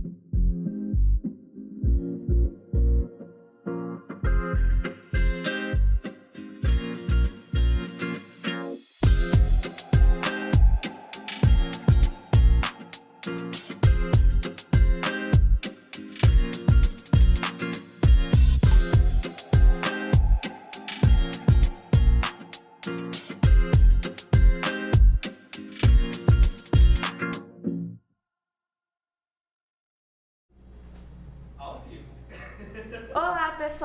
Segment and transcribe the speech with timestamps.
[0.00, 0.14] Thank
[2.28, 2.57] you.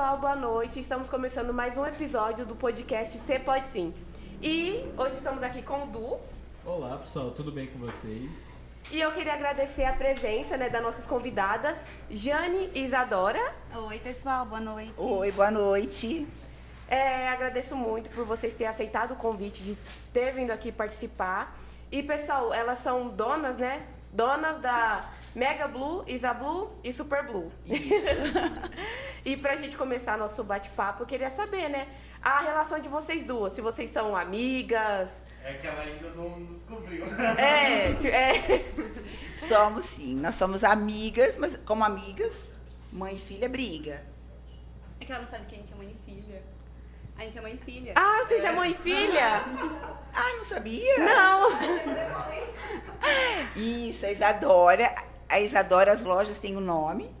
[0.04, 0.78] Pessoal, boa noite.
[0.78, 3.94] Estamos começando mais um episódio do podcast Você Pode Sim.
[4.42, 6.18] E hoje estamos aqui com o Du.
[6.62, 8.44] Olá pessoal, tudo bem com vocês?
[8.90, 11.78] E eu queria agradecer a presença né, das nossas convidadas,
[12.10, 13.40] Jane e Isadora.
[13.74, 14.92] Oi, pessoal, boa noite.
[14.98, 16.28] Oi, boa noite.
[16.86, 19.74] É, agradeço muito por vocês terem aceitado o convite de
[20.12, 21.58] ter vindo aqui participar.
[21.90, 23.86] E pessoal, elas são donas, né?
[24.12, 27.50] Donas da Mega Blue, Isa Blue e Super Blue.
[27.64, 28.04] Isso.
[29.24, 31.88] e pra gente começar nosso bate-papo, eu queria saber, né?
[32.20, 35.22] A relação de vocês duas, se vocês são amigas.
[35.42, 37.04] É que ela ainda não descobriu.
[37.38, 38.64] É, é.
[39.36, 42.52] Somos sim, nós somos amigas, mas como amigas,
[42.92, 44.04] mãe e filha briga.
[45.00, 46.42] É que ela não sabe que a gente é mãe e filha.
[47.16, 47.92] A gente é mãe e filha.
[47.96, 49.44] Ah, vocês é mãe e filha?
[50.14, 50.98] Ai, não sabia?
[50.98, 51.50] Não.
[53.56, 54.94] Isso, a Isadora.
[55.28, 57.14] A Isadora, as lojas têm o nome.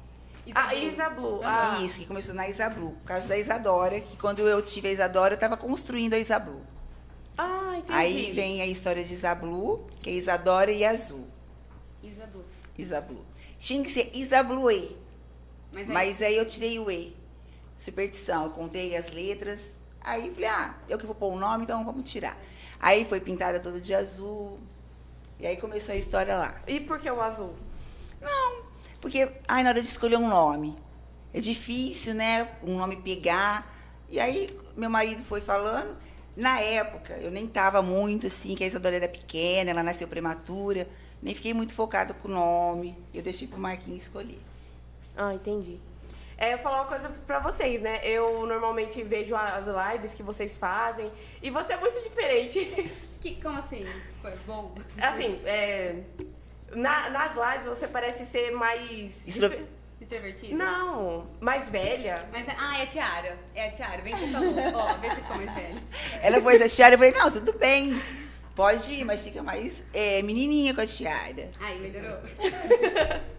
[0.54, 1.40] A Isa Blue.
[1.42, 2.90] Ah, Isso, que começou na Isablu.
[2.92, 6.60] Por causa da Isadora, que quando eu tive a Isadora, eu estava construindo a Isablu.
[7.38, 7.92] ah entendi.
[7.98, 11.26] Aí vem a história de Isablu, que é Isadora e Azul.
[12.02, 12.44] Isadu.
[12.76, 13.24] Isablu.
[13.58, 14.90] Tinha que ser Isabluê.
[15.72, 17.16] Mas, aí, Mas aí eu tirei o E.
[17.78, 18.44] Superstição.
[18.44, 19.70] Eu contei as letras.
[20.00, 22.36] Aí falei, ah, eu que vou pôr o nome, então vamos tirar.
[22.78, 24.58] Aí foi pintada toda de azul.
[25.40, 26.60] E aí começou a história lá.
[26.66, 27.54] E por que o azul?
[28.20, 28.62] Não,
[29.04, 30.74] porque ai, na hora de escolher um nome,
[31.34, 32.48] é difícil, né?
[32.62, 33.70] Um nome pegar.
[34.08, 35.94] E aí meu marido foi falando.
[36.34, 40.88] Na época, eu nem tava muito assim, que a Isadora era pequena, ela nasceu prematura.
[41.22, 42.96] Nem fiquei muito focada com o nome.
[43.12, 44.40] Eu deixei pro Marquinhos escolher.
[45.14, 45.78] Ah, entendi.
[46.38, 48.00] É, eu vou falar uma coisa pra vocês, né?
[48.08, 52.90] Eu normalmente vejo as lives que vocês fazem e você é muito diferente.
[53.20, 53.86] que, como assim?
[54.22, 54.74] Foi bom?
[54.98, 56.02] assim, é,
[56.74, 59.26] na- nas lives você parece ser mais.
[59.26, 59.64] Extro- dife-
[60.00, 60.54] Extrovertida?
[60.56, 62.28] Não, mais velha.
[62.32, 63.38] Mas, ah, é a Tiara.
[63.54, 64.02] É a Tiara.
[64.02, 64.54] Vem que você falou.
[64.74, 65.82] Ó, vê se ficou mais velha.
[66.22, 68.02] Ela pôs a tiara, eu falei, não, tudo bem.
[68.54, 71.50] Pode ir, mas fica mais é, menininha com a tiara.
[71.60, 72.18] Aí, melhorou.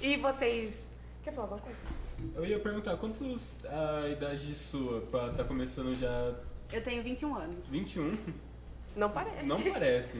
[0.00, 0.88] E vocês.
[1.22, 1.78] Quer falar alguma coisa?
[2.34, 6.34] Eu ia perguntar, quantos a idade sua pra tá começando já
[6.72, 7.68] Eu tenho 21 anos.
[7.70, 8.18] 21?
[8.94, 9.44] Não parece.
[9.46, 10.18] Não parece.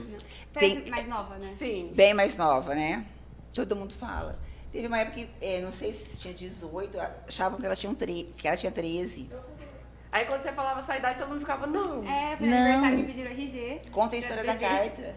[0.53, 1.53] Parece Tem- mais nova, né?
[1.57, 1.91] Sim.
[1.95, 3.05] Bem mais nova, né?
[3.53, 4.39] Todo mundo fala.
[4.71, 6.97] Teve uma época que, é, não sei se tinha 18,
[7.27, 9.29] achavam que ela tinha, um tre que ela tinha 13.
[10.11, 12.03] Aí quando você falava sua idade, todo mundo ficava, não.
[12.07, 12.57] É, pro Não.
[12.57, 13.81] aniversário me pediram RG.
[13.91, 15.15] Conta a história da carta.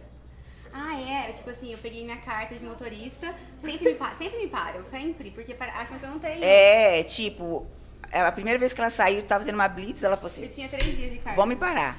[0.72, 1.32] Ah, é?
[1.32, 3.34] Tipo assim, eu peguei minha carta de motorista.
[3.62, 5.30] Sempre me, pa- sempre me param, sempre.
[5.30, 6.44] Porque acham que eu não tenho.
[6.44, 7.66] É, tipo,
[8.12, 10.68] a primeira vez que ela saiu, tava tendo uma blitz, ela falou Eu assim, tinha
[10.68, 11.34] três dias de carta.
[11.40, 11.98] vamos me parar.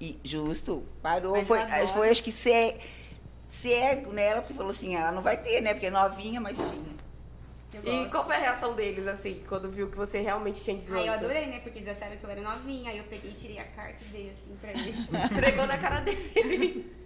[0.00, 1.32] E justo, parou.
[1.32, 2.78] Mas Foi, foi acho que cé-
[3.48, 5.74] cego nela, porque falou assim, ela não vai ter, né?
[5.74, 7.00] Porque é novinha, mas tinha.
[7.84, 11.00] E qual foi a reação deles, assim, quando viu que você realmente tinha 18?
[11.02, 11.60] Aí eu adorei, né?
[11.60, 12.90] Porque eles acharam que eu era novinha.
[12.90, 14.98] Aí eu peguei, tirei a carta e dei assim pra eles.
[15.30, 16.90] Esfregou na cara dele.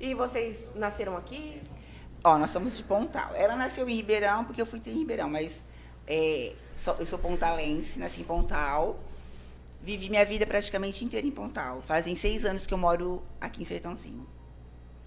[0.00, 1.60] E vocês nasceram aqui?
[2.22, 3.34] Ó, nós somos de Pontal.
[3.34, 5.60] Ela nasceu em Ribeirão, porque eu fui ter em Ribeirão, mas
[6.06, 8.96] é, só- eu sou pontalense, nasci em Pontal.
[9.80, 11.80] Vivi minha vida praticamente inteira em Pontal.
[11.82, 14.26] Fazem seis anos que eu moro aqui em Sertãozinho.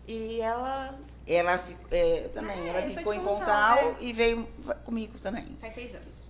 [0.07, 0.97] E ela.
[1.27, 3.97] Ela é, também, É, ela ficou em Pontal, Pontal né?
[4.01, 4.47] e veio
[4.83, 5.57] comigo também.
[5.61, 6.21] Faz seis anos.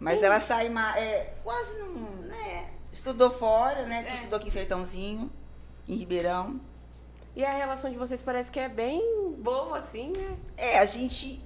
[0.00, 2.32] Mas ela sai é, quase não.
[2.32, 2.70] É.
[2.92, 4.06] Estudou fora, né?
[4.08, 4.14] É.
[4.14, 5.30] Estudou aqui em Sertãozinho,
[5.88, 6.60] em Ribeirão.
[7.34, 9.00] E a relação de vocês parece que é bem
[9.38, 10.36] boa, assim, né?
[10.56, 11.42] É, a gente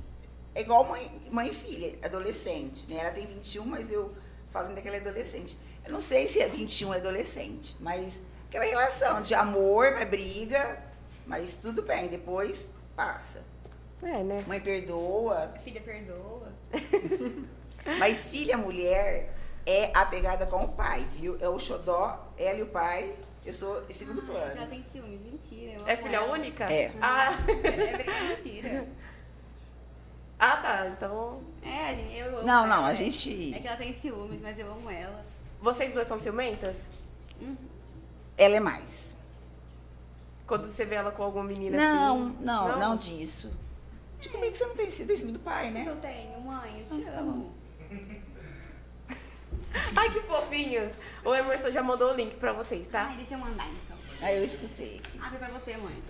[0.55, 3.01] é igual mãe, mãe e filha, adolescente, né?
[3.01, 4.15] Ela tem 21, mas eu
[4.53, 5.57] falo ainda que ela é adolescente.
[5.85, 10.83] Eu não sei se é 21 é adolescente, mas aquela relação de amor, mas briga,
[11.27, 13.43] mas tudo bem, depois passa.
[14.03, 14.45] É, né?
[14.47, 16.53] Mãe perdoa, A filha perdoa.
[17.99, 19.35] mas filha mulher
[19.67, 21.37] é apegada com o pai, viu?
[21.41, 23.15] É o xodó, ela e o pai,
[23.45, 24.67] eu sou em segundo Ela plano.
[24.71, 25.83] tem ciúmes, mentira.
[25.87, 26.33] É filha ela.
[26.33, 26.65] única?
[26.73, 26.93] É.
[27.01, 28.87] Ah, É, é mentira.
[30.45, 30.87] ah tá.
[30.89, 31.41] Então.
[31.63, 32.97] É, a gente, eu amo Não, não, ela, a é.
[32.97, 35.25] gente- É que ela tem ciúmes, mas eu amo ela.
[35.61, 36.85] Vocês duas são ciumentas?
[38.37, 39.15] Ela é mais.
[40.47, 42.37] Quando você vê ela com alguma menina Não, assim?
[42.41, 43.51] não, não disso.
[44.21, 45.85] De comigo você não tem sido, tem sido do pai, Que né?
[45.87, 47.53] eu tenho, mãe, eu te Ah, tá amo.
[49.97, 50.93] Ai, que fofinhos.
[51.25, 53.05] O Emerson já mandou o link pra vocês, tá?
[53.07, 53.97] Ai, deixa eu mandar então.
[54.21, 55.19] Aí eu escutei aqui.
[55.21, 56.03] Ah, foi pra você, mãe.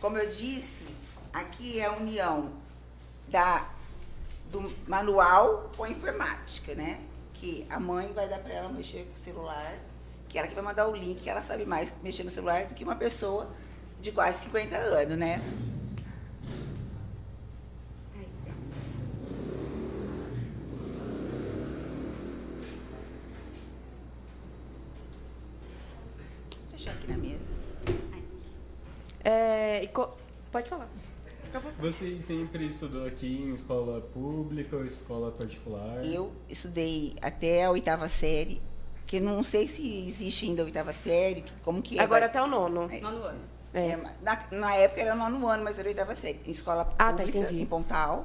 [0.00, 0.86] Como eu disse,
[1.32, 2.50] aqui é a união
[3.28, 3.68] da,
[4.50, 7.00] do manual com a informática, né?
[7.34, 9.78] Que a mãe vai dar para ela mexer com o celular,
[10.28, 12.84] que ela que vai mandar o link, ela sabe mais mexer no celular do que
[12.84, 13.50] uma pessoa
[14.00, 15.42] de quase 50 anos, né?
[26.70, 27.52] Deixa aqui na mesa.
[29.24, 29.90] É,
[30.52, 30.88] Pode falar.
[31.78, 36.04] Você sempre estudou aqui em escola pública ou escola particular?
[36.04, 38.60] Eu estudei até a oitava série,
[39.06, 42.02] que não sei se existe ainda a oitava série, como que é.
[42.02, 42.88] Agora até o nono.
[42.88, 43.40] Nono ano.
[43.74, 43.88] É.
[43.90, 47.18] É, na, na época era nono ano, mas era oitava série, em escola Ah, tá,
[47.18, 47.60] pública, entendi.
[47.62, 48.24] em Pontal.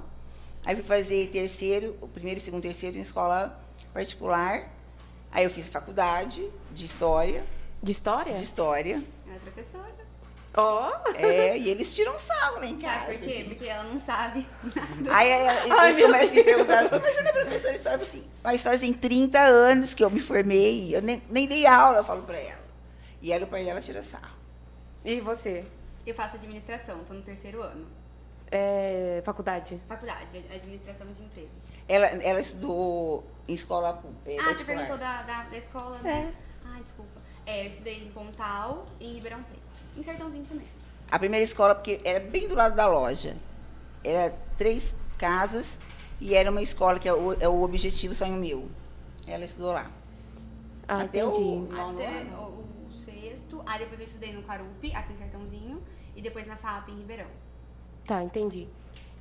[0.63, 3.59] Aí fui fazer terceiro, o primeiro, segundo, terceiro em escola
[3.93, 4.69] particular.
[5.31, 7.43] Aí eu fiz faculdade de história,
[7.81, 8.33] De história?
[8.33, 9.03] de história.
[9.27, 9.80] É professora.
[10.53, 10.91] Ó.
[11.15, 13.05] É, e eles tiram sarro lá em casa.
[13.05, 13.45] Sabe por quê?
[13.47, 14.45] Porque ela não sabe.
[15.09, 17.77] Aí, aí, eles Ai, meu começam a me perguntar, mas você não é professora de
[17.77, 18.01] história?
[18.01, 22.03] Assim, mas fazem 30 anos que eu me formei, eu nem, nem dei aula, eu
[22.03, 22.61] falo pra ela.
[23.21, 24.35] E aí o pai dela tira sarro.
[25.05, 25.65] E você?
[26.05, 27.87] Eu faço administração, tô no terceiro ano.
[28.51, 29.79] É, faculdade?
[29.87, 31.51] Faculdade, administração de empresas.
[31.87, 36.33] Ela, ela estudou em escola é, Ah, você perguntou da, da, da escola, né?
[36.65, 37.21] Ai, desculpa.
[37.45, 39.60] É, eu estudei em Pontal e em Ribeirão Preto.
[39.95, 40.67] Em Sertãozinho também.
[41.11, 43.35] A primeira escola, porque era bem do lado da loja.
[44.03, 45.77] Era três casas
[46.19, 48.67] e era uma escola que é o, é o objetivo sonho meu.
[49.27, 49.89] Ela estudou lá.
[50.87, 51.73] Ah, Até o- entendi.
[51.73, 52.37] Nono Até ano.
[52.37, 53.61] o, o sexto.
[53.65, 55.81] Aí depois eu estudei no Carupi, aqui em Sertãozinho.
[56.15, 57.27] E depois na FAP, em Ribeirão.
[58.05, 58.67] Tá, entendi.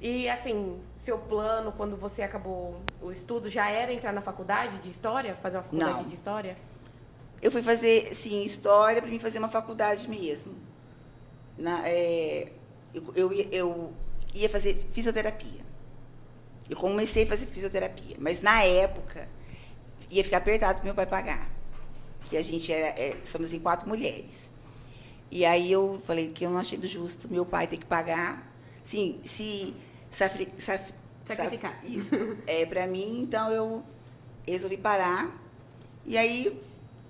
[0.01, 4.89] E assim, seu plano quando você acabou o estudo já era entrar na faculdade de
[4.91, 5.35] história?
[5.37, 6.05] Fazer uma faculdade Não.
[6.05, 6.55] de história?
[7.43, 10.55] Eu fui fazer, sim, história para mim fazer uma faculdade mesmo.
[11.57, 12.53] Na, é,
[12.95, 13.93] eu, eu, ia- eu
[14.35, 15.61] ia fazer fisioterapia.
[16.69, 19.29] Eu comecei a fazer fisioterapia, mas na época
[20.11, 21.51] ia ficar apertado para meu pai pagar.
[22.29, 24.49] Que a gente era, é, somos em quatro mulheres.
[25.31, 28.53] E aí eu falei que eu não achei do justo meu pai ter que pagar.
[28.83, 29.75] Sim, se
[30.11, 30.93] safri, saf-
[31.25, 31.73] Sacrificar.
[31.81, 32.11] saf- isso.
[32.47, 33.83] É para mim, então eu
[34.47, 35.31] resolvi parar.
[36.05, 36.61] E aí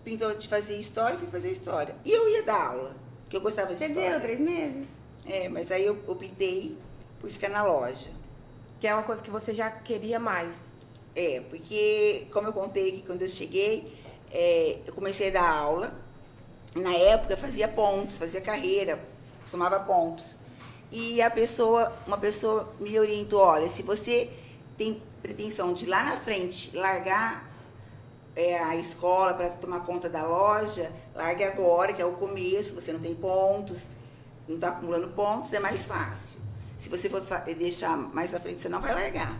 [0.05, 1.95] pintou de fazer história, fui fazer história.
[2.05, 4.11] E eu ia dar aula, porque eu gostava de Você história.
[4.11, 4.87] deu três meses?
[5.27, 6.77] É, mas aí eu optei
[7.19, 8.09] por ficar na loja.
[8.79, 10.57] Que é uma coisa que você já queria mais.
[11.15, 13.93] É, porque, como eu contei que quando eu cheguei,
[14.33, 15.93] é, eu comecei a dar aula.
[16.75, 19.03] Na época, fazia pontos, fazia carreira,
[19.45, 20.37] somava pontos.
[20.91, 24.31] E a pessoa, uma pessoa me orientou, olha, se você
[24.79, 27.50] tem pretensão de lá na frente largar
[28.35, 32.93] é, a escola para tomar conta da loja, largue agora, que é o começo, você
[32.93, 33.89] não tem pontos,
[34.49, 36.39] não está acumulando pontos, é mais fácil.
[36.79, 37.23] Se você for
[37.59, 39.39] deixar mais na frente, você não vai largar.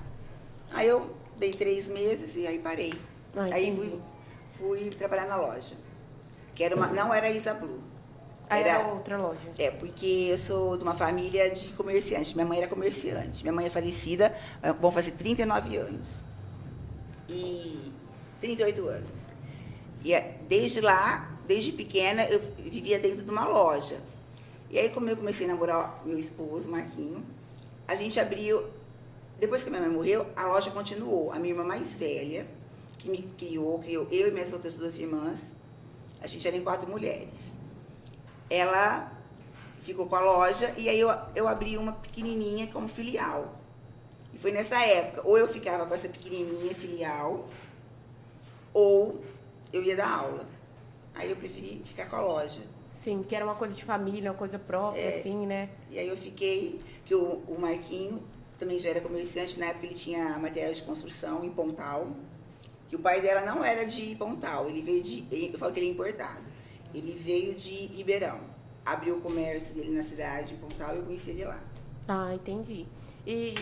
[0.73, 2.93] Aí eu dei três meses e aí parei.
[3.35, 3.99] Ah, aí fui,
[4.59, 5.75] fui trabalhar na loja.
[6.55, 7.81] Que era uma, não era Isa Blue.
[8.49, 9.49] Aí era outra loja.
[9.59, 12.35] É, porque eu sou de uma família de comerciantes.
[12.35, 13.43] Minha mãe era comerciante.
[13.43, 14.37] Minha mãe é falecida,
[14.81, 16.17] vão fazer 39 anos.
[17.29, 17.90] E
[18.41, 19.17] 38 anos.
[20.05, 24.01] E eh, desde lá, desde pequena, eu vivia dentro de uma loja.
[24.71, 27.25] E aí, como eu comecei a namorar meu esposo, Marquinho,
[27.87, 28.65] a gente abriu.
[29.39, 31.33] Depois que minha mãe morreu, a loja continuou.
[31.33, 32.47] A minha irmã mais velha,
[32.99, 35.55] que me criou, criou eu e minhas outras duas irmãs.
[36.21, 37.57] A gente era em quatro mulheres
[38.51, 39.13] ela
[39.81, 43.55] ficou com a loja e aí eu, eu abri uma pequenininha como filial.
[44.35, 47.49] E foi nessa época, ou eu ficava com essa pequenininha filial,
[48.73, 49.21] ou
[49.73, 50.49] eu ia dar aula.
[51.15, 52.61] Aí eu preferi ficar com a loja.
[52.93, 55.19] Sim, que era uma coisa de família, uma coisa própria, É.
[55.19, 55.71] assim, né?
[55.91, 58.23] E aí eu fiquei, que o, o Marquinho
[58.59, 62.09] também já era comerciante, na época ele tinha materiais de construção em Pontal.
[62.89, 65.25] Que o pai dela não era de Pontal, ele veio de.
[65.53, 66.45] Eu falo que ele é importado.
[66.93, 68.41] Ele veio de Ribeirão.
[68.85, 71.63] Abriu o comércio dele na cidade, em Pontal, e eu conheci ele lá.
[72.09, 72.87] Ah, entendi.
[73.25, 73.55] E.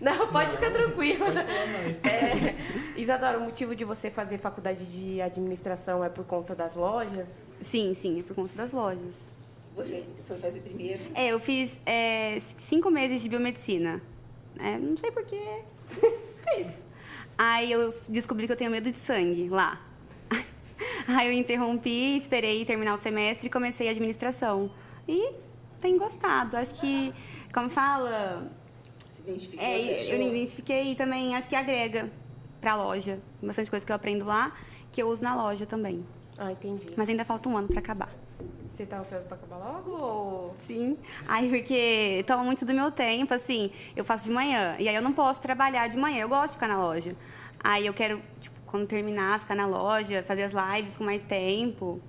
[0.00, 1.26] Não, pode ficar tranquila.
[1.26, 2.00] Pode falar mais.
[2.04, 2.54] É,
[2.96, 7.46] Isadora, o motivo de você fazer faculdade de administração é por conta das lojas?
[7.62, 9.16] Sim, sim, é por conta das lojas.
[9.74, 11.00] Você foi fazer primeiro?
[11.14, 14.02] É, eu fiz é, cinco meses de biomedicina.
[14.58, 15.62] É, não sei porquê.
[16.48, 16.82] Fiz.
[17.36, 19.80] Aí eu descobri que eu tenho medo de sangue lá.
[21.06, 24.70] Aí eu interrompi, esperei terminar o semestre e comecei a administração.
[25.06, 25.32] E
[25.80, 26.56] tenho gostado.
[26.56, 27.14] Acho que
[27.52, 28.50] como fala?
[29.28, 32.10] Se identificou, É, eu me identifiquei e também acho que agrega
[32.60, 33.20] pra loja.
[33.42, 34.52] Bastante coisa que eu aprendo lá,
[34.90, 36.04] que eu uso na loja também.
[36.38, 36.86] Ah, entendi.
[36.96, 38.10] Mas ainda falta um ano pra acabar.
[38.72, 40.54] Você tá ansioso pra acabar logo ou...
[40.56, 40.96] Sim.
[41.26, 44.76] Aí, porque toma muito do meu tempo, assim, eu faço de manhã.
[44.78, 46.20] E aí eu não posso trabalhar de manhã.
[46.20, 47.14] Eu gosto de ficar na loja.
[47.58, 52.00] Aí eu quero, tipo, quando terminar, ficar na loja, fazer as lives com mais tempo.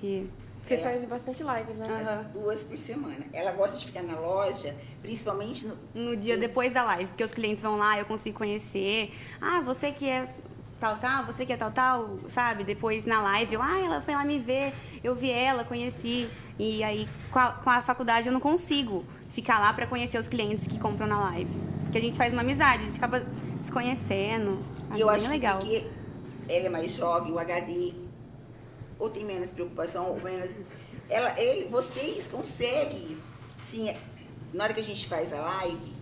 [0.00, 0.28] Que.
[0.64, 1.86] Vocês fazem bastante live, né?
[1.88, 2.22] Aham.
[2.32, 3.24] Duas por semana.
[3.32, 7.32] Ela gosta de ficar na loja, principalmente no, No dia depois da live, porque os
[7.32, 9.12] clientes vão lá, eu consigo conhecer.
[9.40, 10.32] Ah, você que é
[10.78, 12.64] tal, tal, você que é tal, tal, sabe?
[12.64, 16.30] Depois na live, eu, ah, ela foi lá me ver, eu vi ela, conheci.
[16.58, 20.28] E aí, com a, com a faculdade, eu não consigo ficar lá pra conhecer os
[20.28, 21.50] clientes que compram na live.
[21.84, 23.24] Porque a gente faz uma amizade, a gente acaba
[23.60, 24.58] se conhecendo.
[24.94, 25.58] E eu bem acho legal.
[25.58, 26.02] que porque
[26.48, 27.94] ela é mais jovem, o HD,
[29.02, 30.60] ou tem menos preocupação, ou menos.
[31.10, 33.18] Ela, ele, vocês conseguem,
[33.62, 33.94] sim,
[34.52, 35.92] na hora que a gente faz a live,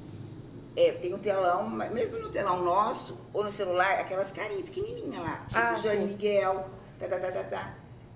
[0.76, 5.38] é, tem um telão, mesmo no telão nosso, ou no celular, aquelas carinhas pequenininhas lá,
[5.48, 6.06] tipo Ah, Jane sim.
[6.08, 7.74] Miguel, tá, tá, tá, tá, tá.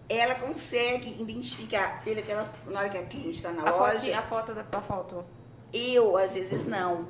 [0.09, 4.15] Ela consegue identificar, pela aquela, na hora que a cliente está na A loja, foto,
[4.19, 5.25] a foto da a foto.
[5.73, 7.09] eu, às vezes, não.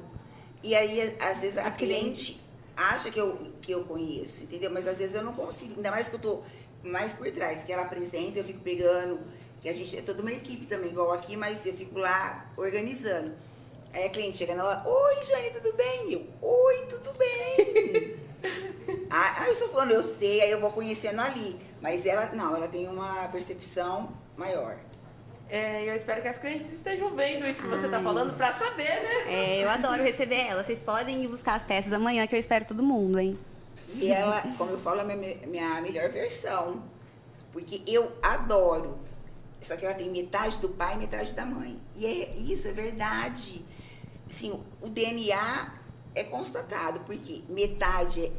[0.62, 2.26] E aí, às vezes, a As clientes.
[2.26, 2.40] cliente
[2.76, 4.71] acha que eu, que eu conheço, entendeu?
[4.71, 5.75] Mas às vezes eu não consigo.
[5.76, 6.43] Ainda mais que eu tô
[6.85, 9.21] mais por trás, que ela apresenta, eu fico pegando.
[9.61, 13.33] Que a gente é toda uma equipe também, igual aqui, mas eu fico lá organizando.
[13.93, 16.12] Aí a cliente chega nela, oi, Jane, tudo bem?
[16.12, 18.17] Eu, oi, tudo bem?
[19.09, 21.57] ah, ah, eu estou falando, eu sei, aí eu vou conhecendo ali.
[21.81, 24.76] Mas ela, não, ela tem uma percepção maior.
[25.49, 29.03] É, eu espero que as clientes estejam vendo isso que você tá falando pra saber,
[29.03, 29.33] né?
[29.33, 30.64] É, eu adoro receber ela.
[30.64, 33.38] Vocês podem ir buscar as peças amanhã, que eu espero todo mundo, hein?
[33.95, 36.83] E ela, como eu falo, é minha, minha melhor versão.
[37.53, 38.99] Porque eu adoro.
[39.63, 41.81] Só que ela tem metade do pai e metade da mãe.
[41.95, 43.65] E é isso, é verdade.
[44.29, 45.75] Assim, o DNA
[46.15, 48.33] é constatado, porque metade é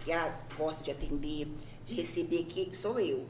[0.00, 1.48] que ela gosta de atender,
[1.84, 3.26] de receber, que sou eu.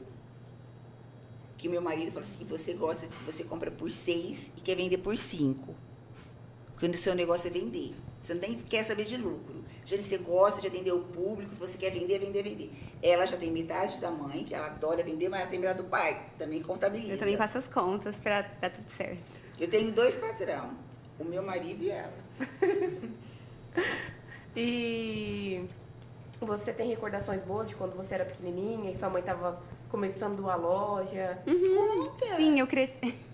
[1.57, 5.17] Que meu marido fala assim, você gosta, você compra por seis e quer vender por
[5.17, 5.73] cinco.
[6.79, 7.95] Quando o seu negócio é vender.
[8.21, 9.63] Você não tem, quer saber de lucro.
[9.87, 12.69] Já você gosta de atender o público, você quer vender, vender, vender.
[13.01, 15.85] Ela já tem metade da mãe, que ela adora vender, mas ela tem metade do
[15.85, 17.13] pai, que também contabiliza.
[17.13, 19.39] Eu também faço as contas pra dar tudo certo.
[19.57, 20.71] Eu tenho dois patrão,
[21.17, 22.13] o meu marido e ela.
[24.59, 25.69] E
[26.41, 30.55] você tem recordações boas de quando você era pequenininha e sua mãe tava começando a
[30.55, 31.37] loja?
[32.35, 32.99] Sim, eu cresci.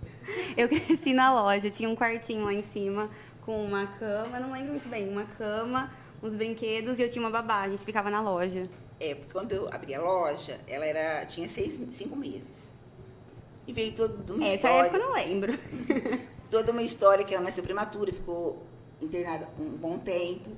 [0.55, 3.10] Eu cresci na loja, tinha um quartinho lá em cima
[3.41, 5.91] com uma cama, não lembro muito bem, uma cama,
[6.24, 8.70] uns brinquedos e eu tinha uma babá, a gente ficava na loja.
[9.00, 12.74] É, porque quando eu abri a loja, ela era, tinha seis, cinco meses.
[13.68, 14.88] E veio toda uma Essa história.
[14.88, 15.53] época eu não lembro.
[16.50, 18.63] toda uma história que ela nasceu prematura, ficou
[19.01, 20.51] internada um bom tempo.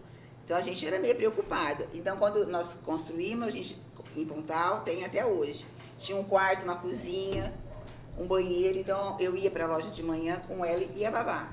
[0.43, 1.87] Então a gente era meio preocupada.
[1.93, 3.81] Então quando nós construímos, a gente
[4.15, 5.65] em Pontal tem até hoje.
[5.97, 7.53] Tinha um quarto, uma cozinha,
[8.19, 8.77] um banheiro.
[8.77, 11.49] Então eu ia para a loja de manhã com ela e a babá.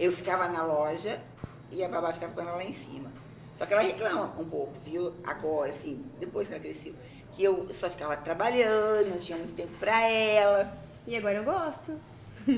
[0.00, 1.22] Eu ficava na loja
[1.70, 3.21] e a babá ficava com ela lá em cima.
[3.54, 5.12] Só que ela reclama um pouco, viu?
[5.24, 6.94] Agora, assim, depois que ela cresceu,
[7.32, 10.76] que eu só ficava trabalhando, não tinha muito tempo para ela.
[11.06, 11.98] E agora eu gosto.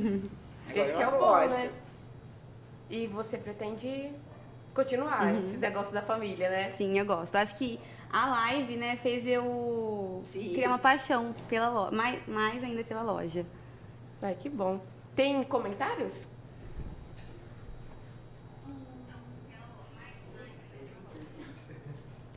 [0.68, 1.56] Agora Esse que é ela o bom, gosta.
[1.56, 1.70] né?
[2.88, 4.10] E você pretende
[4.72, 5.46] continuar Uhum.
[5.46, 6.72] esse negócio da família, né?
[6.72, 7.36] Sim, eu gosto.
[7.36, 7.78] Acho que
[8.10, 10.52] a live, né, fez eu Sim.
[10.54, 13.44] criar uma paixão pela loja, mais, mais ainda pela loja.
[14.22, 14.80] Ai, que bom.
[15.14, 16.26] Tem comentários?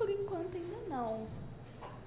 [0.08, 1.26] Por enquanto ainda não.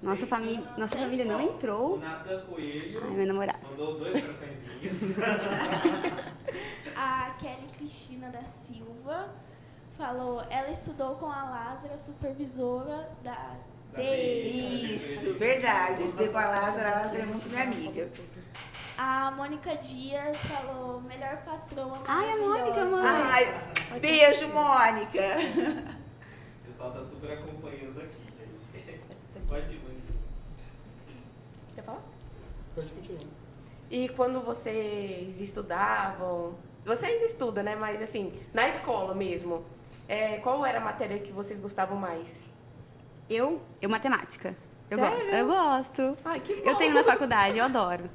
[0.01, 1.93] Nossa família, nossa família não entrou.
[1.93, 3.59] O Natan Coelho Ai, meu namorado.
[3.69, 5.17] mandou dois coraçõezinhos.
[6.97, 9.29] A Kelly Cristina da Silva
[9.95, 13.55] falou, ela estudou com a Lázara, supervisora da
[13.93, 14.95] Da DEI.
[14.95, 15.99] Isso, verdade.
[16.01, 18.09] Eu estudei com a Lázara, a Lázara é muito minha amiga.
[18.97, 21.99] A Mônica Dias falou, melhor patroa.
[22.07, 23.71] Ai, a Mônica, maravilhosa." mãe.
[23.91, 26.00] Ai, beijo, Mônica.
[26.81, 29.01] O pessoal tá super acompanhando aqui, gente.
[29.47, 30.13] Pode ir, Mônica.
[31.75, 32.01] Quer falar?
[32.73, 33.23] Pode continuar.
[33.91, 37.77] E quando vocês estudavam, você ainda estuda, né?
[37.79, 39.63] Mas assim, na escola mesmo,
[40.07, 42.41] é, qual era a matéria que vocês gostavam mais?
[43.29, 44.57] Eu, eu matemática.
[44.89, 45.17] Eu Sério?
[45.17, 45.35] gosto.
[45.35, 46.17] Eu gosto.
[46.25, 46.67] Ai, que bom.
[46.67, 48.09] Eu tenho na faculdade, eu adoro.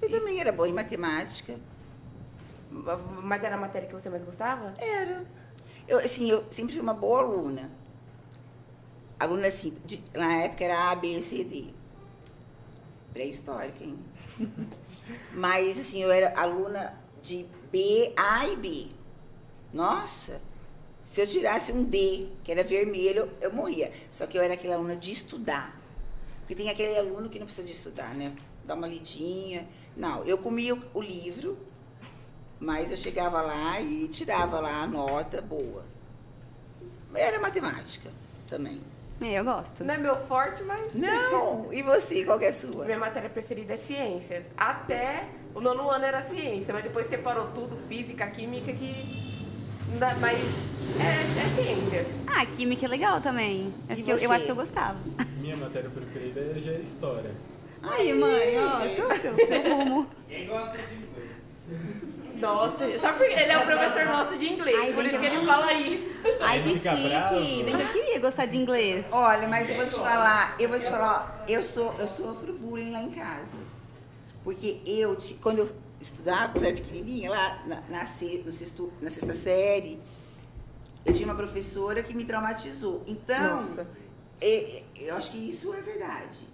[0.00, 1.54] Eu também era boa em matemática.
[2.70, 4.72] Mas era a matéria que você mais gostava?
[4.78, 5.22] Era.
[5.86, 7.79] Eu, assim, eu sempre fui uma boa aluna.
[9.20, 11.66] Aluna, assim, de- na época era A, B, C, D.
[13.12, 13.98] Pré-histórica, hein?
[15.34, 18.86] Mas, assim, eu era aluna de B, A e B.
[19.72, 20.40] Nossa,
[21.04, 23.92] se eu tirasse um D, que era vermelho, eu morria.
[24.10, 25.78] Só que eu era aquela aluna de estudar.
[26.40, 28.34] Porque tem aquele aluno que não precisa de estudar, né?
[28.64, 29.68] Dá uma lidinha.
[29.96, 31.58] Não, eu comia o, o livro,
[32.58, 35.84] mas eu chegava lá e tirava lá a nota boa.
[37.14, 38.10] Era matemática
[38.46, 38.80] também.
[39.22, 39.84] É, eu gosto.
[39.84, 40.92] Não é meu forte, mas.
[40.94, 41.68] Não!
[41.72, 42.84] E você, qual que é a sua?
[42.84, 44.52] Minha matéria preferida é ciências.
[44.56, 45.24] Até
[45.54, 49.30] o nono ano era ciência, mas depois separou tudo, física, química, que.
[50.20, 50.38] Mas
[50.98, 52.06] é, é ciências.
[52.26, 53.72] Ah, química é legal também.
[53.88, 54.96] Acho E que eu, eu acho que eu gostava.
[55.40, 57.30] Minha matéria preferida já é história.
[57.82, 60.06] Aí, mãe, ó, seu, seu, seu rumo.
[60.28, 62.09] Quem gosta de inglês?
[62.40, 65.46] Nossa, só porque ele é o professor nosso de inglês, Ai, por isso que ele
[65.46, 66.14] fala isso.
[66.40, 67.08] Ai, que chique.
[67.08, 67.34] bravo.
[67.36, 69.06] Bem que eu queria gostar de inglês.
[69.12, 72.52] Olha, mas eu vou te falar, eu vou te falar, ó, eu sou, eu sofro
[72.54, 73.56] bullying lá em casa.
[74.42, 75.70] Porque eu, quando eu
[76.00, 80.00] estudava, quando eu era pequenininha, lá na, na, sexto- na sexta série,
[81.04, 83.02] eu tinha uma professora que me traumatizou.
[83.06, 83.86] Então, Nossa.
[84.40, 86.46] e- eu acho que isso é verdade.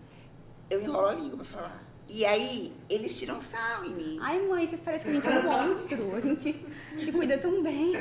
[0.69, 1.83] Eu enrolo a língua pra falar.
[2.09, 4.19] E aí, eles tiram sarro em mim.
[4.23, 6.17] Ai, mãe, você parece que a gente é um monstro.
[6.17, 6.53] A gente
[6.99, 7.93] te cuida tão bem.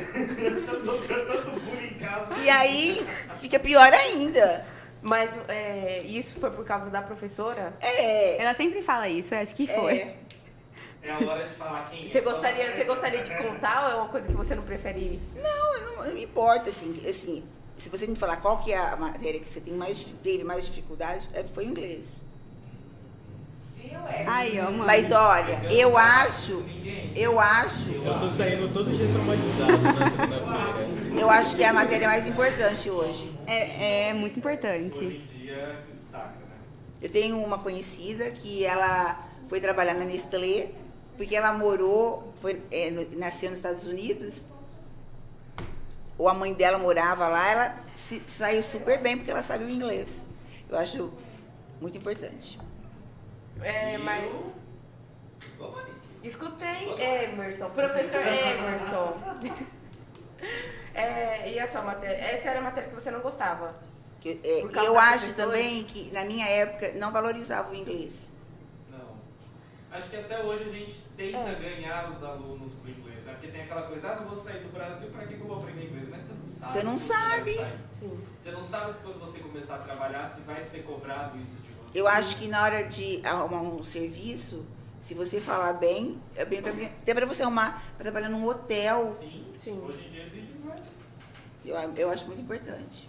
[2.43, 3.05] E aí,
[3.39, 4.65] fica pior ainda.
[5.01, 7.73] Mas é, isso foi por causa da professora?
[7.79, 9.97] É, Ela sempre fala isso, eu acho que foi.
[9.99, 10.17] é.
[11.03, 12.21] É a hora de falar quem Você é.
[12.21, 15.21] gostaria, você gostaria de contar ou é uma coisa que você não prefere?
[15.35, 17.43] Não, eu não, não me importa, assim, assim,
[17.77, 20.65] se você me falar qual que é a matéria que você tem mais, teve mais
[20.65, 22.21] dificuldade, é, foi inglês.
[24.27, 24.87] Aí, ó, mãe.
[24.87, 26.63] Mas olha, eu acho,
[27.15, 31.21] eu acho, Eu tô saindo todo dia traumatizado na segunda-feira.
[31.21, 33.31] eu acho que é a matéria mais importante hoje.
[33.47, 34.97] É, é muito importante.
[34.97, 36.55] Hoje em dia se destaca, né?
[37.01, 40.71] Eu tenho uma conhecida que ela foi trabalhar na Nestlé,
[41.17, 44.43] porque ela morou, foi, é, nasceu nos Estados Unidos,
[46.17, 49.69] ou a mãe dela morava lá, ela se, saiu super bem porque ela sabe o
[49.69, 50.27] inglês.
[50.69, 51.11] Eu acho
[51.79, 52.59] muito importante.
[53.61, 54.33] É, mas.
[56.23, 59.17] Escutei, Emerson, professor Emerson.
[60.93, 62.15] É, e a sua matéria?
[62.15, 63.73] Essa era a matéria que você não gostava?
[64.21, 68.31] Que, é, eu acho também que na minha época não valorizava o inglês.
[68.89, 69.17] Não.
[69.91, 71.55] Acho que até hoje a gente tenta É.
[71.55, 73.33] ganhar os alunos pro inglês, né?
[73.33, 75.57] Porque tem aquela coisa, ah, não vou sair do Brasil, pra que que eu vou
[75.57, 76.07] aprender inglês?
[76.09, 76.71] Mas você não sabe.
[76.73, 77.53] Você não sabe.
[77.55, 77.79] sair.
[77.99, 78.25] Sim.
[78.39, 81.69] Você não sabe se quando você começar a trabalhar, se vai ser cobrado isso de
[81.69, 81.74] você.
[81.95, 84.65] Eu acho que na hora de arrumar um serviço,
[84.99, 86.89] se você falar bem, é bem caminho.
[87.01, 89.79] Até para você arrumar para trabalhar num hotel, Sim, Sim.
[89.81, 90.81] hoje em dia exige mais.
[91.63, 93.07] eu, eu acho muito importante.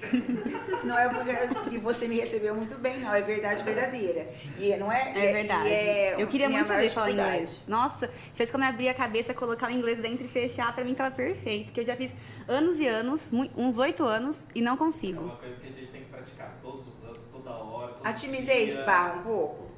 [0.00, 0.84] Obrigado.
[0.84, 4.28] Não é porque, você me recebeu muito bem, não, é verdade verdadeira.
[4.58, 5.12] E não é.
[5.16, 5.68] É e verdade.
[5.68, 7.62] é eu queria muito saber falar inglês.
[7.68, 10.82] Nossa, se fosse como eu abrir a cabeça, colocar o inglês dentro e fechar, pra
[10.84, 11.72] mim tava perfeito.
[11.72, 12.12] Que eu já fiz
[12.48, 15.22] anos e anos, uns oito anos, e não É consigo.
[15.22, 17.87] uma coisa que a gente tem que praticar todos os anos, toda hora.
[17.87, 18.84] todo A timidez dia.
[18.84, 19.68] barra um pouco.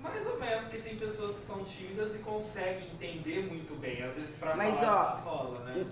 [0.00, 4.02] Mais ou menos, porque tem pessoas que são tímidas e conseguem entender muito bem.
[4.02, 5.86] Às vezes pra Mas, falar ó, isso rola, né?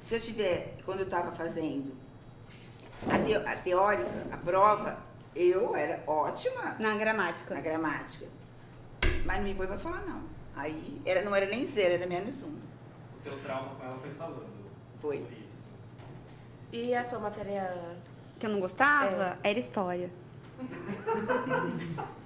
[0.00, 1.92] Se eu tiver, quando eu estava fazendo
[3.10, 4.98] a, teo- a teórica, a prova,
[5.34, 7.54] eu era ótima Na gramática.
[7.54, 8.26] na gramática.
[9.24, 10.22] Mas não me põe pra falar, não.
[10.54, 12.54] Aí era, não era nem zero, era menos um.
[13.14, 14.46] O seu trauma com ela foi falando.
[14.96, 15.16] Foi.
[15.16, 15.66] Isso.
[16.72, 17.98] E a sua matéria?
[18.38, 20.10] Que eu não gostava era história.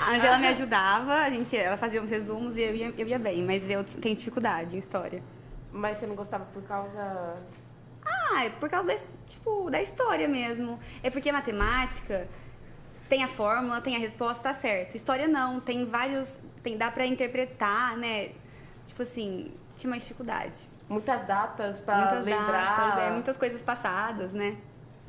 [0.00, 3.18] A Angela me ajudava, a gente, ela fazia uns resumos e eu ia, eu ia
[3.18, 5.22] bem, mas eu tenho dificuldade em história.
[5.72, 7.34] Mas você não gostava por causa.
[8.04, 10.78] Ah, é por causa da, tipo, da história mesmo.
[11.02, 12.28] É porque matemática
[13.08, 14.94] tem a fórmula, tem a resposta, tá certo.
[14.94, 16.38] História não, tem vários.
[16.62, 18.30] Tem, dá pra interpretar, né?
[18.86, 20.60] Tipo assim, tinha mais dificuldade.
[20.88, 22.76] Muitas datas pra muitas lembrar.
[22.76, 24.56] datas, é, muitas coisas passadas, né?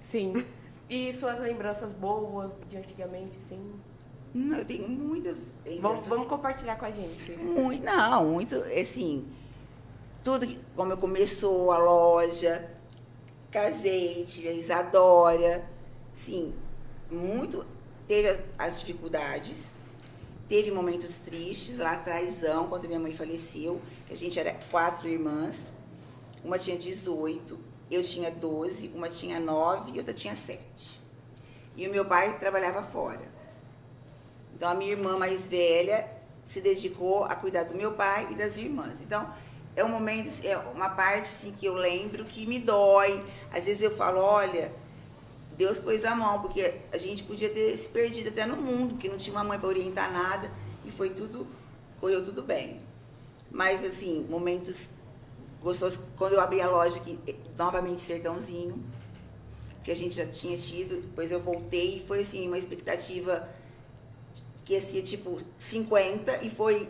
[0.04, 0.34] Sim.
[0.90, 3.74] E suas lembranças boas de antigamente, assim?
[4.34, 6.08] Não, eu tenho muitas Vamos, lembranças.
[6.08, 7.32] vamos compartilhar com a gente.
[7.34, 9.28] Muito, não, muito, assim,
[10.24, 12.72] tudo que, como eu começou a loja,
[13.52, 15.68] casei, tive a Isadora,
[16.14, 16.54] sim,
[17.10, 17.66] muito,
[18.08, 19.80] teve as, as dificuldades,
[20.48, 25.72] teve momentos tristes lá atrás, quando minha mãe faleceu, que a gente era quatro irmãs,
[26.44, 31.00] uma tinha 18, eu tinha 12, uma tinha 9 e outra tinha 7.
[31.76, 33.32] E o meu pai trabalhava fora.
[34.56, 36.10] Então, a minha irmã mais velha
[36.46, 39.02] se dedicou a cuidar do meu pai e das irmãs.
[39.02, 39.34] Então,
[39.76, 43.24] é um momento, é uma parte assim, que eu lembro que me dói.
[43.52, 44.74] Às vezes eu falo, olha,
[45.56, 49.08] Deus pôs a mão, porque a gente podia ter se perdido até no mundo, porque
[49.08, 50.52] não tinha uma mãe para orientar nada
[50.86, 51.48] e foi tudo,
[52.00, 52.82] correu tudo bem.
[53.52, 54.90] Mas, assim, momentos
[55.62, 58.84] gostoso quando eu abri a loja, que eh, novamente Sertãozinho,
[59.84, 63.48] que a gente já tinha tido, depois eu voltei e foi assim, uma expectativa
[64.64, 66.90] que ia ser tipo 50 e foi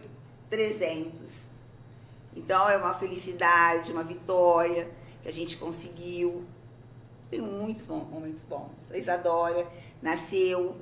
[0.50, 1.48] 300.
[2.36, 4.90] Então é uma felicidade, uma vitória
[5.22, 6.46] que a gente conseguiu.
[7.30, 8.92] Tem muitos momentos bons.
[8.92, 9.68] A Isadora
[10.02, 10.76] nasceu,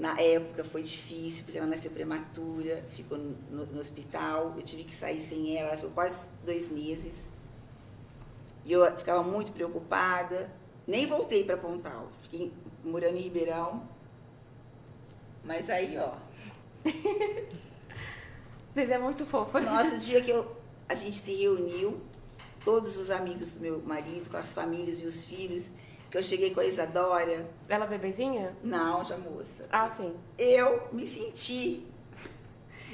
[0.00, 4.54] na época foi difícil, porque ela nasceu prematura, ficou no, no hospital.
[4.56, 7.28] Eu tive que sair sem ela, ficou quase dois meses.
[8.64, 10.50] E eu ficava muito preocupada.
[10.86, 12.50] Nem voltei para Pontal, fiquei
[12.82, 13.86] morando em Ribeirão.
[15.44, 16.14] Mas aí, ó,
[18.72, 19.64] Vocês é muito fofas.
[19.64, 20.56] nosso dia que eu,
[20.88, 22.00] a gente se reuniu,
[22.64, 25.70] todos os amigos do meu marido, com as famílias e os filhos,
[26.10, 27.48] que eu cheguei com a Isadora.
[27.68, 28.56] Ela bebezinha?
[28.62, 29.64] Não, já moça.
[29.70, 30.14] Ah, sim.
[30.36, 31.86] Eu me senti.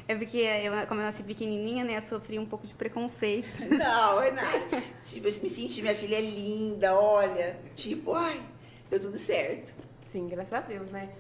[0.07, 3.59] É porque, eu, como eu nasci pequenininha, né, eu sofri um pouco de preconceito.
[3.75, 4.83] Não, é nada.
[5.03, 7.59] Tipo, eu me senti, minha filha é linda, olha.
[7.75, 8.41] Tipo, ai,
[8.89, 9.75] deu tudo certo.
[10.05, 11.11] Sim, graças a Deus, né?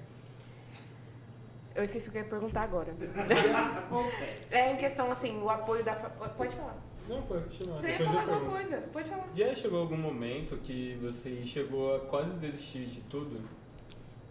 [1.75, 2.95] Eu esqueci o que eu ia perguntar agora.
[4.53, 5.95] é em questão, assim, o apoio da...
[5.95, 6.86] Pode falar.
[7.09, 7.81] Não, pode continuar.
[7.81, 8.77] Você ia falar alguma coisa?
[8.93, 9.29] Pode falar.
[9.35, 13.41] Já chegou algum momento que você chegou a quase desistir de tudo?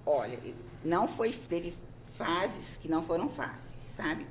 [0.05, 0.37] Olha,
[0.83, 1.31] não foi.
[1.31, 1.73] Teve
[2.11, 4.25] fases que não foram fáceis, sabe?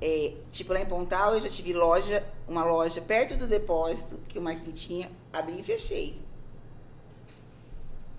[0.00, 4.38] É, tipo, lá em Pontal eu já tive loja, uma loja perto do depósito, que
[4.38, 6.20] o Marquinhos tinha, abri e fechei.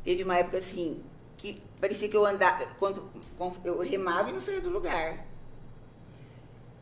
[0.03, 1.03] Teve uma época assim,
[1.36, 3.07] que parecia que eu andava, quando,
[3.38, 5.26] quando eu remava e não saía do lugar.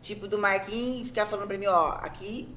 [0.05, 2.47] Tipo, do Marquinhos ficar falando pra mim, ó, aqui,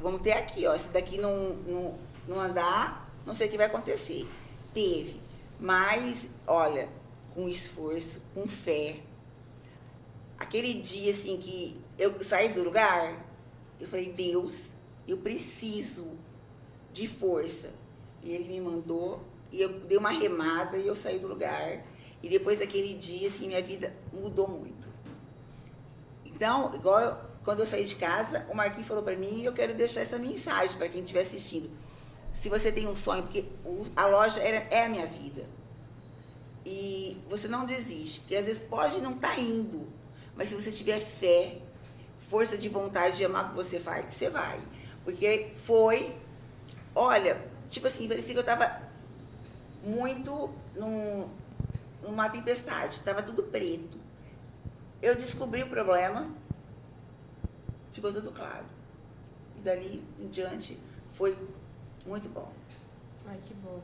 [0.00, 3.66] vamos ter aqui, ó, se daqui não, não, não andar, não sei o que vai
[3.66, 4.26] acontecer.
[4.72, 5.20] Teve.
[5.60, 6.88] Mas, olha,
[7.34, 9.00] com esforço, com fé.
[10.38, 13.22] Aquele dia, assim, que eu saí do lugar,
[13.78, 14.70] eu falei, Deus,
[15.06, 16.06] eu preciso
[16.90, 17.68] de força.
[18.22, 21.84] E ele me mandou, e eu dei uma remada e eu saí do lugar.
[22.22, 24.93] E depois daquele dia, assim, minha vida mudou muito.
[26.34, 29.52] Então, igual eu- quando eu saí de casa, o Marquinhos falou pra mim, e eu
[29.52, 31.70] quero deixar essa mensagem para quem estiver assistindo.
[32.32, 33.44] Se você tem um sonho, porque
[33.94, 35.46] a loja era, é a minha vida.
[36.66, 39.86] E você não desiste, porque às vezes pode não estar indo,
[40.34, 41.58] mas se você tiver fé,
[42.18, 44.58] força de vontade de amar o que você faz, você vai.
[45.04, 46.16] Porque foi,
[46.94, 48.82] olha, tipo assim, parecia que eu tava
[49.84, 51.28] muito num,
[52.02, 53.98] numa tempestade, tava tudo preto.
[55.04, 56.30] Eu descobri o problema,
[57.90, 58.64] ficou tudo claro.
[59.54, 61.36] E dali em diante foi
[62.06, 62.50] muito bom.
[63.26, 63.82] Ai, que bom.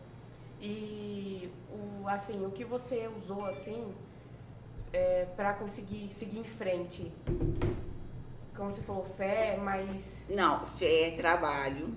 [0.59, 3.95] E, o, assim, o que você usou, assim,
[4.95, 7.13] é, pra conseguir seguir em frente?
[8.57, 10.23] Como você falou, fé, mas...
[10.27, 11.95] Não, fé, trabalho.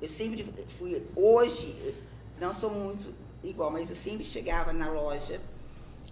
[0.00, 1.04] Eu sempre fui.
[1.16, 1.96] Hoje,
[2.38, 5.40] não sou muito igual, mas eu sempre chegava na loja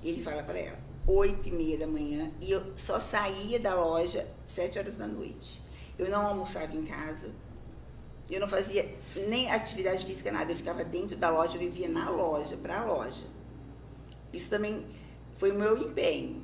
[0.03, 3.75] e ele fala para ela, oito e meia da manhã, e eu só saía da
[3.75, 5.63] loja sete horas da noite.
[5.99, 7.31] Eu não almoçava em casa.
[8.29, 8.93] Eu não fazia
[9.29, 10.51] nem atividade física, nada.
[10.53, 13.25] Eu ficava dentro da loja, eu vivia na loja, para a loja.
[14.33, 14.85] Isso também
[15.33, 16.43] foi o meu empenho.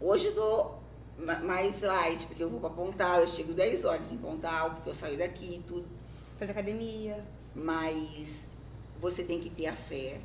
[0.00, 0.70] Hoje eu tô
[1.24, 4.90] ma- mais light, porque eu vou para Pontal, eu chego 10 horas em Pontal, porque
[4.90, 5.86] eu saio daqui e tudo.
[6.36, 7.20] Faz academia.
[7.54, 8.44] Mas
[9.00, 10.20] você tem que ter a fé,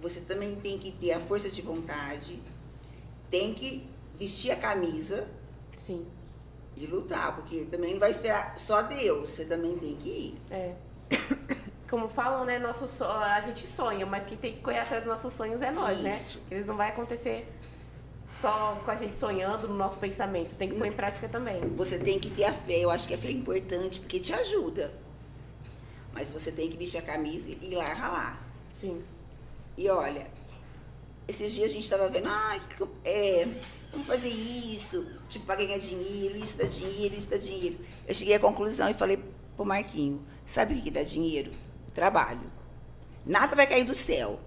[0.00, 2.40] você também tem que ter a força de vontade,
[3.30, 5.28] tem que vestir a camisa
[5.80, 6.06] Sim,
[6.76, 10.38] e lutar, porque também não vai esperar só Deus, você também tem que ir.
[10.50, 10.74] é.
[11.88, 15.10] Como falam, né, nosso so- a gente sonha, mas quem tem que correr atrás dos
[15.10, 16.10] nossos sonhos é nós, né?
[16.10, 16.38] Isso.
[16.50, 17.50] Eles não vai acontecer
[18.38, 21.58] só com a gente sonhando no nosso pensamento, tem que pôr em prática também.
[21.76, 24.34] Você tem que ter a fé, eu acho que a fé é importante, porque te
[24.34, 24.92] ajuda.
[26.12, 28.46] Mas você tem que vestir a camisa e ir lá ralar.
[28.74, 29.02] Sim,
[29.78, 30.26] E olha,
[31.28, 32.60] esses dias a gente estava vendo, ah,
[33.04, 33.46] é,
[33.92, 37.78] vamos fazer isso, tipo, para ganhar dinheiro, isso dá dinheiro, isso dá dinheiro.
[38.04, 39.22] Eu cheguei à conclusão e falei
[39.56, 41.52] pro Marquinho, sabe o que, que dá dinheiro?
[41.94, 42.50] Trabalho.
[43.24, 44.40] Nada vai cair do céu.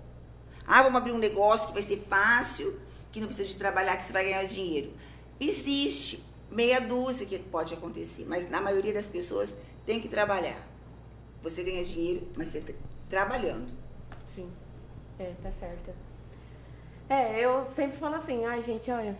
[0.67, 2.77] Ah, vamos abrir um negócio que vai ser fácil,
[3.09, 4.91] que não precisa de trabalhar, que você vai ganhar dinheiro.
[5.39, 10.67] Existe meia dúzia que pode acontecer, mas na maioria das pessoas tem que trabalhar.
[11.41, 12.73] Você ganha dinheiro, mas você tá
[13.07, 13.71] trabalhando.
[14.27, 14.51] sim.
[15.21, 15.93] É, tá certa.
[17.07, 19.15] É, eu sempre falo assim, ai gente, olha,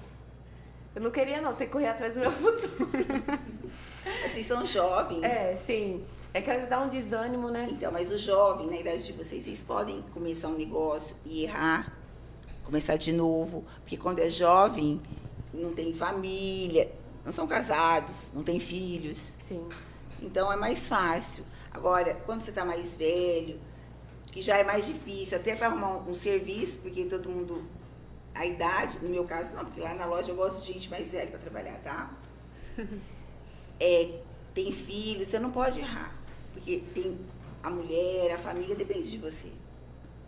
[0.95, 2.89] eu não queria não ter que correr atrás do meu futuro.
[4.25, 5.23] Vocês são jovens.
[5.23, 6.03] É, sim.
[6.33, 7.67] É que às vezes dá um desânimo, né?
[7.69, 11.93] Então, mas o jovem, na idade de vocês, vocês podem começar um negócio e errar,
[12.63, 13.63] começar de novo.
[13.81, 14.99] Porque quando é jovem,
[15.53, 16.91] não tem família,
[17.23, 19.37] não são casados, não têm filhos.
[19.41, 19.67] Sim.
[20.21, 21.43] Então é mais fácil.
[21.71, 23.59] Agora, quando você está mais velho,
[24.31, 27.63] que já é mais difícil, até para arrumar um, um serviço, porque todo mundo.
[28.33, 31.11] A idade, no meu caso não, porque lá na loja eu gosto de gente mais
[31.11, 32.11] velha para trabalhar, tá?
[33.83, 34.19] É,
[34.53, 36.15] tem filho, você não pode errar.
[36.53, 37.19] Porque tem
[37.63, 39.51] a mulher, a família depende de você.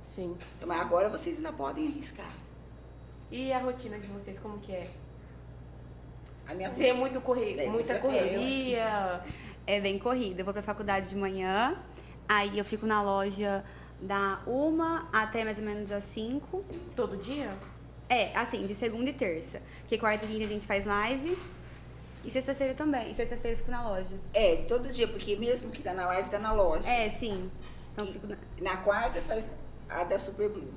[0.08, 0.36] Sim.
[0.56, 2.32] Então, mas agora vocês ainda podem arriscar.
[3.32, 4.90] E a rotina de vocês, como que é?
[6.48, 7.56] A minha Você é muito corre...
[7.60, 9.24] É, muita correria.
[9.66, 10.42] É bem corrida.
[10.42, 11.80] Eu vou pra faculdade de manhã,
[12.28, 13.64] aí eu fico na loja
[14.04, 16.64] da uma até mais ou menos às cinco.
[16.96, 17.50] Todo dia?
[18.10, 19.62] É, assim, de segunda e terça.
[19.80, 21.38] Porque quarta e quinta a gente faz live.
[22.24, 23.12] E sexta-feira também.
[23.12, 24.16] E sexta-feira eu fico na loja.
[24.34, 26.88] É, todo dia, porque mesmo que tá na live, tá na loja.
[26.90, 27.50] É, sim.
[27.92, 28.38] Então eu fico na...
[28.62, 29.50] na quarta faz
[29.90, 30.72] a da Super Blue.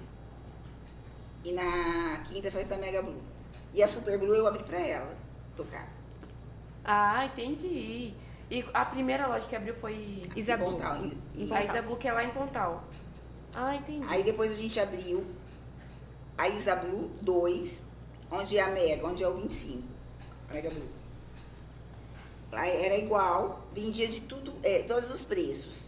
[1.44, 3.22] E na quinta faz da Mega Blue.
[3.72, 5.14] E a Super Blue eu abri pra ela
[5.56, 5.88] tocar.
[6.84, 8.14] Ah, entendi.
[8.50, 10.64] E a primeira loja que abriu foi Isabu.
[10.64, 10.96] Pontal.
[11.34, 11.64] Em a Pontal.
[11.64, 12.84] Isablu, que é lá em Pontal.
[13.58, 14.06] Ah, entendi.
[14.10, 15.24] Aí depois a gente abriu
[16.36, 17.84] a Isa Blue 2,
[18.30, 19.82] onde é a Mega, onde é o 25.
[20.50, 20.88] A Mega Blue.
[22.52, 25.86] Era igual, vendia de tudo, é, todos os preços.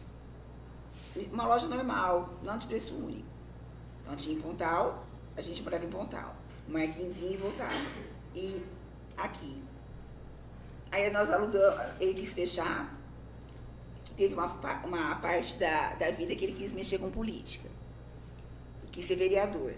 [1.30, 3.28] Uma loja normal, não de preço único.
[4.02, 5.04] Então tinha em Pontal,
[5.36, 6.34] a gente morava em Pontal.
[6.66, 7.74] O Marquinhos vinha e voltava.
[8.34, 8.64] E
[9.16, 9.62] aqui.
[10.90, 12.97] Aí nós alugamos, ele quis fechar,
[14.18, 14.46] teve uma,
[14.84, 17.68] uma parte da, da vida que ele quis mexer com política.
[18.90, 19.72] Quis ser vereador.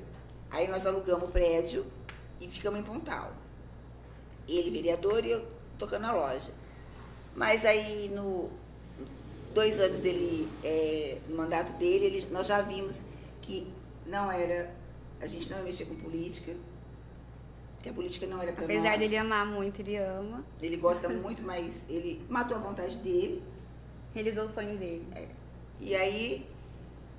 [0.50, 1.84] Aí nós alugamos o prédio
[2.40, 3.32] e ficamos em Pontal.
[4.48, 5.46] Ele vereador e eu
[5.78, 6.52] tocando a loja.
[7.36, 8.48] Mas aí no
[9.54, 13.04] dois anos dele, é, no mandato dele, ele- nós já vimos
[13.42, 13.70] que
[14.06, 14.74] não era,
[15.20, 16.56] a gente não ia mexer com política,
[17.82, 18.76] que a política não era para nós.
[18.76, 20.44] Apesar dele amar muito, ele ama.
[20.62, 23.42] Ele gosta muito, mas ele matou a vontade dele.
[24.14, 25.06] Realizou o sonho dele.
[25.80, 26.46] E aí,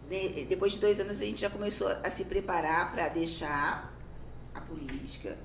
[0.10, 3.94] de- depois de dois anos, a gente já começou a se preparar para deixar
[4.54, 5.38] a política.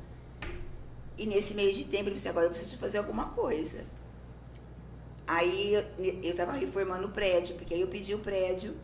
[1.16, 3.84] E nesse meio de tempo, ele disse, agora eu preciso fazer alguma coisa.
[5.26, 5.84] Aí eu,
[6.22, 8.76] eu tava reformando o prédio, porque aí eu pedi o prédio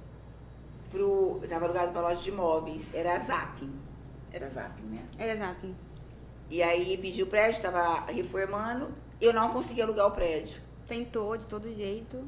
[0.91, 1.39] pro.
[1.43, 3.73] Eu tava alugado para loja de imóveis, era a Zapping.
[4.33, 5.07] Era a Zapping, né?
[5.19, 5.77] Era Zapping.
[6.51, 10.61] E aí pedi o prédio, estava reformando, eu não consegui alugar o prédio.
[10.87, 12.27] Tentou de todo jeito.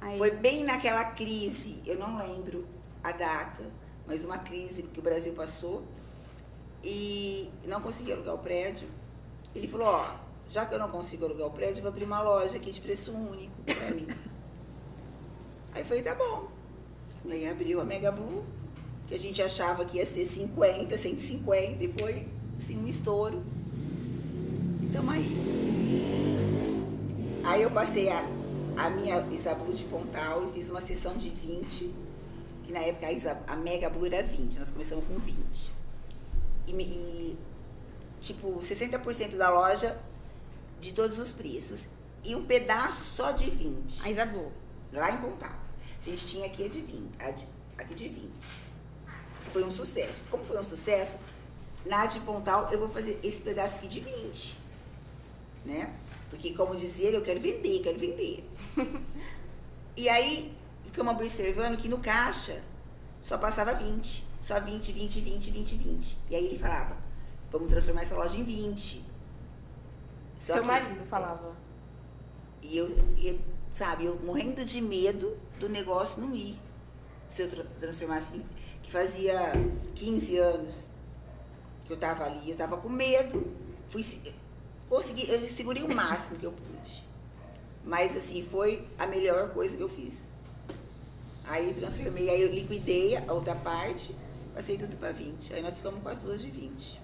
[0.00, 2.66] Aí Foi bem naquela crise, eu não lembro
[3.02, 3.64] a data,
[4.06, 5.82] mas uma crise que o Brasil passou
[6.82, 8.88] e não consegui alugar o prédio.
[9.54, 10.14] Ele falou, ó,
[10.48, 13.12] já que eu não consigo alugar o prédio, vou abrir uma loja aqui de preço
[13.12, 14.06] único pra mim.
[15.74, 16.48] Aí foi, tá bom.
[17.28, 18.44] Aí abriu a Mega Blue,
[19.08, 23.42] que a gente achava que ia ser 50, 150, e foi assim, um estouro.
[24.82, 25.36] E tamo aí.
[27.44, 28.24] Aí eu passei a,
[28.76, 31.94] a minha Isablu de Pontal e fiz uma sessão de 20,
[32.64, 35.72] que na época a, Isa, a Mega Blue era 20, nós começamos com 20.
[36.66, 37.38] E, e
[38.20, 39.98] tipo, 60% da loja
[40.80, 41.86] de todos os preços.
[42.24, 44.52] E um pedaço só de 20, a Isablu.
[44.92, 45.52] lá em Pontal.
[46.00, 48.30] A gente tinha aqui a de 20, a de- aqui de 20.
[49.44, 50.24] Que foi um sucesso.
[50.30, 51.18] Como foi um sucesso,
[51.84, 54.58] na de Pontal eu vou fazer esse pedaço aqui de 20.
[55.64, 55.94] Né?
[56.30, 58.44] Porque, como dizia ele, eu quero vender, quero vender.
[59.96, 62.62] e aí, ficamos observando que no caixa
[63.20, 64.24] só passava 20.
[64.40, 66.18] Só 20, 20, 20, 20, 20.
[66.30, 66.96] E aí ele falava,
[67.50, 69.04] vamos transformar essa loja em 20.
[70.38, 71.56] Só Seu que- marido falava.
[72.62, 73.40] e eu, e,
[73.72, 76.58] sabe, eu morrendo de medo do negócio não ir.
[77.28, 78.44] Se eu tra- transformasse, em-
[78.82, 79.34] que fazia
[79.96, 80.90] 15 anos
[81.84, 83.52] que eu tava ali, eu tava com medo.
[83.88, 84.20] Fui, se-
[84.88, 86.75] consegui, eu segurei o máximo que eu pude.
[87.86, 90.26] Mas assim, foi a melhor coisa que eu fiz.
[91.44, 94.14] Aí eu transformei, aí eu liquidei a outra parte,
[94.52, 95.54] passei tudo para 20.
[95.54, 97.00] Aí nós ficamos com as duas de 20.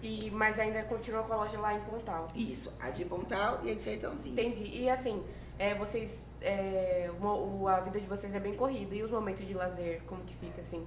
[0.00, 2.28] E, mas ainda continuou com a loja lá em Pontal.
[2.36, 4.32] Isso, a de Pontal e a de Sertãozinho.
[4.34, 4.64] Entendi.
[4.82, 5.24] E assim,
[5.58, 6.18] é, vocês.
[6.40, 8.94] é, o- a vida de vocês é bem corrida.
[8.94, 10.86] E os momentos de lazer, como que fica assim?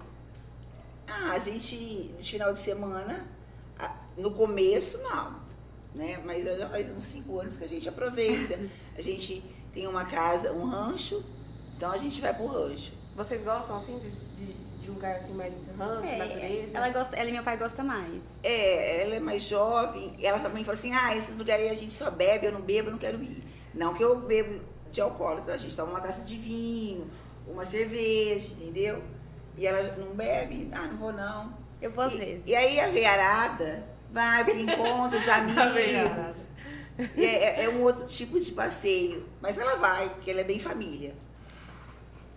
[1.05, 1.75] Ah, a gente,
[2.17, 3.27] de final de semana,
[4.15, 5.40] no começo, não,
[5.95, 6.19] né?
[6.25, 8.59] Mas já faz uns cinco anos que a gente aproveita.
[8.97, 11.23] A gente tem uma casa, um rancho,
[11.77, 12.93] então a gente vai pro rancho.
[13.15, 16.71] Vocês gostam assim de, de, de um lugar assim mais rancho, É, natureza?
[16.77, 18.21] ela, gosta, ela e meu pai gostam mais.
[18.43, 21.93] É, ela é mais jovem, ela também fala assim, ah, esses lugares aí a gente
[21.93, 23.41] só bebe, eu não bebo, eu não quero ir.
[23.73, 27.09] Não que eu bebo de alcoólatra, a gente toma uma taça de vinho,
[27.47, 29.01] uma cerveja, entendeu?
[29.57, 31.53] E ela não bebe, ah, não vou não.
[31.81, 32.43] Eu vou às E- vezes.
[32.45, 36.51] E aí a veiarada vai pro encontro, os amigos.
[37.15, 39.27] E é, é um outro tipo de passeio.
[39.41, 41.15] Mas ela vai, porque ela é bem família.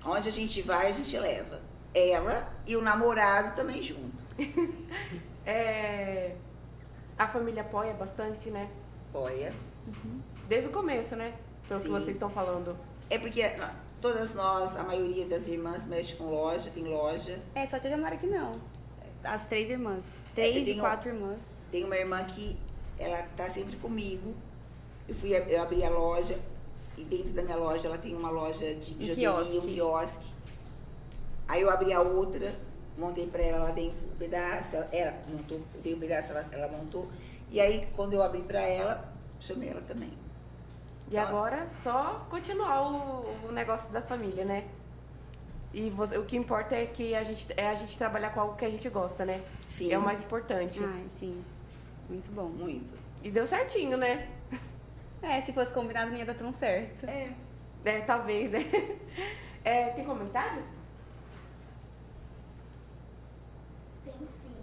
[0.04, 1.60] Onde a gente vai, a gente leva.
[1.94, 4.24] Ela e o namorado também junto.
[5.46, 6.36] É,
[7.18, 8.70] a família apoia bastante, né?
[9.12, 9.52] Olha.
[10.48, 11.34] Desde o começo, né?
[11.68, 11.92] Pelo que Sim.
[11.92, 12.74] vocês estão falando.
[13.10, 13.42] É porque
[14.00, 17.42] todas nós, a maioria das irmãs mexe com loja, tem loja.
[17.54, 18.58] É, só a tia Mara que não.
[19.22, 20.06] As três irmãs.
[20.34, 21.38] Três eu e quatro irmãs.
[21.74, 22.56] Tem uma irmã que
[23.00, 24.32] ela tá sempre comigo.
[25.08, 26.38] Eu fui eu abri a loja
[26.96, 29.74] e dentro da minha loja ela tem uma loja de bijuteria, um quiosque.
[29.74, 30.26] quiosque.
[31.48, 32.54] Aí eu abri a outra,
[32.96, 36.46] montei pra ela lá dentro um pedaço, ela, ela montou, eu dei um pedaço, ela,
[36.52, 37.08] ela montou.
[37.50, 40.12] E aí quando eu abri pra ela, chamei ela também.
[41.10, 44.68] E Só- agora, só continuar o, o negócio da família, né?
[45.72, 48.54] E você- o que importa é que a gente, é a gente trabalhar com algo
[48.54, 49.42] que a gente gosta, né?
[49.66, 49.90] Sim.
[49.92, 50.78] É o mais importante.
[50.80, 51.44] Ai, sim.
[52.08, 52.48] Muito bom.
[52.48, 52.94] Muito.
[53.22, 54.28] E deu certinho, né?
[55.22, 57.08] É, se fosse combinado não ia dar tão certo.
[57.08, 57.32] É.
[57.84, 58.58] É, talvez, né?
[59.66, 60.66] É, tem comentários?
[64.04, 64.56] Tem sim.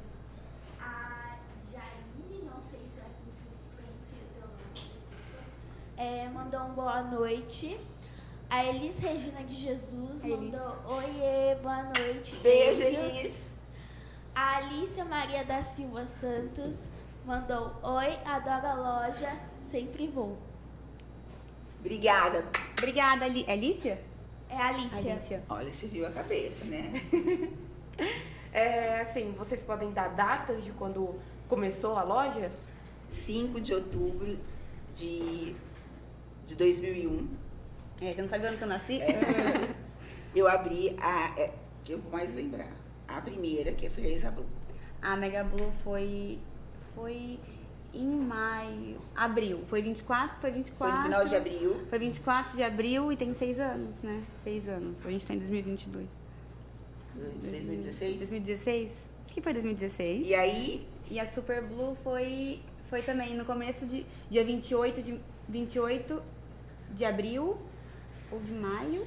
[0.79, 1.39] A
[1.71, 3.81] Jaine, não sei se é assim desculpa,
[5.97, 7.79] é, mandou um boa noite.
[8.47, 10.35] A Elis Regina de Jesus Elis.
[10.35, 12.35] mandou Oiê, boa noite.
[12.43, 13.51] Beijo, beijos." Elis.
[14.35, 16.75] A Alicia Maria da Silva Santos
[17.25, 19.37] mandou Oi, adoro a loja,
[19.69, 20.37] sempre vou.
[21.79, 22.45] Obrigada.
[22.77, 23.43] Obrigada, Ali...
[23.47, 24.01] é Alicia?
[24.49, 25.13] É a Alicia.
[25.13, 25.43] Alicia.
[25.49, 26.91] Olha, você viu a cabeça, né?
[28.53, 32.51] É, assim, vocês podem dar datas de quando começou a loja?
[33.07, 34.37] 5 de outubro
[34.93, 35.55] de,
[36.45, 37.29] de 2001.
[38.01, 38.99] É, você não sabe o ano que eu nasci?
[40.33, 41.39] Eu abri a.
[41.39, 41.53] É,
[41.83, 42.71] que eu vou mais lembrar.
[43.05, 44.45] A primeira, que foi a Isabel.
[45.01, 46.39] A Mega Blue foi.
[46.95, 47.39] Foi
[47.93, 48.99] em maio.
[49.15, 49.63] Abril.
[49.67, 50.39] Foi 24?
[50.39, 50.77] Foi 24.
[50.77, 51.81] Foi no final de abril.
[51.89, 54.23] Foi 24 de abril e tem seis anos, né?
[54.43, 55.05] Seis anos.
[55.05, 56.07] A gente tá em 2022.
[57.15, 58.17] de 2016.
[58.17, 59.05] 2016?
[59.25, 60.27] Acho que foi 2016.
[60.27, 65.19] E aí, E a Super Blue foi, foi também no começo de dia 28 de,
[65.49, 66.23] 28
[66.93, 67.57] de abril
[68.31, 69.05] ou de maio.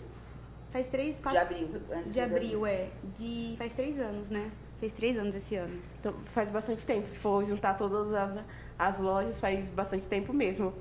[0.71, 1.41] Faz três, de quatro.
[1.41, 1.69] abril.
[1.91, 2.91] Antes De abril, é.
[3.17, 4.51] De, faz três anos, né?
[4.85, 5.81] Fez três anos esse ano.
[5.99, 7.09] Então, faz bastante tempo.
[7.09, 8.45] Se for juntar todas as,
[8.79, 10.75] as lojas, faz bastante tempo mesmo.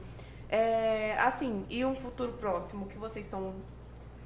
[0.50, 3.56] É, assim, e um futuro próximo, o que vocês estão.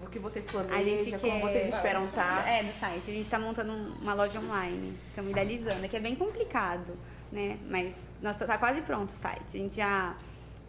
[0.01, 2.07] O que vocês planejam, como vocês esperam tá?
[2.07, 2.47] estar?
[2.49, 3.11] É, do site.
[3.11, 4.97] A gente tá montando uma loja online.
[5.09, 5.85] Estamos idealizando.
[5.85, 6.97] É que é bem complicado,
[7.31, 7.59] né?
[7.69, 9.57] Mas nós tá, tá quase pronto o site.
[9.57, 10.15] A gente já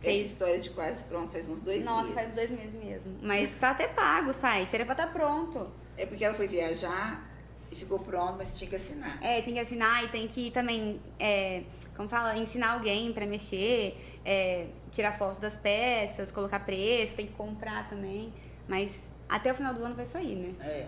[0.02, 0.26] Essa fez.
[0.26, 2.14] história de quase pronto faz uns dois Nossa, meses.
[2.14, 3.18] faz dois meses mesmo.
[3.22, 4.74] Mas tá até pago o site.
[4.74, 5.70] Era pra estar pronto.
[5.96, 7.27] É porque ela foi viajar
[7.70, 9.22] e ficou pronto, mas você tinha que assinar.
[9.22, 11.62] É, tem que assinar e tem que também, é,
[11.96, 17.32] como fala, ensinar alguém pra mexer, é, tirar foto das peças, colocar preço, tem que
[17.34, 18.32] comprar também.
[18.66, 20.54] Mas até o final do ano vai sair, né?
[20.60, 20.86] É.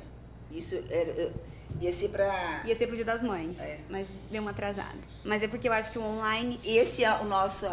[0.50, 1.32] Isso era,
[1.80, 2.62] ia ser pra.
[2.64, 3.78] Ia ser pro Dia das Mães, É.
[3.88, 4.98] mas deu uma atrasada.
[5.24, 6.58] Mas é porque eu acho que o online.
[6.64, 7.66] Esse é o nosso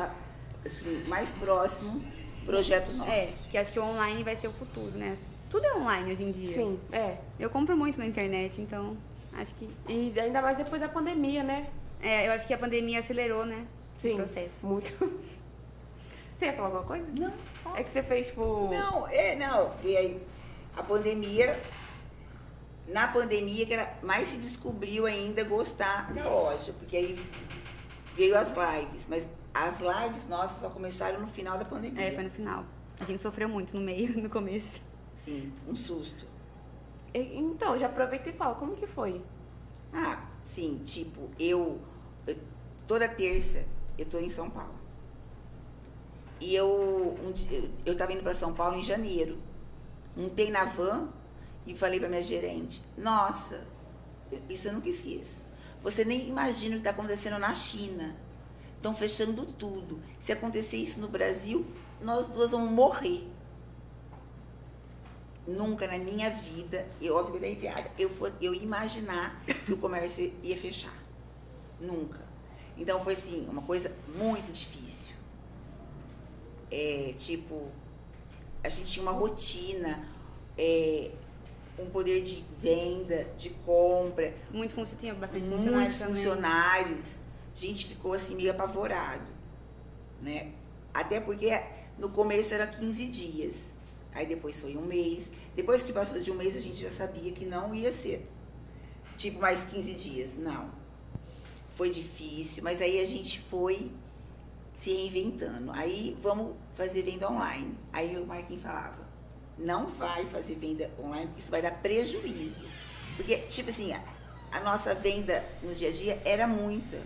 [0.66, 2.04] assim, mais próximo
[2.46, 3.10] projeto nosso.
[3.10, 5.18] É, que acho que o online vai ser o futuro, né?
[5.50, 6.52] Tudo é online hoje em dia.
[6.52, 7.18] Sim, é.
[7.40, 8.98] Eu compro muito na internet, então
[9.34, 9.70] acho que.
[9.88, 11.70] E ainda mais depois da pandemia, né?
[12.02, 13.66] É, eu acho que a pandemia acelerou, né?
[13.98, 14.14] Sim.
[14.14, 14.66] O processo.
[14.66, 14.94] Muito.
[16.36, 17.12] Você ia falar alguma coisa?
[17.12, 17.34] Não.
[17.76, 18.70] É que você fez, tipo.
[18.70, 19.74] Não, é, não.
[19.84, 20.22] E aí,
[20.76, 21.60] a pandemia,
[22.88, 27.20] na pandemia que ela mais se descobriu ainda gostar da loja, porque aí
[28.16, 32.04] veio as lives, mas as lives nossas só começaram no final da pandemia.
[32.04, 32.64] É, foi no final.
[33.00, 34.80] A gente sofreu muito no meio, no começo.
[35.18, 36.26] Sim, um susto.
[37.14, 39.20] Então, já aproveita e fala, como que foi?
[39.92, 41.82] Ah, sim, tipo, eu,
[42.28, 42.38] eu-
[42.88, 43.66] toda terça
[43.98, 44.76] eu tô em São Paulo.
[46.40, 49.40] E eu um eu- eu tava indo para São Paulo em janeiro.
[50.16, 51.10] Montei na van
[51.66, 53.66] e falei para minha gerente: "Nossa,
[54.48, 55.42] isso eu nunca esqueço.
[55.82, 58.16] Você nem imagina o que está acontecendo na China.
[58.76, 60.00] Estão fechando tudo.
[60.20, 61.66] Se acontecer isso no Brasil,
[62.00, 63.28] nós duas vamos morrer."
[65.48, 69.42] Nunca na minha vida, eu óbvio que eu dei piada, eu, for, eu ia imaginar
[69.66, 70.94] que o comércio ia fechar.
[71.80, 72.20] Nunca.
[72.78, 75.16] Então foi assim, uma coisa muito difícil.
[76.70, 77.72] É, tipo,
[78.64, 80.06] a gente tinha uma rotina,
[80.58, 81.12] é,
[81.80, 86.16] um poder de venda, de compra, Muito funcionário, tinha bastante funcionário muitos também.
[86.16, 87.22] funcionários.
[87.56, 89.32] A gente ficou assim meio apavorado,
[90.22, 90.52] né?
[90.94, 91.50] Até porque
[91.98, 93.77] no começo era 15 dias,
[94.18, 95.30] aí depois foi um mês.
[95.56, 98.28] Depois que passou de um mês a gente já sabia que não ia ser
[99.16, 100.70] tipo mais 15 dias, não.
[101.76, 103.92] Foi difícil, mas aí a gente foi
[104.74, 105.72] se reinventando.
[105.72, 107.78] Aí vamos fazer venda online.
[107.94, 109.08] Aí o Marquinhos falava,
[109.58, 112.64] não vai fazer venda online, porque isso vai dar prejuízo.
[113.16, 114.04] Porque, tipo assim, a,
[114.52, 117.02] a nossa venda no dia a dia era muita.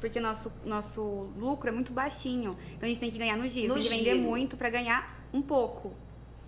[0.00, 1.02] Porque nosso, nosso
[1.36, 2.56] lucro é muito baixinho.
[2.72, 3.68] Então a gente tem que ganhar no giro.
[3.68, 5.94] No tem que vender muito para ganhar um pouco.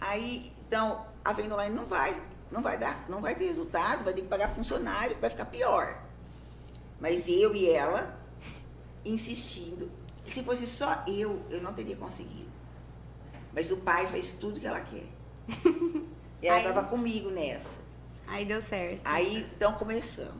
[0.00, 4.12] Aí, então, a venda online não vai, não vai dar, não vai ter resultado, vai
[4.14, 6.02] ter que pagar funcionário, vai ficar pior.
[7.00, 8.18] Mas eu e ela
[9.04, 9.90] insistindo.
[10.24, 12.50] Se fosse só eu, eu não teria conseguido.
[13.52, 15.06] Mas o pai faz tudo que ela quer.
[16.40, 17.80] E ela estava comigo nessa.
[18.24, 19.00] Aí deu certo.
[19.04, 20.36] Aí, então começamos.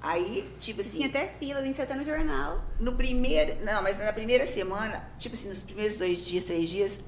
[0.00, 2.64] Aí, tipo assim, Tinha até fila, a gente até no jornal.
[2.80, 3.64] no primeiro.
[3.64, 6.98] Não, mas na primeira semana, tipo assim, nos primeiros dois dias, três dias,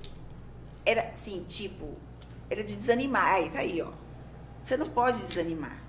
[0.84, 1.92] era assim, tipo,
[2.50, 3.34] era de desanimar.
[3.34, 3.92] Aí, tá aí, ó.
[4.62, 5.82] Você não pode desanimar.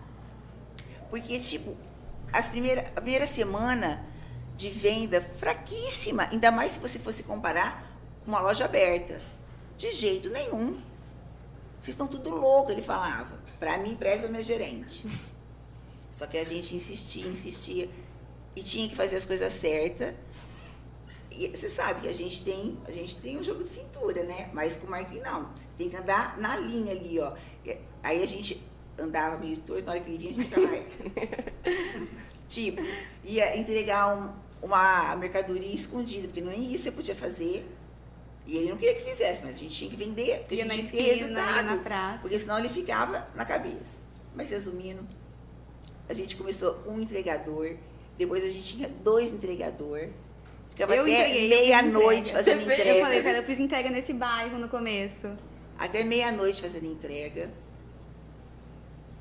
[1.10, 1.76] Porque, tipo,
[2.32, 4.06] as primeira, a primeira semana
[4.56, 7.90] de venda fraquíssima, ainda mais se você fosse comparar
[8.24, 9.22] com uma loja aberta.
[9.78, 10.82] De jeito nenhum.
[11.78, 13.42] Vocês estão tudo louco, ele falava.
[13.58, 15.08] Pra mim, pra ele, pra minha gerente.
[16.12, 17.90] Só que a gente insistia, insistia.
[18.56, 20.14] E tinha que fazer as coisas certas.
[21.32, 24.50] E você sabe que a gente tem, a gente tem um jogo de cintura, né?
[24.54, 25.44] Mas com o Marquinhos não.
[25.70, 27.34] Você tem que andar na linha ali, ó.
[28.04, 28.62] Aí a gente
[28.98, 30.68] andava meio torto, na hora que ele vinha, a gente ficava
[32.48, 32.82] tipo,
[33.24, 37.66] ia entregar um- uma mercadoria escondida, porque nem isso você podia fazer.
[38.46, 40.68] E ele não queria que fizesse, mas a gente tinha que vender, porque Ia a
[40.68, 42.20] na gente tinha que esquina, ia na praça.
[42.22, 43.96] Porque senão ele ficava na cabeça.
[44.36, 45.06] Mas resumindo,
[46.08, 47.76] a gente começou com um entregador,
[48.18, 50.10] depois a gente tinha dois entregadores.
[50.80, 52.80] Ficava Eu até meia-noite fazendo Você fez?
[52.80, 52.98] entrega.
[52.98, 55.28] Eu falei, cara, eu fiz entrega nesse bairro no começo.
[55.78, 57.52] Até meia-noite fazendo entrega.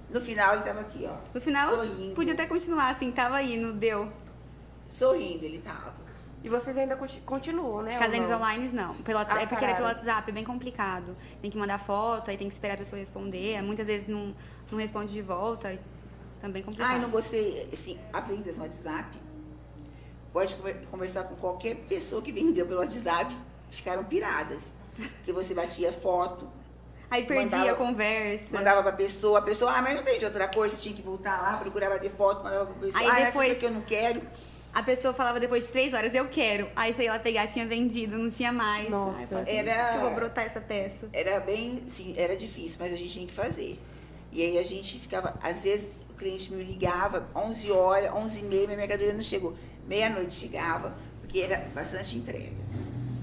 [0.08, 1.16] No final ele tava aqui, ó.
[1.34, 2.14] No final, Sorrindo.
[2.14, 4.08] podia até continuar assim, tava indo, deu.
[4.88, 5.96] Sorrindo ele tava.
[6.44, 7.98] E vocês ainda conti- continuam, né?
[8.30, 8.36] não?
[8.38, 8.94] online não.
[8.94, 9.98] Pelo, Ah, é porque era pelo pararam.
[9.98, 11.16] WhatsApp, é bem complicado.
[11.42, 13.60] Tem que mandar foto, aí tem que esperar a pessoa responder.
[13.62, 14.32] Muitas vezes não,
[14.70, 15.76] não responde de volta.
[16.40, 16.92] Também complicado.
[16.92, 17.68] Ai, não gostei.
[17.72, 19.18] Assim, a venda no WhatsApp.
[20.38, 23.36] Pode conver- conversar com qualquer pessoa que vendeu pelo WhatsApp.
[23.72, 24.72] Ficaram piradas.
[24.96, 26.48] Porque você batia foto,
[27.10, 28.46] Aí perdi mandava- a conversa.
[28.52, 31.02] mandava pra pessoa, a pessoa, ah, mas não tem de outra coisa, você tinha que
[31.02, 33.80] voltar lá, procurar bater foto, mandava pra pessoa, Aí ah, depois- essa que eu não
[33.80, 34.22] quero.
[34.72, 36.68] A pessoa falava depois de três horas, eu quero.
[36.76, 38.88] Aí sei lá pegar, tinha vendido, não tinha mais.
[38.88, 39.40] Nossa.
[39.40, 41.08] Assim, Era- eu vou brotar essa peça.
[41.12, 43.76] Era bem, sim, era difícil, mas a gente tinha que fazer.
[44.32, 45.88] E aí a gente ficava, às vezes
[46.18, 49.56] cliente me ligava, 11 horas, 11 e meia, minha mercadoria não chegou.
[49.86, 52.68] Meia-noite chegava, porque era bastante entrega.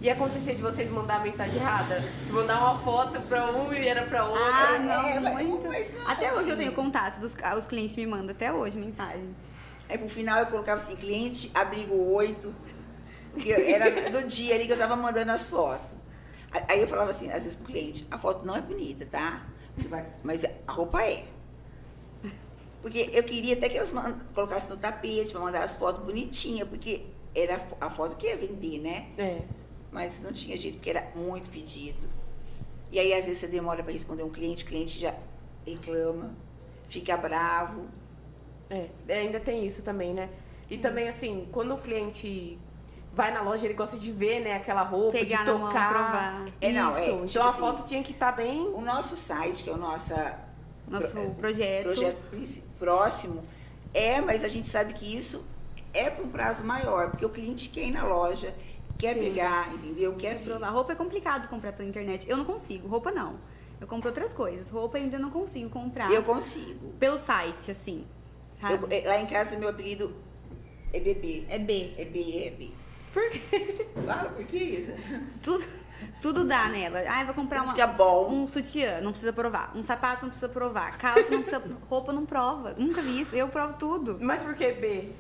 [0.02, 2.00] E acontecia de vocês mandar mensagem errada?
[2.00, 4.43] De mandar uma foto pra um e era pra outro?
[4.43, 4.80] Ah, é,
[5.20, 5.68] não, mas- muito.
[5.68, 6.58] mas não, até hoje eu assim.
[6.58, 9.36] tenho contato dos os clientes me mandam, até hoje, mensagem.
[9.89, 12.54] Aí pro final eu colocava assim, cliente, abrigo 8,
[13.32, 15.96] porque era do dia ali que eu tava mandando as fotos.
[16.68, 19.43] Aí eu falava assim, às vezes pro cliente, a foto não é bonita, tá?
[20.24, 21.26] Mas a roupa é.
[22.86, 23.92] Porque eu queria até que elas
[24.32, 28.28] colocassem no tapete pra mandar as fotos bonitinhas, porque era a fo- a foto que
[28.28, 29.08] ia vender, né?
[29.18, 29.42] É.
[29.92, 32.08] Mas não tinha jeito, porque era muito pedido.
[32.92, 35.16] E aí, às vezes, você demora para responder um cliente, o cliente já
[35.66, 36.36] reclama,
[36.88, 37.88] fica bravo.
[38.70, 40.30] É, é, ainda tem isso também, né?
[40.70, 42.60] E também, assim, quando o cliente
[43.12, 45.90] vai na loja, ele gosta de ver, né, aquela roupa, Pegar de na mão, tocar.
[45.90, 46.46] provar.
[46.62, 48.62] É, não, é, tipo então a assim, foto tinha que estar bem.
[48.76, 50.45] O nosso site, que é o nossa,
[50.88, 51.84] Nosso pro- projeto.
[51.84, 53.44] projeto princi- próximo,
[53.94, 55.44] é, mas a gente sabe que isso
[55.94, 58.54] é para um prazo maior, porque o cliente quer ir na loja,
[58.98, 59.22] quer Sim.
[59.22, 60.16] pegar, entendeu?
[60.16, 60.50] Quer ver.
[60.52, 60.70] Provar.
[60.70, 62.30] Roupa é complicado comprar pela internet.
[62.30, 63.40] Eu não consigo, roupa não.
[63.82, 64.70] Eu compro outras coisas.
[64.70, 66.10] Roupa eu ainda não consigo comprar.
[66.12, 66.94] Eu consigo.
[67.00, 68.06] Pelo site, assim.
[68.62, 68.74] Sabe?
[68.84, 70.14] Eu- é, lá em casa, meu apelido
[70.94, 71.46] é bebê.
[71.50, 71.94] É B.
[71.98, 72.70] É B, é B.
[73.12, 73.86] Por quê?
[74.06, 74.92] Fala, por que isso?
[75.42, 75.66] Tudo,
[76.22, 77.00] tudo dá nela.
[77.08, 78.30] Ah, eu vou comprar Tudo uma, fica bom.
[78.30, 79.72] um sutiã, não precisa provar.
[79.76, 80.98] Um sapato não precisa provar.
[80.98, 81.62] Calça não precisa.
[81.89, 82.74] roupa não prova.
[82.78, 83.36] Nunca vi isso.
[83.36, 84.18] Eu provo tudo.
[84.20, 85.12] Mas por que B?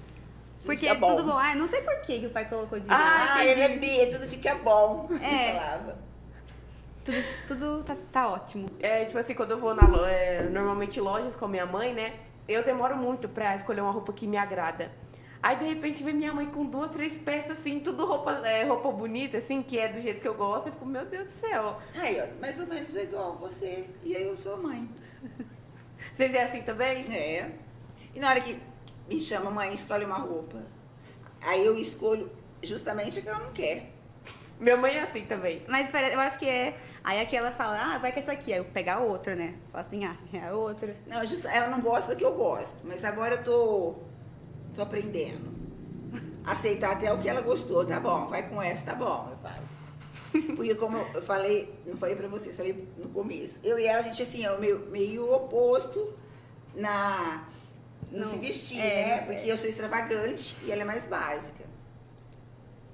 [0.65, 1.37] Porque fica é tudo bom.
[1.37, 4.07] Ah, não sei por que que o pai colocou de Ah, Ah, ele é B,
[4.07, 5.09] tudo fica bom.
[5.21, 5.53] É.
[5.53, 5.97] Falava.
[7.03, 8.67] Tudo, tudo tá, tá ótimo.
[8.79, 12.13] É, tipo assim, quando eu vou na é, normalmente lojas com a minha mãe, né?
[12.47, 14.91] Eu demoro muito pra escolher uma roupa que me agrada.
[15.47, 18.91] Aí, de repente, vem minha mãe com duas, três peças, assim, tudo roupa, é, roupa
[18.91, 20.69] bonita, assim, que é do jeito que eu gosto.
[20.69, 21.79] Eu fico, meu Deus do céu.
[21.95, 23.87] Aí, ó, mais ou menos igual você.
[24.03, 24.89] E aí eu sou mãe.
[26.11, 27.05] Vocês é assim também?
[27.13, 27.51] É.
[28.15, 28.57] E na hora que
[29.07, 30.65] me chama, mãe, escolhe uma roupa.
[31.43, 32.31] Aí eu escolho
[32.63, 33.91] justamente a que ela não quer.
[34.59, 35.63] Minha mãe é assim também.
[35.69, 36.75] Mas pare- eu acho que é.
[37.03, 38.51] Aí aqui ela fala, ah, vai com essa aqui.
[38.51, 39.53] Aí eu vou pegar a outra, né?
[39.71, 40.95] Fala assim, ah, é a outra.
[41.05, 42.77] Não, justa- ela não gosta da que eu gosto.
[42.83, 43.95] Mas agora eu tô,
[44.75, 45.53] tô aprendendo.
[46.45, 49.65] aceitar até o que ela gostou, tá bom, vai com essa, tá bom, eu falo.
[50.55, 53.59] Porque como eu falei, não falei pra vocês, falei no começo.
[53.63, 56.13] Eu e ela, a gente assim, é o meio, meio oposto
[56.75, 57.47] na,
[58.11, 59.17] no Não, se vestir, é, né?
[59.21, 61.63] não- Porque eu sou extravagante e ela é mais básica.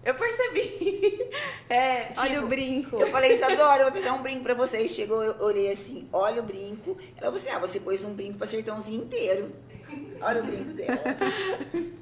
[0.03, 1.29] Eu percebi.
[1.69, 2.97] É, Olha Tipo, o brinco.
[2.97, 4.79] Eu falei, Isadora, eu vou pegar um brinco pra você.
[4.79, 6.97] E chegou, eu olhei assim, olha o brinco.
[7.15, 9.53] Ela falou assim, ah, você pôs um brinco pra sertãozinho inteiro.
[10.21, 11.01] Olha o brinco dela.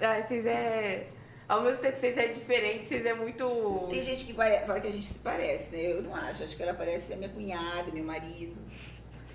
[0.00, 1.08] ah, vocês é.
[1.48, 3.86] Ao mesmo tempo que vocês é diferente, vocês é muito.
[3.90, 5.92] Tem gente que vai- fala que a gente se parece, né?
[5.92, 6.42] Eu não acho.
[6.44, 8.56] Acho que ela parece a minha cunhada, meu marido.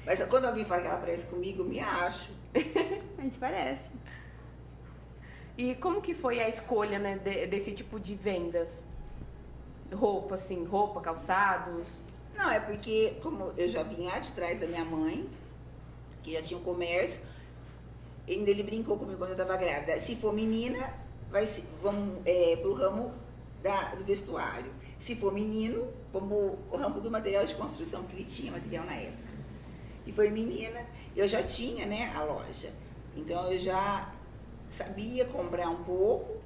[0.06, 2.32] Mas quando alguém fala que ela parece comigo, eu me acho.
[3.18, 3.90] A gente parece.
[5.58, 8.82] E como que foi a escolha, né, de- desse tipo de vendas?
[9.94, 11.88] Roupa, assim, roupa, calçados.
[12.36, 15.28] Não, é porque, como eu já vim lá de trás da minha mãe,
[16.28, 17.22] que já tinha um comércio,
[18.28, 19.98] ainda ele brincou comigo quando eu estava grávida.
[19.98, 20.94] Se for menina,
[21.32, 23.14] vai ser, vamos é, pro ramo
[23.64, 24.70] da- do vestuário.
[25.00, 28.94] Se for menino, vamos pro ramo do material de construção, porque ele tinha material na
[28.96, 29.30] época.
[30.06, 32.74] E foi menina, eu já tinha, né, a loja.
[33.16, 34.14] Então eu já
[34.70, 36.42] sabia comprar um pouco,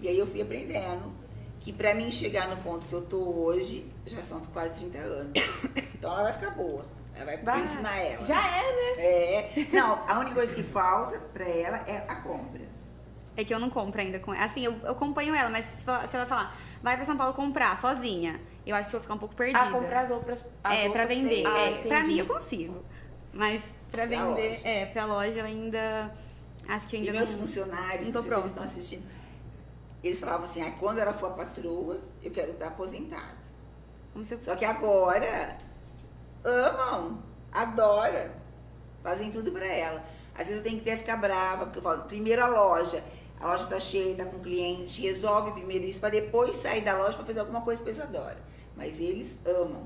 [0.00, 1.12] e aí eu fui aprendendo
[1.60, 5.32] que pra mim chegar no ponto que eu tô hoje, já são quase 30 anos.
[5.96, 6.84] Então ela vai ficar boa.
[7.16, 8.24] Ela vai Bah, ensinar ela.
[8.26, 9.02] Já é, né?
[9.02, 9.66] É.
[9.72, 12.60] Não, a única coisa que falta pra ela é a compra.
[13.36, 16.06] É que eu não compro ainda com Assim, eu, eu acompanho ela, mas se ela
[16.06, 19.14] se ela falar, vai pra São Paulo comprar sozinha, eu acho que eu vou ficar
[19.14, 19.60] um pouco perdida.
[19.60, 20.44] Ah, comprar as roupas.
[20.64, 21.46] as é, pra vender.
[21.46, 22.82] Ah, é, pra mim eu consigo.
[23.32, 24.68] Mas pra Pra vender, loja.
[24.68, 26.14] é, pra loja eu ainda.
[26.68, 27.40] Acho que eu E ainda meus não.
[27.40, 28.46] funcionários, não tô sei se eles pronta.
[28.48, 29.04] estão assistindo,
[30.02, 33.46] eles falavam assim, ah, quando ela for a patroa, eu quero estar aposentado.
[34.12, 35.56] Como se eu Só que agora
[36.46, 37.22] amam,
[37.52, 38.30] adoram,
[39.02, 40.02] fazem tudo pra ela.
[40.32, 43.02] Às vezes eu tenho que até ficar brava, porque eu falo, primeiro a loja,
[43.40, 47.16] a loja tá cheia, tá com cliente, resolve primeiro isso pra depois sair da loja
[47.16, 48.38] pra fazer alguma coisa pra Isadora.
[48.76, 49.84] Mas eles amam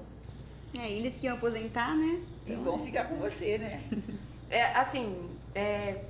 [0.78, 2.20] É, eles que iam aposentar, né?
[2.46, 3.80] e vão ficar com você, né?
[4.52, 6.02] É, assim, é...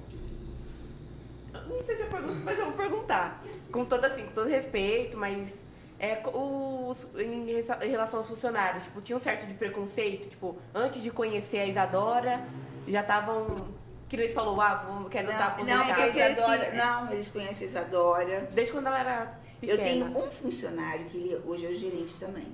[1.53, 3.45] eu Não sei se eu pergunto, mas eu vou perguntar.
[3.71, 5.57] Com todo assim, com todo respeito, mas...
[6.01, 11.03] É, os, em, em relação aos funcionários, tipo, tinha um certo de preconceito, tipo, antes
[11.03, 12.43] de conhecer a Isadora,
[12.89, 13.69] já estavam...
[14.09, 16.03] Que eles falou, ah, vamos, quero estar Não, não, aposentada.
[16.03, 18.49] porque Isadora, assim, não, eles conhecem a Isadora.
[18.53, 19.79] Desde quando ela era pequena.
[19.79, 22.49] Eu tenho um funcionário que ele hoje é o gerente também.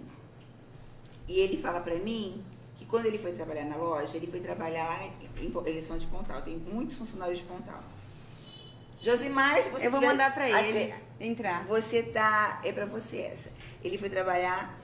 [1.26, 2.44] E ele fala pra mim
[2.76, 6.06] que quando ele foi trabalhar na loja, ele foi trabalhar lá em, eles são de
[6.08, 7.82] Pontal, tem muitos funcionários de Pontal.
[9.00, 11.64] Josimar, se você eu vou tiver- mandar pra Até- ele entrar.
[11.66, 13.50] Você tá, é pra você essa.
[13.84, 14.78] Ele foi trabalhar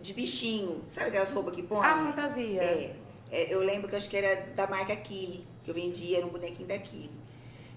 [0.00, 1.84] de bichinho, sabe aquelas roupas que põe?
[1.84, 2.62] Ah, fantasia.
[2.62, 2.96] É,
[3.30, 6.30] é, eu lembro que acho que era da marca Kili, que eu vendia, era um
[6.30, 7.10] bonequinho da Kili.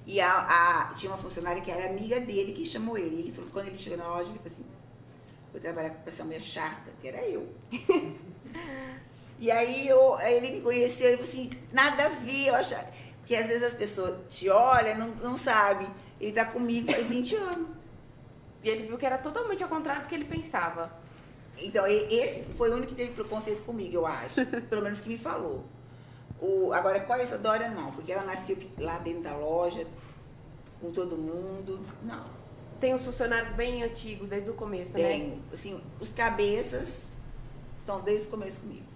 [0.06, 3.20] E a, a- tinha uma funcionária que era amiga dele que chamou ele.
[3.20, 4.66] Ele falou, quando ele chegou na loja, ele falou assim,
[5.52, 7.48] vou trabalhar com essa mulher chata, que era eu.
[9.40, 12.88] e aí, eu, ele me conheceu e falou assim, nada a ver, eu achava.
[13.32, 15.88] Porque às vezes as pessoas te olham, não, não sabem.
[16.20, 17.68] Ele tá comigo faz 20 anos.
[18.62, 20.92] E ele viu que era totalmente ao contrário do que ele pensava.
[21.58, 24.46] Então, esse foi o único que teve preconceito comigo, eu acho.
[24.70, 25.64] Pelo menos que me falou.
[26.42, 27.94] O, agora, com a Isadora, não.
[27.94, 29.88] Porque ela nasceu lá dentro da loja,
[30.82, 31.80] com todo mundo.
[32.04, 32.26] Não.
[32.82, 35.08] Tem os funcionários bem antigos, desde o começo, né?
[35.08, 37.08] Tem, assim, os cabeças
[37.78, 38.91] estão desde o começo comigo.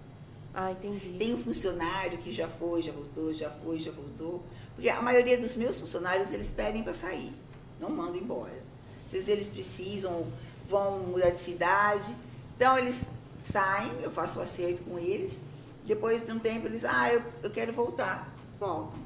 [0.58, 1.18] Ah, entendi.
[1.18, 4.42] Tem um funcionário que já foi, já voltou, já foi, já voltou.
[4.74, 7.30] Porque a maioria dos meus funcionários, eles pedem para sair.
[7.78, 8.64] Não mandam embora.
[9.04, 10.26] Às vezes eles precisam,
[10.66, 12.16] vão mudar de cidade.
[12.56, 13.04] Então eles
[13.42, 15.38] saem, eu faço o acerto com eles.
[15.84, 18.34] Depois de um tempo eles, ah, eu, eu quero voltar.
[18.58, 18.98] Voltam.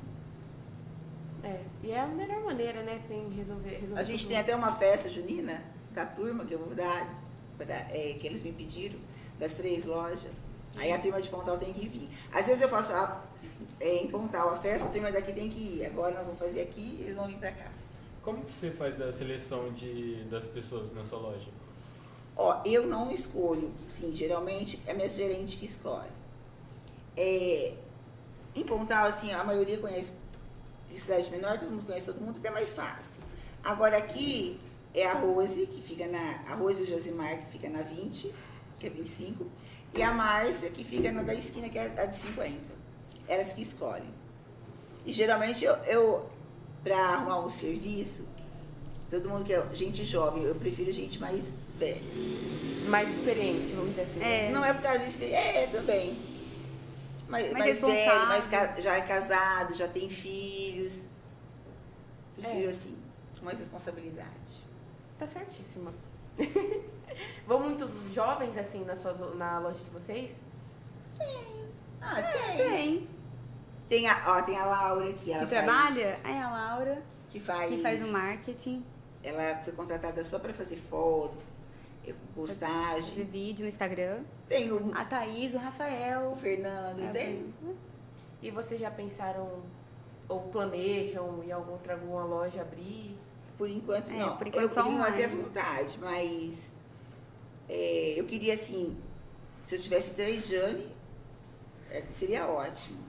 [1.42, 4.70] É, e é a melhor maneira, né, assim, resolver, resolver A gente tem até uma
[4.70, 7.18] festa junina da turma que eu vou dar,
[7.59, 9.01] pra, é, que eles me pediram,
[9.36, 10.30] das três lojas.
[10.76, 12.08] Aí a turma de Pontal tem que vir.
[12.32, 13.22] Às vezes eu faço a,
[13.80, 15.86] é, em Pontal a festa, a turma daqui tem que ir.
[15.86, 17.70] Agora nós vamos fazer aqui eles vão vir pra cá.
[18.22, 21.48] Como você faz a seleção de, das pessoas na sua loja?
[22.36, 26.10] Ó, eu não escolho, sim, geralmente é minha gerente que escolhe.
[27.16, 27.74] É,
[28.54, 30.12] em Pontal, assim, a maioria conhece
[30.98, 33.22] cidade menor, todo mundo conhece todo mundo, até mais fácil.
[33.62, 34.58] Agora aqui
[34.94, 36.42] é a Rose, que fica na.
[36.48, 38.34] A Rose e o Josimar, que fica na 20,
[38.78, 39.46] que é 25,
[39.95, 42.55] e a Márcia, que fica na da esquina, que é a de 50.
[43.26, 44.12] Elas que escolhem.
[45.05, 46.30] E geralmente eu, eu
[46.82, 48.24] para arrumar um serviço,
[49.09, 52.03] todo mundo que é gente jovem, eu prefiro gente mais velha.
[52.88, 54.22] Mais experiente, vamos dizer assim.
[54.22, 54.51] É.
[54.51, 56.30] Não é por causa disso, é, também.
[57.28, 58.49] Mais, Mais mais velho, mais
[58.82, 61.09] já é casado, já tem filhos.
[62.36, 62.70] Prefiro É.
[62.70, 62.97] assim.
[63.38, 64.61] com mais responsabilidade.
[65.18, 65.93] Tá certíssima.
[67.47, 70.41] Vão muitos jovens assim na, sua, na loja de vocês?
[72.01, 72.57] Ah, tem.
[72.57, 73.09] Tem.
[73.88, 76.20] Tem a, ó, tem a Laura que ela Que faz, trabalha?
[76.24, 78.84] É a Laura, que faz, que faz o marketing,
[79.22, 81.36] Ela foi contratada só para fazer foto,
[82.05, 83.24] eh, fazer postagem.
[83.24, 84.22] vídeo no Instagram.
[84.49, 86.30] Tem o, A Thaís, o Rafael.
[86.30, 87.53] o Fernando, É, tem.
[88.41, 89.62] E vocês já pensaram
[90.28, 93.16] ou planejam em alguma outra alguma loja abrir?
[93.61, 94.38] Por enquanto É, não.
[94.38, 95.22] por enquanto eu só tenho online.
[95.22, 96.70] até vontade, mas
[97.68, 98.96] é, eu queria assim,
[99.66, 100.88] se eu tivesse três Jane,
[101.90, 103.04] é, seria ótimo.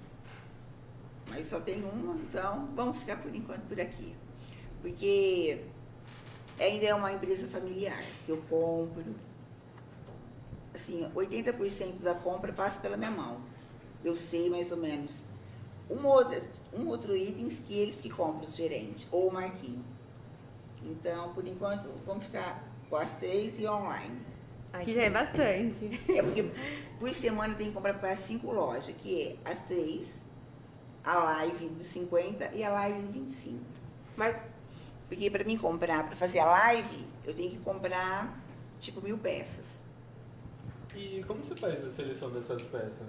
[1.30, 4.14] Mas só tem uma, então vamos ficar por enquanto por aqui.
[4.82, 5.64] Porque
[6.60, 9.16] ainda é uma empresa familiar, que eu compro.
[10.76, 13.42] Assim, 80% da compra passa pela minha mão.
[14.04, 15.24] Eu sei mais ou menos
[15.90, 16.42] um outro,
[16.74, 20.01] um outro itens que eles que compram, os gerentes, ou o Marquinho.
[20.84, 24.20] Então, por enquanto, vamos ficar com as três e online.
[24.74, 26.02] Ai, Que já é bastante.
[26.10, 26.44] É porque
[27.00, 30.26] por semana tem que comprar para cinco lojas, que é as três,
[31.04, 33.60] a live dos 50 e a live dos 25.
[34.16, 34.36] Mas
[35.08, 38.40] Porque para mim comprar, para fazer a live, eu tenho que comprar
[38.80, 39.84] tipo mil peças.
[40.96, 43.08] E como você faz a seleção dessas peças?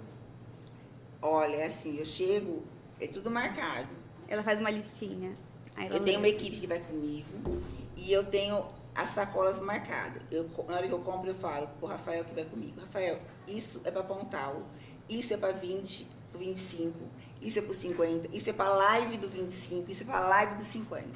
[1.21, 2.63] Olha, é assim, eu chego,
[2.99, 3.89] é tudo marcado.
[4.27, 5.37] Ela faz uma listinha.
[5.75, 7.61] Aí Eu tenho uma equipe que vai comigo
[7.97, 8.63] e eu tenho
[8.95, 10.21] as sacolas marcadas.
[10.31, 12.79] Eu, na hora que eu compro, eu falo pro Rafael que vai comigo.
[12.79, 14.61] Rafael, isso é para Pontal,
[15.09, 16.99] isso é para 20, 25,
[17.41, 20.63] isso é para 50, isso é para live do 25, isso é para live do
[20.63, 21.07] 50.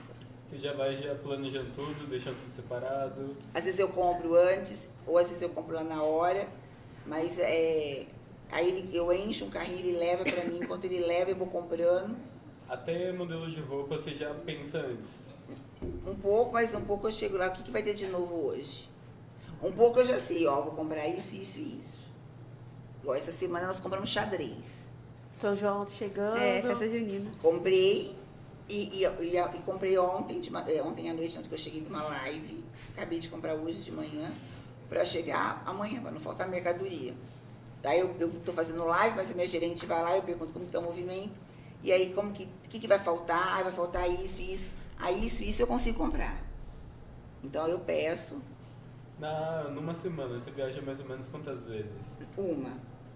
[0.47, 3.33] Você já vai já planejando tudo, deixando tudo separado?
[3.53, 6.47] Às vezes eu compro antes, ou às vezes eu compro lá na hora,
[7.05, 8.05] mas é.
[8.49, 11.47] Aí ele- eu encho um carrinho, ele leva para mim, enquanto ele leva, eu vou
[11.47, 12.15] comprando.
[12.69, 15.11] Até modelo de roupa você já pensa antes.
[16.05, 18.47] Um pouco, mas um pouco eu chego lá, o que, que vai ter de novo
[18.47, 18.89] hoje?
[19.61, 21.97] Um pouco eu já sei, ó, vou comprar isso, isso e isso.
[23.01, 24.87] Igual essa semana nós compramos xadrez.
[25.33, 26.37] São João tá chegando.
[26.37, 27.29] É, festa junina.
[27.41, 28.15] Comprei
[28.67, 31.81] e, e, e- e comprei ontem, de é, ontem à noite, antes que eu cheguei
[31.81, 32.63] de uma live.
[32.93, 34.33] Acabei de comprar hoje de manhã,
[34.89, 37.13] para chegar amanhã, para não faltar mercadoria.
[37.81, 40.65] Daí eu, eu tô fazendo live, mas a minha gerente vai lá, eu pergunto como
[40.65, 41.39] está o movimento.
[41.83, 43.59] E aí, como que, que, que vai faltar?
[43.59, 44.69] Ah, vai faltar isso, isso.
[44.97, 46.41] Aí, isso, isso eu consigo comprar.
[47.43, 48.41] Então, eu peço
[49.19, 51.91] Na, numa semana você viaja mais ou menos quantas vezes?
[52.35, 52.71] uma.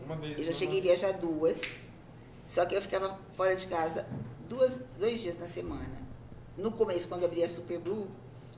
[0.06, 1.62] Uma vez Eu já cheguei a viajar duas,
[2.48, 4.06] só que eu ficava fora de casa
[4.50, 6.02] duas, dois dias na semana.
[6.58, 8.08] No começo, quando eu abria a Super Blue,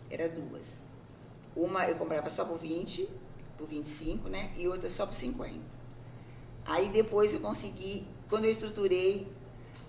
[0.10, 0.78] era duas.
[1.56, 3.08] Uma eu comprava só por 20,
[3.58, 4.52] por 25, né?
[4.58, 5.54] E outra só por 50.
[6.66, 9.28] Aí depois eu consegui, quando eu estruturei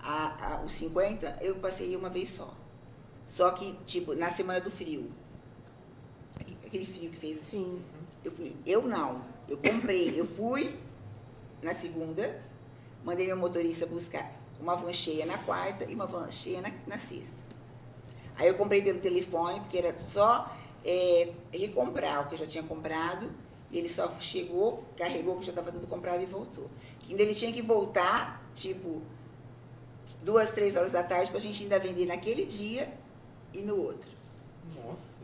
[0.05, 2.53] a, a, os 50, eu passei uma vez só.
[3.27, 5.11] Só que, tipo, na semana do frio.
[6.39, 7.83] Aque- Aquele frio que fez Sim.
[8.25, 9.25] eu fui, eu não.
[9.49, 10.79] Eu comprei, eu fui
[11.63, 12.41] na segunda,
[13.05, 16.99] mandei meu motorista buscar uma van cheia na quarta e uma van cheia na, na
[16.99, 17.35] sexta.
[18.37, 22.65] Aí eu comprei pelo telefone, porque era só é, recomprar o que eu já tinha
[22.65, 23.31] comprado.
[23.71, 26.67] E ele só chegou, carregou o que já estava tudo comprado e voltou.
[27.01, 29.03] Que ainda ele tinha que voltar, tipo,
[30.23, 32.93] duas, três horas da tarde, para a gente ainda vender naquele dia
[33.53, 34.11] e no outro.
[34.77, 35.15] Nossa.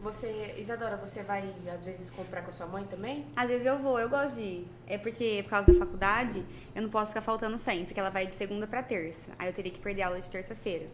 [0.00, 3.24] Você, Isadora, você vai às vezes comprar com a sua mãe também?
[3.34, 4.68] Às vezes eu vou, eu gosto de ir.
[4.86, 6.44] É porque, por causa da faculdade,
[6.74, 9.30] eu não posso ficar faltando sempre, porque ela vai de segunda pra terça.
[9.38, 10.86] Aí eu teria que perder a aula de terça-feira.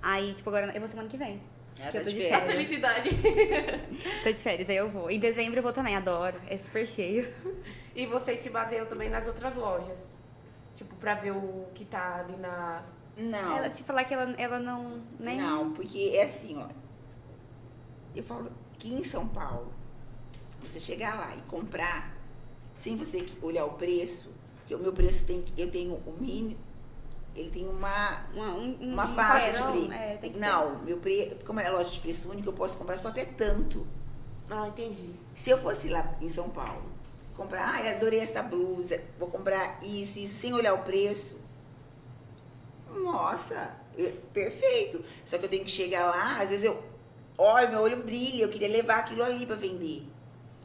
[0.00, 1.40] Aí, tipo, agora eu vou semana que vem.
[1.80, 2.40] Ela que tá eu tô de de férias.
[2.40, 2.54] férias.
[2.54, 3.10] Felicidade.
[4.22, 5.10] Tô de férias, aí eu vou.
[5.10, 6.40] Em dezembro eu vou também, adoro.
[6.48, 7.34] É super cheio.
[7.96, 10.13] E vocês se baseiam também nas outras lojas?
[10.76, 12.82] Tipo, pra ver o que tá ali na.
[13.16, 13.56] Não.
[13.56, 15.00] Ela te falar que ela, ela não.
[15.18, 15.40] Nem...
[15.40, 16.68] Não, porque é assim, ó.
[18.14, 19.72] Eu falo que em São Paulo,
[20.62, 22.16] você chegar lá e comprar,
[22.74, 25.60] sem você olhar o preço, porque o meu preço tem que.
[25.60, 26.58] Eu tenho o mínimo,
[27.36, 29.92] ele tem uma, Uma, um, um- uma um faixa de preço.
[29.92, 32.96] É, tem que Não, meu preço, como é loja de preço único, eu posso comprar
[32.98, 33.86] só até tanto.
[34.50, 35.10] Ah, entendi.
[35.34, 36.82] Se eu fosse lá em São Paulo,
[37.34, 41.36] comprar, ah, adorei essa blusa, vou comprar isso, isso, sem olhar o preço.
[42.94, 43.76] Nossa,
[44.32, 45.04] perfeito.
[45.24, 46.82] Só que eu tenho que chegar lá, às vezes eu
[47.36, 50.06] olho, meu olho brilha, eu queria levar aquilo ali para vender.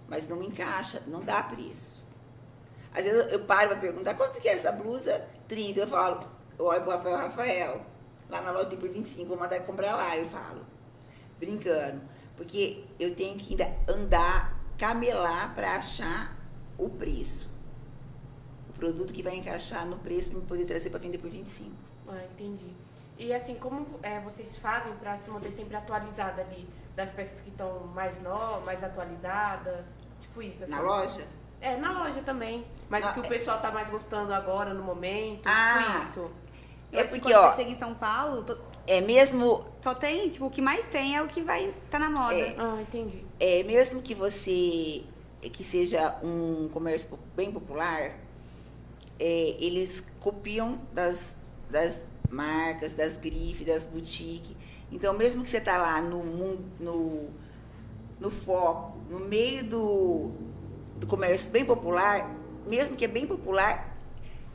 [0.08, 2.00] Mas não encaixa, não dá preço.
[2.94, 5.26] Às vezes eu, eu paro para perguntar, quanto que é essa blusa?
[5.48, 5.80] 30.
[5.80, 7.86] Eu falo, eu olho pro Rafael, Rafael,
[8.30, 10.66] lá na loja tem por 25, vou mandar comprar lá, eu falo.
[11.40, 12.02] Brincando.
[12.36, 16.39] Porque eu tenho que ainda andar, camelar para achar
[16.80, 17.50] o preço.
[18.70, 21.72] O produto que vai encaixar no preço para poder trazer para vender por 25.
[22.08, 22.74] Ah, entendi.
[23.18, 26.68] E assim, como é, vocês fazem para se manter sempre atualizada ali?
[26.96, 29.86] Das peças que estão mais novas, mais atualizadas?
[30.22, 30.72] Tipo isso, assim.
[30.72, 31.28] Na loja?
[31.62, 32.64] É, na loja também.
[32.90, 35.42] Mas Não, o que o é- pessoal tá mais gostando agora, no momento.
[35.46, 36.06] Ah.
[36.14, 36.34] Tipo isso.
[36.92, 38.58] É porque, quando ó, você chega em São Paulo, to-
[38.88, 42.10] é mesmo, só tem, tipo, o que mais tem é o que vai tá na
[42.10, 42.34] moda.
[42.36, 42.56] É.
[42.58, 43.24] Ah, entendi.
[43.40, 45.04] é mesmo que você,
[45.42, 48.18] que seja um comércio bem popular,
[49.20, 51.34] é, eles copiam das,
[51.70, 54.52] das marcas, das grifes, das boutiques.
[54.92, 57.30] Então, mesmo que você tá lá no, no,
[58.20, 60.32] no foco, no meio do,
[60.98, 62.36] do comércio bem popular,
[62.66, 63.96] mesmo que é bem popular,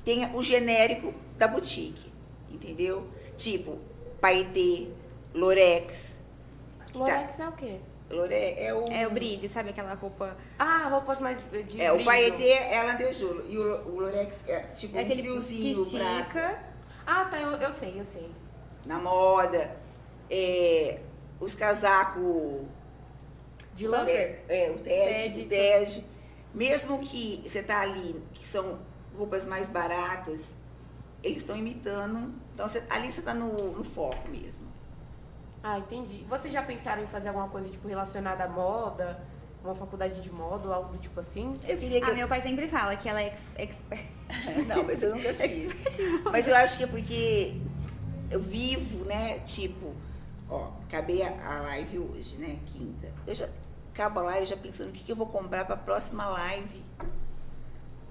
[0.04, 2.12] tenha o genérico da boutique,
[2.50, 3.06] entendeu?
[3.36, 3.78] Tipo,
[4.20, 4.88] Paetê,
[5.34, 6.20] Lorex.
[6.92, 7.80] tá- Lorex é o quê?
[8.10, 8.84] Lorex é o...
[8.90, 10.36] É o brilho, sabe aquela roupa.
[10.58, 12.10] Ah, roupas mais de É, o brilho.
[12.10, 16.62] Paetê é landejulo e o, o Lorex é tipo É um fiozinho estica.
[17.06, 18.30] Ah, tá, eu, eu sei, eu sei.
[18.86, 19.74] na moda.
[20.30, 21.00] É,
[21.40, 22.62] os casacos...
[23.74, 24.06] De lã?
[24.08, 25.40] É, é, o TED, TED.
[25.40, 26.04] o TED.
[26.54, 28.78] Mesmo que você tá ali, que são
[29.16, 30.54] roupas mais baratas,
[31.22, 32.32] eles estão imitando.
[32.54, 34.64] Então, você- ali você tá no, no foco mesmo.
[35.66, 36.26] Ah, entendi.
[36.28, 39.18] Vocês já pensaram em fazer alguma coisa, tipo, relacionada à moda?
[39.64, 41.54] Uma faculdade de moda ou algo do tipo assim?
[41.66, 42.10] Eu queria que...
[42.10, 44.04] Ah, meu pai sempre fala que ela é ex- expert.
[44.68, 45.72] Não, mas eu nunca fiz.
[46.30, 47.62] Mas eu acho que é porque
[48.30, 49.38] eu vivo, né?
[49.38, 49.94] Tipo,
[50.50, 52.58] ó, acabei a, a live hoje, né?
[52.66, 53.10] Quinta.
[53.26, 53.48] Eu já
[53.90, 56.84] acabo a live já pensando o que, que eu vou comprar pra próxima live.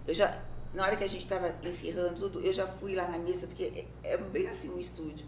[0.07, 0.41] Eu já,
[0.73, 3.85] na hora que a gente tava encerrando tudo, eu já fui lá na mesa, porque
[4.03, 5.27] é, é bem assim um estúdio.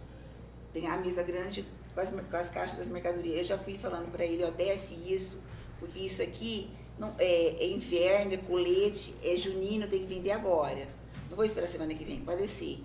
[0.73, 3.37] Tem a mesa grande com as, com as caixas das mercadorias.
[3.37, 5.39] Eu já fui falando pra ele, ó, desce isso,
[5.79, 6.69] porque isso aqui
[6.99, 10.87] não, é, é inverno, é colete, é junino, tem que vender agora.
[11.29, 12.83] Não vou esperar semana que vem, pode descer.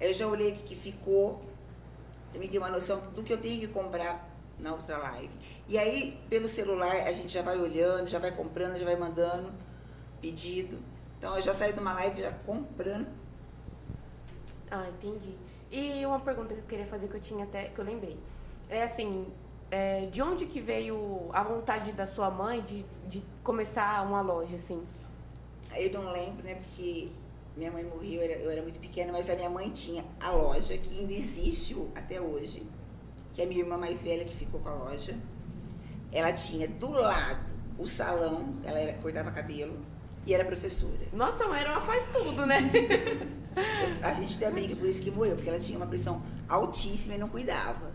[0.00, 1.40] Aí eu já olhei o que ficou,
[2.32, 4.28] também tenho uma noção do que eu tenho que comprar
[4.58, 5.32] na outra live.
[5.68, 9.52] E aí, pelo celular, a gente já vai olhando, já vai comprando, já vai mandando
[10.20, 10.78] pedido.
[11.16, 13.06] Então, eu já saio de uma live já comprando.
[14.70, 15.36] Ah, entendi.
[15.70, 18.18] E uma pergunta que eu queria fazer que eu tinha até, que eu lembrei.
[18.70, 19.26] É assim,
[19.68, 24.54] é, de onde que veio a vontade da sua mãe de, de começar uma loja,
[24.54, 24.80] assim?
[25.76, 26.54] Eu não lembro, né?
[26.54, 27.10] Porque
[27.56, 30.30] minha mãe morreu, eu era, eu era muito pequena, mas a minha mãe tinha a
[30.30, 32.64] loja, que ainda existe até hoje,
[33.32, 35.18] que é a minha irmã mais velha que ficou com a loja.
[36.12, 39.78] Ela tinha do lado o salão, ela era, cortava cabelo
[40.26, 41.08] e era professora.
[41.12, 42.70] Nossa, mãe era uma faz tudo, né?
[44.02, 47.16] A gente tem a briga por isso que morreu, porque ela tinha uma pressão altíssima
[47.16, 47.89] e não cuidava.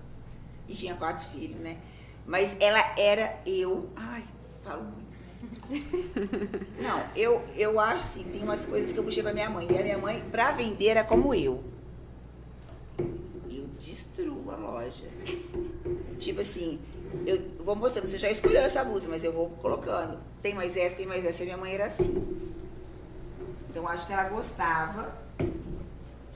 [0.68, 1.78] E tinha quatro filhos, né?
[2.26, 3.90] Mas ela era eu.
[3.96, 4.24] Ai,
[4.64, 5.80] falo muito, né?
[6.82, 9.68] Não, eu, eu acho assim, tem umas coisas que eu puxei pra minha mãe.
[9.70, 11.64] E a minha mãe, pra vender, era como eu.
[13.50, 15.06] Eu destruo a loja.
[16.18, 16.80] Tipo assim,
[17.26, 20.20] eu vou mostrando, você já escolheu essa blusa, mas eu vou colocando.
[20.42, 21.44] Tem mais essa, tem mais essa.
[21.44, 22.52] E minha mãe era assim.
[23.70, 25.16] Então acho que ela gostava.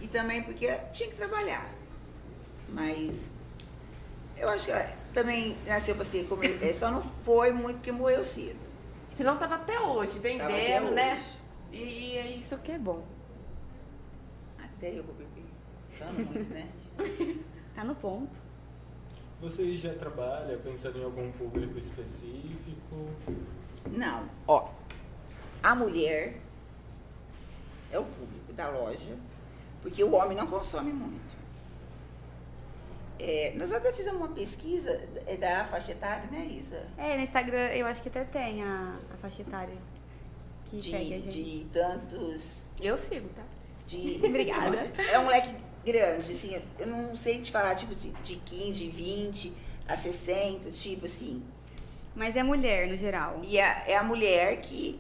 [0.01, 1.73] E também porque tinha que trabalhar.
[2.69, 3.23] Mas
[4.39, 6.57] eu acho que ela também nasceu pra ser comer.
[6.63, 8.59] é, Só não foi muito porque morreu cedo.
[9.15, 11.21] Senão tava até hoje, vendendo, né?
[11.71, 13.05] E é isso que é bom.
[14.57, 15.43] Até eu vou beber.
[15.97, 16.23] Só não,
[16.55, 16.69] né?
[17.75, 18.37] Tá no ponto.
[19.41, 23.09] Você já trabalha pensando em algum público específico?
[23.91, 24.69] Não, ó.
[25.63, 26.39] A mulher
[27.91, 29.17] é o público da loja,
[29.81, 31.28] porque o homem não consome muito.
[33.20, 34.89] É, nós até fizemos uma pesquisa
[35.28, 36.82] é da faixa etária, né, Isa?
[36.97, 39.76] É, no Instagram eu acho que até tem a, a faixa etária
[40.65, 41.43] que segue a De, gente.
[41.43, 42.63] de tantos.
[42.82, 43.43] Eu sigo, tá?
[43.86, 44.78] De, Obrigada.
[45.11, 45.53] É um leque
[45.86, 49.53] grande, assim, eu não sei te falar, tipo, de 15, 20
[49.88, 51.43] a 60, tipo assim.
[52.15, 53.41] Mas é mulher no geral.
[53.43, 54.99] E é, é a mulher que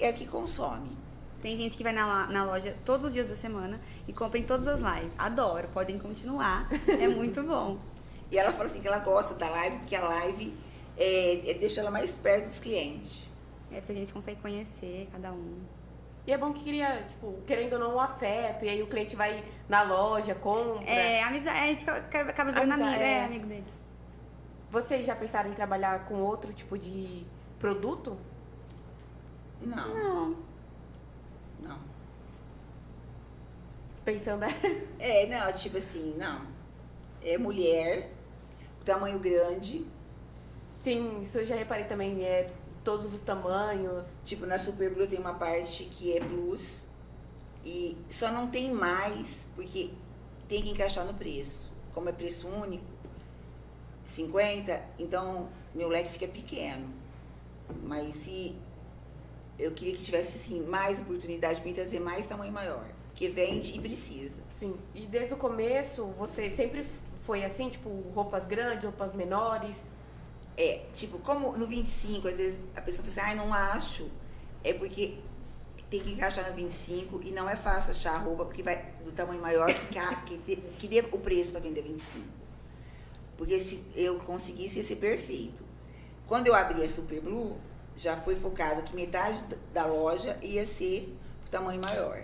[0.00, 0.96] é a que consome.
[1.40, 4.42] Tem gente que vai na, na loja todos os dias da semana e compra em
[4.42, 5.12] todas as lives.
[5.16, 6.68] Adoro, podem continuar.
[6.88, 7.78] É muito bom.
[8.30, 10.54] E ela fala assim que ela gosta da live, porque a live
[10.96, 13.28] é, é- deixa ela mais perto dos clientes.
[13.70, 15.60] É porque a gente consegue conhecer cada um.
[16.26, 18.64] E é bom que cria, tipo, querendo ou não, um afeto.
[18.64, 20.84] E aí o cliente vai na loja, compra.
[20.84, 23.12] É, amizade, a gente acaba virando amigo, é.
[23.12, 23.24] é.
[23.24, 23.82] amigo deles.
[24.70, 27.24] Vocês já pensaram em trabalhar com outro tipo de
[27.58, 28.18] produto?
[29.62, 30.47] Não, Não.
[31.60, 31.78] Não.
[34.04, 34.44] Pensando.
[34.98, 36.46] É, não, tipo assim, não.
[37.22, 38.10] É mulher,
[38.84, 39.86] tamanho grande,
[40.80, 42.22] Sim, isso eu já reparei também.
[42.24, 42.46] É
[42.84, 44.06] todos os tamanhos.
[44.24, 46.84] Tipo, na Super Blue tem uma parte que é blues.
[47.64, 49.90] E só não tem mais, porque
[50.48, 51.66] tem que encaixar no preço.
[51.92, 52.86] Como é preço único,
[54.04, 56.88] 50, então meu leque fica pequeno.
[57.82, 58.56] Mas se
[59.58, 62.86] eu queria que tivesse assim, mais oportunidade para trazer mais tamanho maior.
[63.08, 64.38] Porque vende e precisa.
[64.58, 64.76] Sim.
[64.94, 66.86] E desde o começo, você sempre
[67.24, 69.76] foi assim, tipo, roupas grandes, roupas menores?
[70.56, 74.08] É, tipo, como no 25, às vezes a pessoa fala assim, ah, não acho.
[74.62, 75.18] É porque
[75.90, 79.10] tem que encaixar no 25 e não é fácil achar a roupa porque vai do
[79.10, 82.24] tamanho maior que, que, dê, que dê o preço para vender 25.
[83.36, 85.64] Porque se eu conseguisse ia ser perfeito.
[86.26, 87.56] Quando eu abri a Super Blue,
[87.98, 89.42] já foi focado que metade
[89.74, 91.12] da- loja ia ser
[91.46, 92.22] o tamanho maior.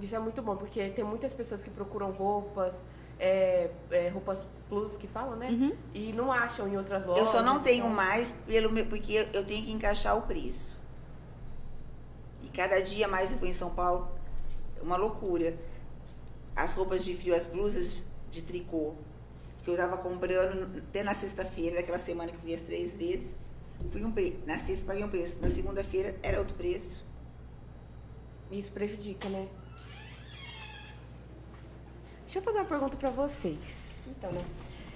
[0.00, 2.74] Isso é muito bom, porque tem muitas pessoas que procuram roupas,
[3.18, 5.48] é, é, roupas plus que falam, né?
[5.50, 5.76] Uhum.
[5.94, 7.24] E não acham em outras lojas.
[7.24, 10.76] Eu só não tenho então- mais pelo meu, porque eu tenho que encaixar o preço.
[12.42, 14.08] E cada dia mais eu vou em São Paulo,
[14.80, 15.54] uma loucura.
[16.56, 18.94] As roupas de frio, as blusas de tricô,
[19.62, 23.32] que eu tava comprando até na sexta-feira, daquela semana que eu fui as três vezes,
[23.90, 24.38] fui um preço.
[24.46, 27.04] Na sexta paguei um preço, na segunda-feira era outro preço.
[28.50, 29.48] Isso prejudica, né?
[32.24, 33.58] Deixa eu fazer uma pergunta pra vocês.
[34.06, 34.44] Então, né?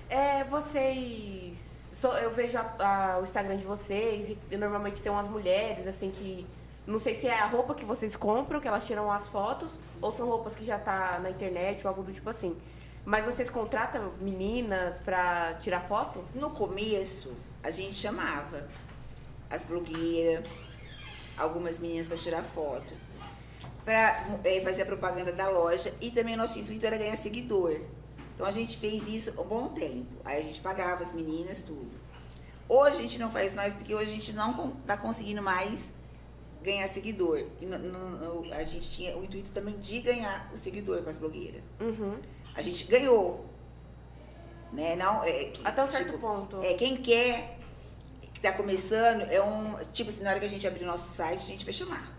[0.08, 1.76] É, vocês.
[1.92, 2.74] so- eu vejo a-
[3.14, 6.46] a- o Instagram de vocês e, e normalmente tem umas mulheres, assim, que.
[6.86, 10.12] Não sei se é a roupa que vocês compram, que elas tiram as fotos, ou
[10.12, 12.56] são roupas que já tá na internet ou algo do tipo assim.
[13.04, 16.24] Mas vocês contratam meninas pra tirar foto?
[16.34, 18.68] No começo, a gente chamava
[19.50, 20.44] as blogueiras,
[21.36, 22.94] algumas meninas para tirar foto,
[23.84, 24.24] para
[24.64, 27.80] fazer a propaganda da loja e também nosso intuito era ganhar seguidor.
[28.34, 30.06] Então a gente fez isso um bom tempo.
[30.24, 31.90] Aí a gente pagava as meninas, tudo.
[32.68, 35.88] Hoje a gente não faz mais porque hoje a gente não está conseguindo mais
[36.62, 37.44] ganhar seguidor.
[37.62, 41.16] No- no- no- a gente tinha o intuito também de ganhar o seguidor com as
[41.16, 41.62] blogueiras.
[41.80, 42.18] Uhum.
[42.54, 43.46] A gente ganhou.
[44.76, 44.94] Né?
[44.94, 46.62] Não, é, que, Até um certo tipo, ponto.
[46.62, 47.58] é, quem quer,
[48.34, 49.74] que tá começando, é um.
[49.92, 52.12] Tipo assim, na hora que a gente abrir o nosso site, a gente vai chamar.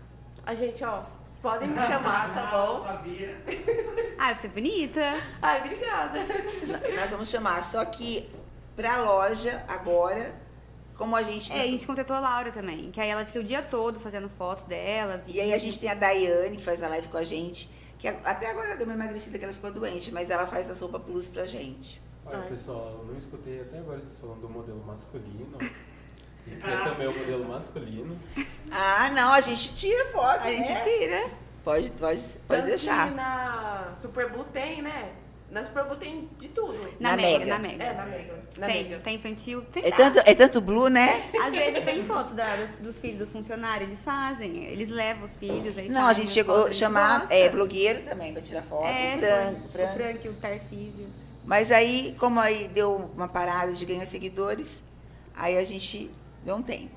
[0.44, 1.04] A gente, ó,
[1.40, 2.82] podem me chamar, tá bom?
[2.84, 3.40] Sabia.
[4.20, 5.00] Ah, você é bonita.
[5.40, 6.18] Ai, obrigada.
[6.96, 7.62] Nós vamos chamar.
[7.62, 8.28] Só que
[8.74, 10.34] pra loja, agora,
[10.96, 11.52] como a gente.
[11.52, 14.28] É, a gente contratou a Laura também, que aí ela fica o dia todo fazendo
[14.28, 15.22] foto dela.
[15.28, 18.08] E aí a gente tem a Daiane, que faz a live com a gente, que
[18.08, 21.28] até agora deu uma emagrecida que ela ficou doente, mas ela faz a sopa plus
[21.28, 22.02] pra gente.
[22.30, 25.56] Olha, pessoal, eu não escutei até agora vocês falando do modelo masculino.
[26.44, 28.18] Se quiser também o modelo masculino.
[28.70, 30.80] Ah, não, a gente tira foto, A gente né?
[30.80, 31.30] tira.
[31.64, 33.10] Pode, pode, Tanto pode que deixar.
[33.12, 35.12] na Superbu tem, né?
[35.50, 36.78] Na Superbu tem de tudo.
[37.00, 37.46] Na, Na Mega, Mega.
[37.46, 37.84] na Mega.
[37.84, 38.34] É, na Mega.
[38.58, 38.98] Na tem, Mega.
[39.02, 39.84] tem infantil, tem.
[39.86, 41.30] É tanto, é tanto blue, né?
[41.42, 45.36] Às vezes tem foto da- dos, dos filhos dos funcionários, eles fazem, eles levam os
[45.36, 45.76] filhos.
[45.78, 47.34] Aí Não, a fazem gente as chegou fotos, a gente chamar gosta.
[47.34, 49.94] é, blogueiro também pra tirar foto, É, o foi Frank, o Frank.
[49.94, 51.06] Frank, o Tarcísio.
[51.48, 54.82] Mas aí, como aí deu uma parada de ganhar seguidores,
[55.34, 56.10] aí a gente
[56.44, 56.94] deu um tempo.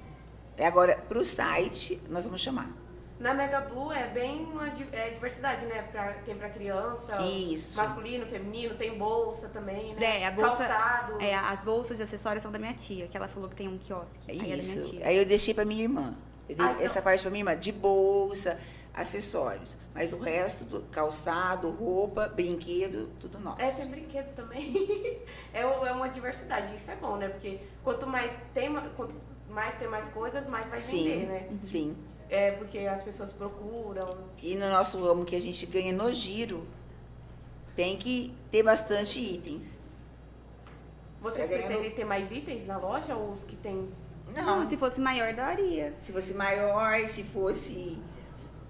[0.58, 2.70] E agora, pro site, nós vamos chamar.
[3.18, 5.84] Na Mega Blue é bem uma é, diversidade, né?
[5.84, 7.78] Pra, tem pra criança, Isso.
[7.78, 10.22] masculino, feminino, tem bolsa também, né?
[10.22, 10.58] É, a bolsa.
[10.66, 11.22] Calçado.
[11.22, 13.78] É, as bolsas e acessórios são da minha tia, que ela falou que tem um
[13.78, 14.20] quiosque.
[14.30, 14.90] Aí é da minha Isso.
[14.92, 15.08] tia.
[15.08, 16.14] Aí eu deixei pra minha irmã.
[16.14, 18.60] Ah, então- essa parte pra minha irmã, de bolsa,
[18.94, 19.78] acessórios.
[19.94, 23.62] Mas o resto, do- calçado, roupa, brinquedo, tudo nosso.
[23.62, 25.22] É, tem brinquedo também.
[25.54, 27.28] é, é uma diversidade, isso é bom, né?
[27.28, 29.16] Porque quanto mais tem, quanto
[29.50, 31.50] mais tem mais coisas, mais vai sim, vender, né?
[31.62, 31.98] sim.
[32.30, 34.18] É porque as pessoas procuram.
[34.42, 36.66] E no nosso ramo que a gente ganha no giro,
[37.76, 39.78] tem que ter bastante itens.
[41.22, 43.90] Vocês Tá pretendem ter mais itens na loja ou os que tem?
[44.34, 45.94] Não, se fosse maior, daria.
[46.00, 48.02] se fosse maior, se fosse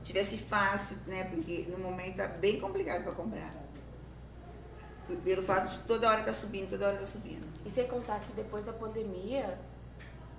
[0.04, 1.24] tivesse fácil, né?
[1.26, 3.54] Porque no momento tá bem complicado para comprar.
[5.24, 7.46] Pelo fato de toda hora tá subindo, toda hora tá subindo.
[7.66, 9.60] E sem contar que depois da pandemia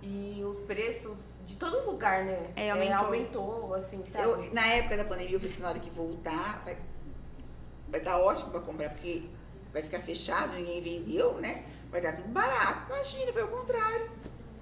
[0.02, 2.52] e os preços de todo lugar, né?
[2.56, 2.96] É, aumentou.
[2.96, 4.24] aumentou, assim, sabe?
[4.24, 6.76] Eu, na época da pandemia, eu falei assim, na hora que voltar, vai,
[7.88, 9.28] vai dar ótimo para comprar, porque
[9.72, 11.64] vai ficar fechado, ninguém vendeu, né?
[11.90, 12.92] Vai dar tudo barato.
[12.92, 14.10] Imagina, foi o contrário.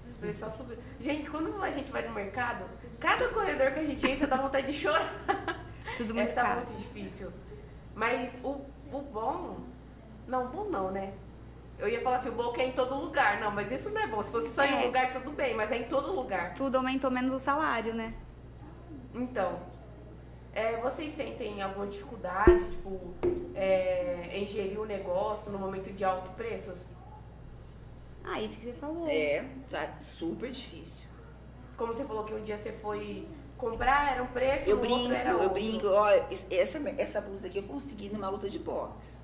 [0.09, 0.83] Os preços só subiram.
[0.99, 2.65] Gente, quando a gente vai no mercado,
[3.01, 5.11] cada corredor que a gente entra dá vontade de chorar.
[5.97, 6.57] Tudo é muito que tá caro.
[6.57, 7.33] muito difícil.
[7.95, 8.61] Mas o,
[8.93, 9.59] o bom.
[10.29, 11.13] Não, bom não, né?
[11.79, 13.41] Eu ia falar assim, o bom é que é em todo lugar.
[13.41, 14.23] Não, mas isso não é bom.
[14.23, 14.85] Se fosse só em um É.
[14.87, 16.53] lugar, tudo bem, mas é em todo lugar.
[16.55, 18.15] Tudo aumentou menos o salário, né?
[19.15, 19.59] Então,
[20.53, 23.15] é, vocês sentem alguma dificuldade, tipo,
[23.55, 26.89] é, em gerir o negócio no momento de alto preços?
[28.23, 29.09] Ah, isso que você falou.
[29.09, 31.09] É, tá super difícil.
[31.81, 33.27] Como você falou que um dia você foi
[33.57, 35.55] comprar, era um preço, Eu brinco, outro era eu outro.
[35.55, 39.23] brinco, olha, isso- essa, essa blusa aqui eu consegui numa luta de boxe.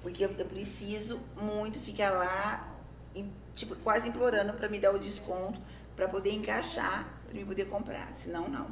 [0.00, 2.74] Porque eu, eu preciso muito ficar lá,
[3.14, 5.60] em- tipo, quase implorando para me dar o desconto,
[5.94, 8.14] para poder encaixar, para me poder comprar.
[8.14, 8.66] Senão, não.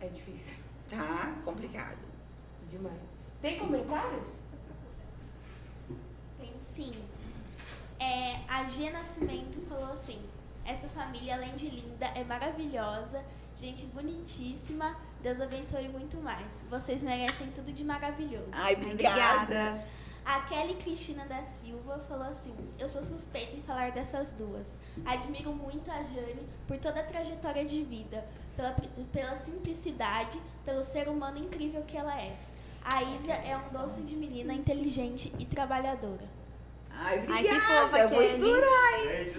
[0.00, 0.56] É difícil.
[0.88, 1.98] Tá complicado.
[2.66, 2.96] Demais.
[3.42, 4.26] Tem comentários?
[6.38, 6.92] Tem sim.
[7.98, 10.18] É, a G Nascimento falou assim:
[10.64, 13.24] essa família, além de linda, é maravilhosa,
[13.56, 14.96] gente bonitíssima.
[15.22, 16.46] Deus abençoe muito mais.
[16.68, 18.48] Vocês merecem tudo de maravilhoso.
[18.52, 19.42] Ai, obrigada.
[19.42, 19.84] Obrigada.
[20.24, 24.66] A Kelly Cristina da Silva falou assim: Eu sou suspeita em falar dessas duas.
[25.04, 28.24] Admiro muito a Jane por toda a trajetória de vida,
[28.56, 28.76] pela,
[29.12, 32.36] pela simplicidade, pelo ser humano incrível que ela é.
[32.82, 36.39] A Isa é um doce de menina inteligente e trabalhadora.
[37.02, 37.60] Ai, Ai, que obrigada.
[37.88, 39.32] fofa, eu vou estourar, hein?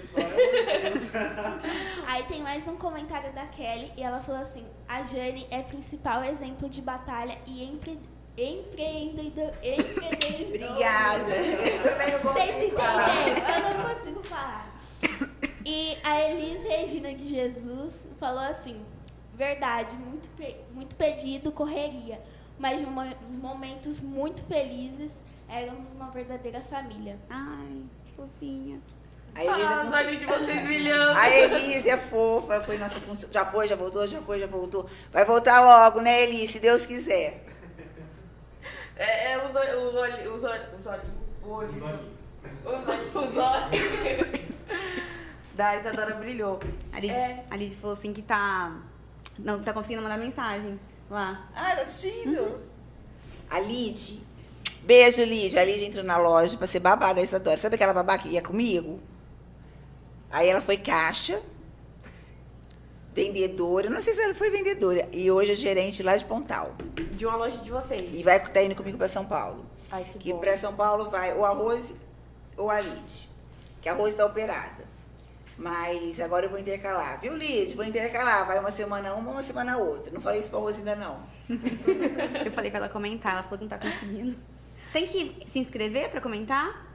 [2.08, 6.24] Aí tem mais um comentário da Kelly e ela falou assim: A Jane é principal
[6.24, 8.00] exemplo de batalha e empre...
[8.36, 9.54] empreendedor.
[9.62, 10.72] empreendedor.
[10.72, 11.36] Obrigada.
[11.36, 13.28] Eu também não consigo falar.
[13.28, 14.72] Eu não consigo falar.
[15.64, 18.82] E a Elis Regina de Jesus falou assim:
[19.36, 22.20] verdade, muito, pe- muito pedido, correria,
[22.58, 22.82] mas
[23.30, 25.12] momentos muito felizes,
[25.52, 27.18] éramos uma verdadeira família.
[27.30, 28.80] Ai, que fofinha.
[29.34, 31.18] A Elisa, Ah, os olhos de vocês brilhando.
[31.20, 33.30] a Elise é fofa, foi nossa função.
[33.32, 34.90] Já foi, já voltou, já foi, já voltou.
[35.12, 36.54] Vai voltar logo, né, Elise?
[36.54, 37.46] Se Deus quiser.
[38.96, 39.84] É, é os olhos.
[39.88, 40.28] Os olhos.
[40.34, 40.66] Os olhos.
[41.44, 42.12] Os olhos.
[43.16, 44.42] Os olhos.
[45.56, 46.60] da Isadora brilhou.
[46.92, 47.46] A Lidy, É.
[47.50, 48.76] a falou assim que tá.
[49.40, 50.80] Não tá conseguindo mandar mensagem
[51.10, 51.48] lá.
[51.56, 52.62] Ah, tá assistindo?
[53.50, 54.22] A Lid.
[54.84, 55.58] Beijo, Lid.
[55.58, 57.60] A Lid entrou na loja pra ser babá da Isadora.
[57.60, 59.00] Sabe aquela babá que ia comigo?
[60.30, 61.42] Aí ela foi caixa,
[63.14, 63.90] vendedora.
[63.90, 65.08] Não sei se ela foi vendedora.
[65.12, 66.76] E hoje é gerente lá de Pontal.
[67.14, 68.10] De uma loja de vocês.
[68.14, 69.66] E vai tá indo comigo pra São Paulo.
[69.92, 70.40] Ai, que, Que bom.
[70.40, 71.94] pra São Paulo vai o arroz
[72.58, 73.30] ou a Lid.
[73.82, 74.90] Que a arroz tá operada.
[75.58, 77.20] Mas agora eu vou intercalar.
[77.20, 77.76] Viu, Lid?
[77.76, 78.48] Vou intercalar.
[78.48, 80.12] Vai uma semana uma, uma semana outra.
[80.12, 81.20] Não falei isso pra arroz ainda não.
[82.46, 84.38] Eu falei pra ela comentar, ela falou que não tá conseguindo.
[84.94, 86.86] Tem que se inscrever pra comentar?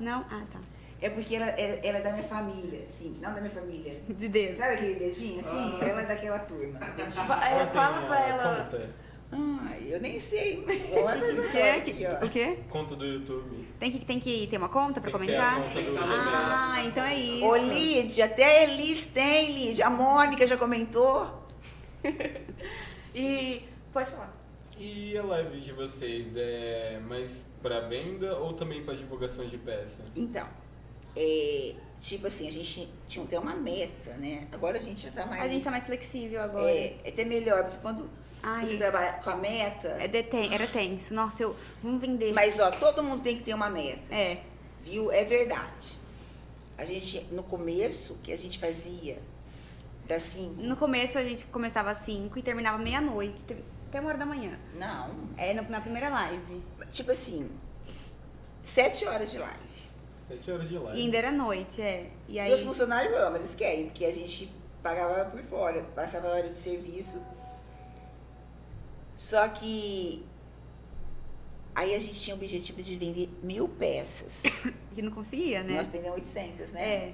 [0.00, 0.18] Não.
[0.20, 0.26] Não?
[0.30, 0.58] Ah, tá.
[1.02, 3.18] É porque ela, é- ela é da minha família, assim.
[3.22, 4.00] Não da minha família.
[4.08, 4.56] De Deus.
[4.58, 5.78] Sabe aquele dedinho, assim?
[5.80, 6.78] Ela é daquela turma.
[6.78, 7.32] dedinho.
[7.42, 8.64] É, Ela fala a pra ela.
[8.64, 8.90] Conta,
[9.32, 10.64] Ai, eu nem sei.
[10.66, 11.58] O quê?
[11.60, 12.24] aqui, ó.
[12.24, 12.58] O quê?
[12.68, 13.68] conta do YouTube.
[13.78, 15.72] Tem que, tem que ter uma conta pra Tem que ter a comentar?
[15.72, 17.44] conta do Ah, então é isso.
[17.46, 19.86] Ô, Lídia, até a Elis tem, Lídia.
[19.86, 21.46] A Mônica já comentou.
[23.14, 23.62] E.
[23.92, 24.29] Pode falar.
[24.80, 30.02] E a live de vocês é mais pra venda ou também pra divulgação de peça?
[30.16, 30.48] Então,
[31.14, 34.48] é, tipo assim, a gente tinha até uma meta, né?
[34.50, 35.42] Agora a gente já tá mais...
[35.42, 36.70] A gente tá mais flexível agora.
[36.70, 38.08] É, é até melhor, porque quando
[38.42, 38.64] Ai.
[38.64, 39.88] você trabalha com a meta...
[39.88, 41.12] É deten- era tenso.
[41.12, 41.54] Nossa, eu.
[41.82, 42.32] Vamos vender.
[42.32, 44.14] Mas, ó, todo mundo tem que ter uma meta.
[44.14, 44.40] É.
[44.82, 45.12] Viu?
[45.12, 45.98] É verdade.
[46.78, 49.18] A gente, no começo, que a gente fazia
[50.06, 50.54] das 5.
[50.62, 53.56] No começo a gente começava às 5 e terminava meia-noite,
[53.90, 54.58] até uma hora da manhã.
[54.76, 55.10] Não.
[55.36, 56.62] É, no- na primeira live.
[56.92, 57.50] Tipo assim,
[58.62, 59.80] 7 horas de live.
[60.28, 60.98] Sete horas de live.
[60.98, 62.08] E ainda era noite, é.
[62.28, 62.50] E aí.
[62.50, 64.48] E os funcionários amam, eles querem, porque a gente
[64.82, 67.20] pagava por fora, passava a hora de serviço.
[69.16, 70.24] Só que
[71.74, 74.42] aí a gente tinha o objetivo de vender mil peças.
[74.94, 75.74] Que não conseguia, né?
[75.74, 76.82] Nós vendemos 800, né?
[76.82, 77.12] É.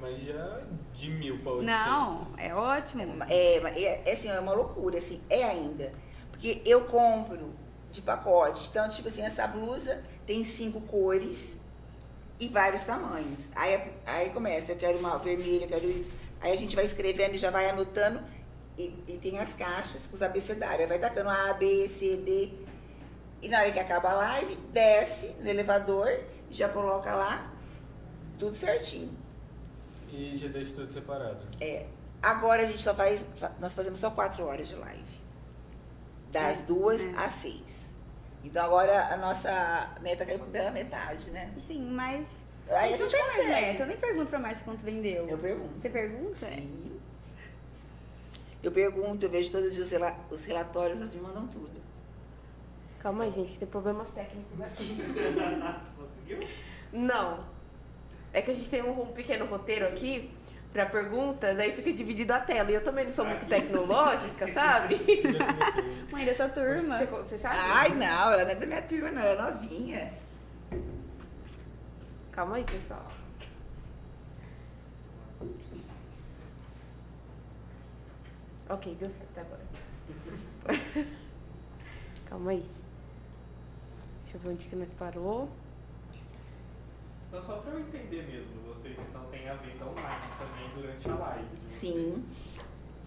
[0.00, 0.60] Mas já
[0.92, 1.64] de mil 800.
[1.64, 3.02] Não, é ótimo.
[3.28, 5.92] É, é, é assim, é uma loucura, assim, é ainda.
[6.30, 7.54] Porque eu compro
[7.90, 8.68] de pacote.
[8.70, 11.56] Então, tipo assim, essa blusa tem cinco cores
[12.38, 13.48] e vários tamanhos.
[13.54, 16.10] Aí, aí começa, eu quero uma vermelha, eu quero isso.
[16.40, 18.20] Aí a gente vai escrevendo e já vai anotando.
[18.78, 20.80] E, e tem as caixas com os abecedários.
[20.80, 22.52] Aí vai tacando A, B, C, D.
[23.42, 26.08] E na hora que acaba a live, desce no elevador
[26.50, 27.52] já coloca lá
[28.38, 29.16] tudo certinho.
[30.12, 31.38] E já deixa tudo separado.
[31.60, 31.86] É,
[32.22, 33.24] agora a gente só faz.
[33.36, 35.20] fa- Nós fazemos só quatro horas de live.
[36.32, 37.08] Das É, duas é.
[37.16, 37.90] às seis.
[38.44, 41.52] Então agora a nossa meta caiu pela metade, né?
[41.66, 42.26] Sim, mas.
[42.68, 43.82] Aí a a gente não tem mais meta.
[43.82, 45.28] Eu nem pergunto pra Márcia quanto vendeu.
[45.28, 45.80] Eu pergunto.
[45.80, 46.36] Você pergunta?
[46.36, 47.00] Sim.
[48.62, 51.80] Eu pergunto, eu vejo todos os, rela- os relatórios, elas me mandam tudo.
[53.00, 54.96] Calma aí, gente, que tem problemas técnicos aqui.
[55.96, 56.46] Conseguiu?
[56.92, 57.44] Não.
[58.32, 60.30] É que a gente tem um, um pequeno roteiro aqui
[60.72, 62.70] pra perguntas, aí fica dividido a tela.
[62.70, 65.00] E eu também não sou muito tecnológica, sabe?
[66.12, 66.98] Mãe dessa turma.
[66.98, 67.56] Você, você sabe?
[67.58, 70.12] Ai, não, ela não é da minha turma, não, ela é novinha.
[72.32, 73.06] Calma aí, pessoal.
[78.68, 79.66] Ok, deu certo agora.
[82.26, 82.64] Calma aí.
[84.22, 85.50] Deixa eu ver onde que nós parou.
[87.30, 91.14] Então, só para eu entender mesmo, vocês então têm a venda online também durante a
[91.14, 91.46] live.
[91.64, 91.94] vocês.
[91.94, 92.24] Sim.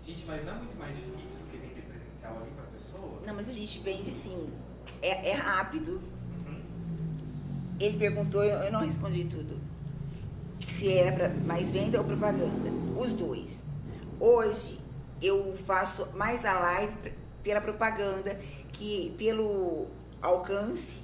[0.06, 3.22] Gente, mas não é muito mais difícil do que vender presencial ali para pessoa?
[3.28, 4.50] Não, mas a gente vende sim.
[5.02, 6.02] É, é rápido.
[6.48, 6.62] Uhum.
[7.78, 9.60] Ele perguntou, eu não respondi tudo.
[10.66, 12.72] Se era mais venda ou propaganda.
[12.98, 13.60] Os dois.
[14.22, 14.80] Hoje
[15.22, 16.96] eu faço mais a live
[17.44, 18.40] pela propaganda,
[18.72, 19.88] que pelo
[20.22, 21.03] alcance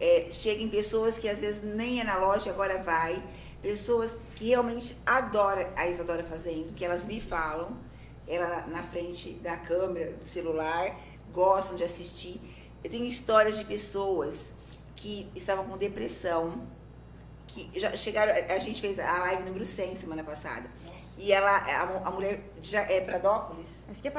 [0.00, 3.22] é, chega em pessoas que às vezes nem é na loja, agora vai.
[3.62, 7.76] Pessoas que realmente adoram a Isadora fazendo, que elas me falam,
[8.26, 10.96] ela na- frente da câmera, do celular,
[11.32, 12.40] gostam de assistir.
[12.82, 14.52] Eu tenho histórias de pessoas
[14.96, 16.66] que estavam com depressão,
[17.48, 20.70] que já chegaram, a gente fez a live número 100 semana passada.
[21.18, 24.12] E ela, a, a mulher já é Pradópolis, Acho que é.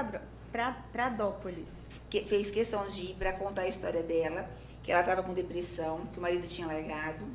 [0.92, 1.70] Pradópolis.
[2.10, 4.48] que fez questão de ir para contar a história dela,
[4.84, 7.26] que ela estava com depressão, que o marido tinha largado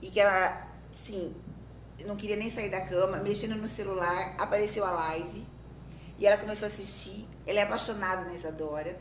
[0.00, 1.34] e que ela, sim,
[2.06, 5.46] não queria nem sair da cama, mexendo no celular, apareceu a live
[6.18, 7.26] e ela começou a assistir.
[7.46, 8.98] Ela é apaixonada na Isadora.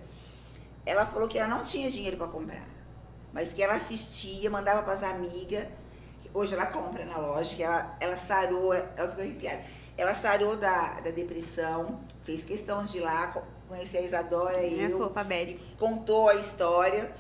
[0.85, 2.65] Ela falou que ela não tinha dinheiro para comprar,
[3.33, 5.67] mas que ela assistia, mandava para as amigas.
[6.33, 9.63] Hoje ela compra na loja, que ela, ela sarou, ela ficou arrepiada.
[9.97, 14.79] Ela sarou da, da depressão, fez questão de ir lá co- conhecer a Isadora e
[14.81, 15.55] É eu fofa, Beth.
[15.77, 17.11] contou a história.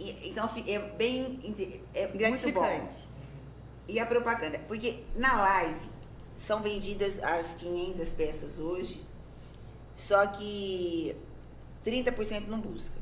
[0.00, 1.38] E, então é bem
[1.94, 2.88] é muito bom.
[3.86, 5.88] E a propaganda, porque na live
[6.34, 9.02] são vendidas as 500 peças hoje,
[9.94, 11.14] só que
[11.84, 12.96] 30% não busca.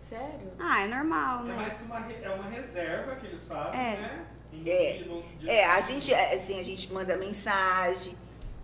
[0.00, 0.52] Sério?
[0.58, 1.56] Ah, é normal, É né?
[1.56, 3.96] mais que uma, é uma reserva que eles fazem, É.
[4.00, 4.26] né?
[4.52, 4.92] Em- É.
[5.38, 8.14] de- É, a gente, é, assim, a gente manda mensagem,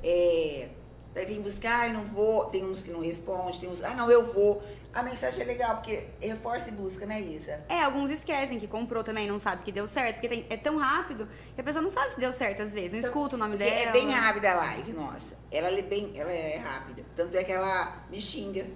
[0.03, 0.69] é,
[1.15, 4.11] vai vir buscar, eu não vou, tem uns que não respondem, tem uns, ah não,
[4.11, 4.63] eu vou.
[4.95, 7.61] A mensagem é legal, porque reforça e busca, né, Isa?
[7.69, 10.77] É, alguns esquecem que comprou também, não sabe que deu certo, porque tem- é tão
[10.77, 13.57] rápido que a pesa não sabe se deu certo às vezes, não escuta o nome
[13.57, 13.89] Porque dela.
[13.89, 15.35] é bem rápida a live, nossa.
[15.51, 17.03] Ela é bem, ela é rápida.
[17.17, 18.67] Tanto é que ela me xinga.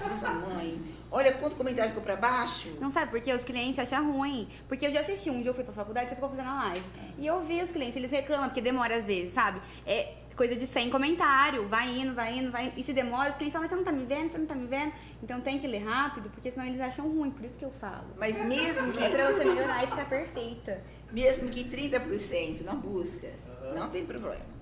[0.00, 0.80] Nossa, mãe.
[1.10, 2.68] Olha quanto comentário ficou pra baixo.
[2.80, 4.48] Não sabe porque os clientes acham ruim.
[4.68, 6.86] Porque eu já assisti um dia, eu fui pra faculdade, você ficou fazendo a live.
[7.18, 9.60] E eu vi os clientes, eles reclamam, porque demora às vezes, sabe?
[9.86, 12.78] É coisa de 100 comentário, vai indo, vai indo, vai indo.
[12.78, 14.54] E se demora, os clientes falam, mas você não tá me vendo, você não tá
[14.54, 14.92] me vendo.
[15.22, 18.06] Então tem que ler rápido, porque senão eles acham ruim, por isso que eu falo.
[18.18, 20.82] Mas mesmo É pra que, você melhorar e ficar perfeita.
[21.12, 23.28] mesmo que 30% não busca,
[23.74, 24.54] não tem problema.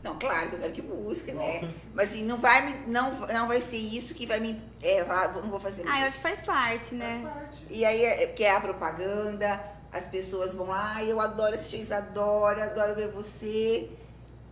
[0.00, 1.74] Não, claro que eu quero que busque, né?
[1.92, 5.32] Mas assim, não vai, me, não, não vai ser isso que vai me é, falar,
[5.32, 6.04] "Vou- não vou fazer Ah, eu mais.
[6.06, 7.20] acho que faz parte, Faz né?
[7.24, 7.66] parte.
[7.68, 9.60] E aí, é porque é a propaganda,
[9.90, 13.90] as pessoas vão lá, "Ai, eu adoro assistir Isadora, adoro ver você.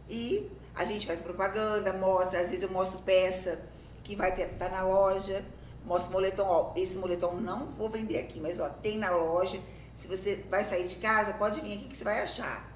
[0.08, 3.60] E a gente faz propaganda, mostra, às vezes eu mostro peça
[4.04, 5.44] que vai estar tá na loja,
[5.84, 9.60] mostro moletom, ó, esse moletom não vou vender aqui, mas ó, tem na loja.
[9.94, 12.70] Se você vai sair de casa, pode vir aqui que você vai achar.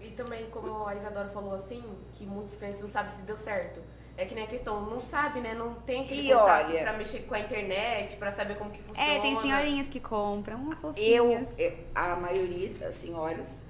[0.00, 1.82] E também, como a Isadora falou assim,
[2.12, 3.80] que muitos clientes não sabem se deu certo.
[4.16, 5.54] É que nem a questão, não sabe, né?
[5.54, 8.82] Não tem aquele E contato olha- pra mexer com a internet, pra saber como que
[8.82, 9.12] funciona.
[9.12, 11.48] É, tem senhorinhas que compram, uma Eu, fofinhas.
[11.58, 13.64] é, a maioria das senhoras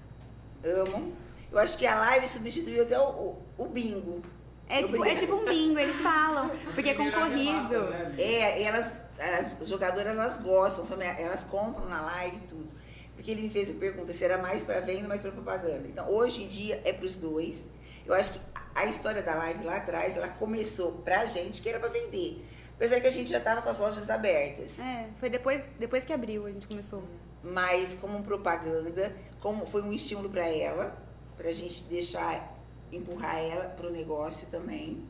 [0.65, 1.13] amam.
[1.51, 4.23] Eu acho que a live substituiu até o, o, o bingo.
[4.69, 7.89] É tipo, é tipo um bingo, eles falam, porque é concorrido.
[7.89, 8.15] né.
[8.19, 12.69] É, e elas, as jogadoras, elas gostam, elas compram na live e tudo.
[13.15, 15.89] Porque ele me fez a pergunta se era mais para venda ou mais para propaganda.
[15.89, 17.65] Então, hoje em dia, é para os dois.
[18.07, 18.41] Eu acho que
[18.75, 22.45] a história da live lá atrás, ela começou pra gente que era para vender.
[22.77, 24.79] Apesar que a gente já estava com as lojas abertas.
[24.79, 27.03] É, foi depois, depois que abriu, a gente começou.
[27.43, 30.97] Mas como propaganda, como foi um estímulo para ela,
[31.39, 32.55] pra gente deixar,
[32.93, 35.03] empurrar ela pro negócio também.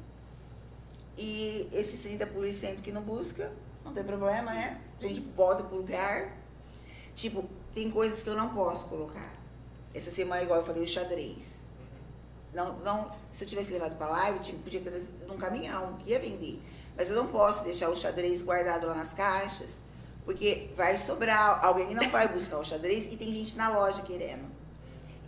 [1.16, 3.50] E esses 30% que não busca,
[3.84, 4.80] não tem problema, né?
[5.00, 6.36] A gente volta pro lugar.
[7.16, 7.44] Tipo,
[7.74, 9.34] tem coisas que eu não posso colocar.
[9.92, 11.64] Essa semana, igual eu falei, o xadrez.
[12.54, 14.90] Não, não, se eu tivesse levado pra live, eu tinha- podia ter
[15.26, 16.62] num caminhão, que ia vender.
[16.96, 19.76] Mas eu não posso deixar o xadrez guardado lá nas caixas,
[20.24, 24.57] porque vai sobrar, alguém não vai buscar o xadrez e tem gente na loja querendo.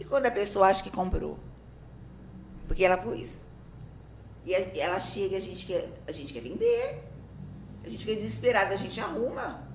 [0.00, 1.38] E quando a pessoa acha que comprou?
[2.66, 3.42] Porque ela pôs.
[4.44, 7.04] E ela chega, a gente quer, a gente quer vender.
[7.84, 9.68] A gente fica desesperada, a gente arruma.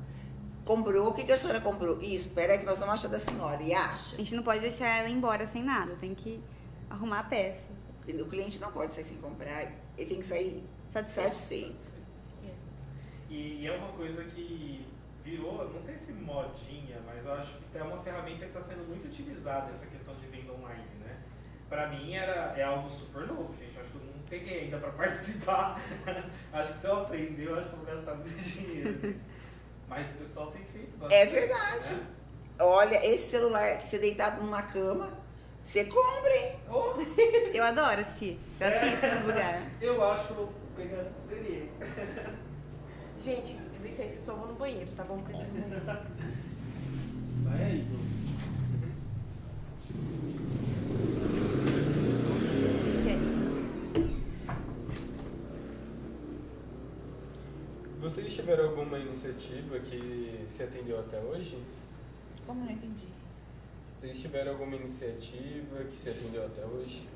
[0.66, 2.02] Comprou, o que, que a senhora comprou?
[2.02, 3.62] Isso, peraí que nós vamos achar da senhora.
[3.62, 4.16] E acha.
[4.16, 6.42] A gente não pode deixar ela embora sem nada, tem que
[6.90, 7.68] arrumar a peça.
[8.08, 11.34] O cliente não pode sair sem comprar, ele tem que sair Satisfeito.
[11.34, 11.96] satisfeito.
[13.30, 14.85] E é uma coisa que
[15.26, 18.88] virou, não sei se modinha, mas eu acho que é uma ferramenta que está sendo
[18.88, 21.18] muito utilizada essa questão de venda online, né?
[21.68, 23.76] Pra mim era, é algo super novo, gente.
[23.76, 25.82] Eu acho que eu não peguei ainda pra participar.
[26.54, 29.16] acho que se eu aprender, eu acho que eu vou gastar muito dinheiro.
[29.90, 31.22] Mas o pessoal tem feito bastante.
[31.22, 31.94] É verdade.
[31.96, 32.08] né?
[32.60, 35.12] Olha, esse celular que você deitado numa cama,
[35.64, 36.60] você compra, hein?
[36.70, 36.94] Oh,
[37.52, 38.40] Eu adoro assistir.
[38.60, 39.66] Eu assisto nos lugares.
[39.82, 42.36] eu acho que eu vou pegar essa experiência.
[43.18, 43.58] Gente,
[43.96, 45.22] licença, eu só vou no banheiro, tá bom?
[45.22, 45.86] Preciso ir no banheiro.
[47.44, 48.06] Vai aí, Bruno.
[58.02, 61.58] Vocês tiveram alguma iniciativa que se atendeu até hoje?
[62.46, 63.08] Como não entendi?
[64.00, 67.08] Vocês tiveram alguma iniciativa que se atendeu até hoje?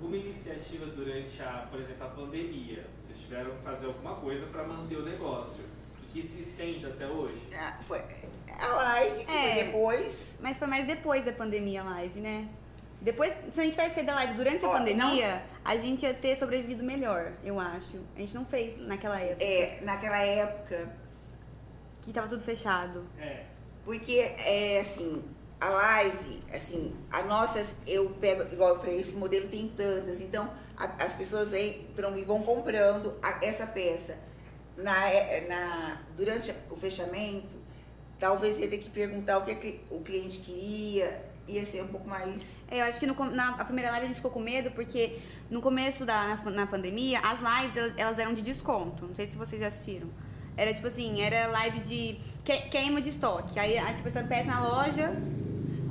[0.00, 2.84] Uma iniciativa durante a, por exemplo, a pandemia.
[3.06, 5.64] Vocês tiveram que fazer alguma coisa para manter o negócio.
[6.12, 7.40] Que se estende até hoje.
[7.54, 8.00] Ah, foi
[8.58, 9.54] a live, que É.
[9.54, 10.34] foi depois.
[10.40, 12.48] Mas foi mais depois da pandemia a live, né?
[13.00, 16.14] Depois, se a gente tivesse feito a live durante a Ó, pandemia, a gente ia
[16.14, 17.96] ter sobrevivido melhor, eu acho.
[18.14, 20.88] A gente não fez naquela época, É, naquela época,
[22.02, 23.04] que tava tudo fechado.
[23.18, 23.44] É.
[23.84, 25.24] porque é assim,
[25.60, 30.48] a live, assim, a nossas, eu pego, igual eu falei, esse modelo tem tantas, então
[30.76, 34.16] a- as pessoas entram e vão comprando a- essa peça.
[34.82, 37.54] Na, é, na, durante o fechamento,
[38.18, 41.88] talvez ia ter que perguntar o que a cli- o cliente queria, ia ser um
[41.88, 42.56] pouco mais.
[42.70, 45.18] É, eu acho que no na primeira live a gente ficou com medo, porque
[45.50, 49.06] no começo da na, na pandemia, as lives elas, elas eram de desconto.
[49.06, 50.08] Não sei se vocês já assistiram.
[50.56, 53.58] Era tipo assim, era live de que- queima de estoque.
[53.58, 55.14] Aí, tipo, essa peça na loja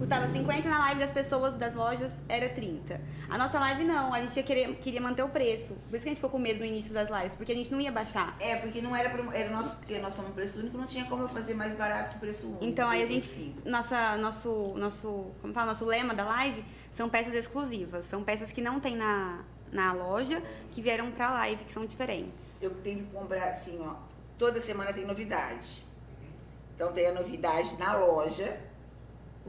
[0.02, 3.00] custava 50, na live das pessoas das lojas era 30.
[3.30, 5.76] A nossa live não, a gente ia querer, queria manter o preço.
[5.88, 7.72] Por isso que a gente ficou com medo no início das lives, porque a gente
[7.72, 8.36] não ia baixar.
[8.40, 11.22] É, porque não era, pro- era nosso, porque nós somos preço único, não tinha como
[11.22, 12.66] eu fazer mais barato que o preço único.
[12.66, 13.70] Então aí a gente, 25.
[13.70, 18.60] nossa, nosso, nosso, como fala, nosso lema da live são peças exclusivas, são peças que
[18.60, 20.42] não tem na, na loja,
[20.72, 22.58] que vieram pra live, que são diferentes.
[22.60, 23.98] Eu tenho que comprar assim, ó.
[24.36, 25.84] Toda semana tem novidade.
[26.76, 28.60] Então tem a novidade na loja.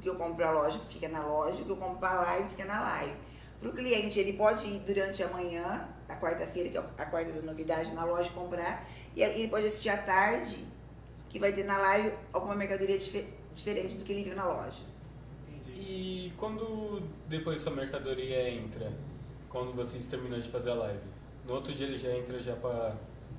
[0.02, 2.48] O que eu compro pra loja fica na loja, o que eu compro pra live
[2.48, 3.14] fica na live.
[3.60, 7.40] Pro cliente, ele pode ir durante a manhã, a quarta-feira, que é a quarta da
[7.42, 8.84] novidade, na loja comprar.
[9.14, 10.66] E ele pode assistir à tarde,
[11.28, 14.82] que vai ter na live alguma mercadoria dife- diferente do que ele viu na loja.
[15.48, 15.80] Entendi.
[15.80, 18.92] E quando depois sua mercadoria entra,
[19.48, 20.98] quando vocês terminam de fazer a live,
[21.46, 22.96] no outro dia ele já entra já pra,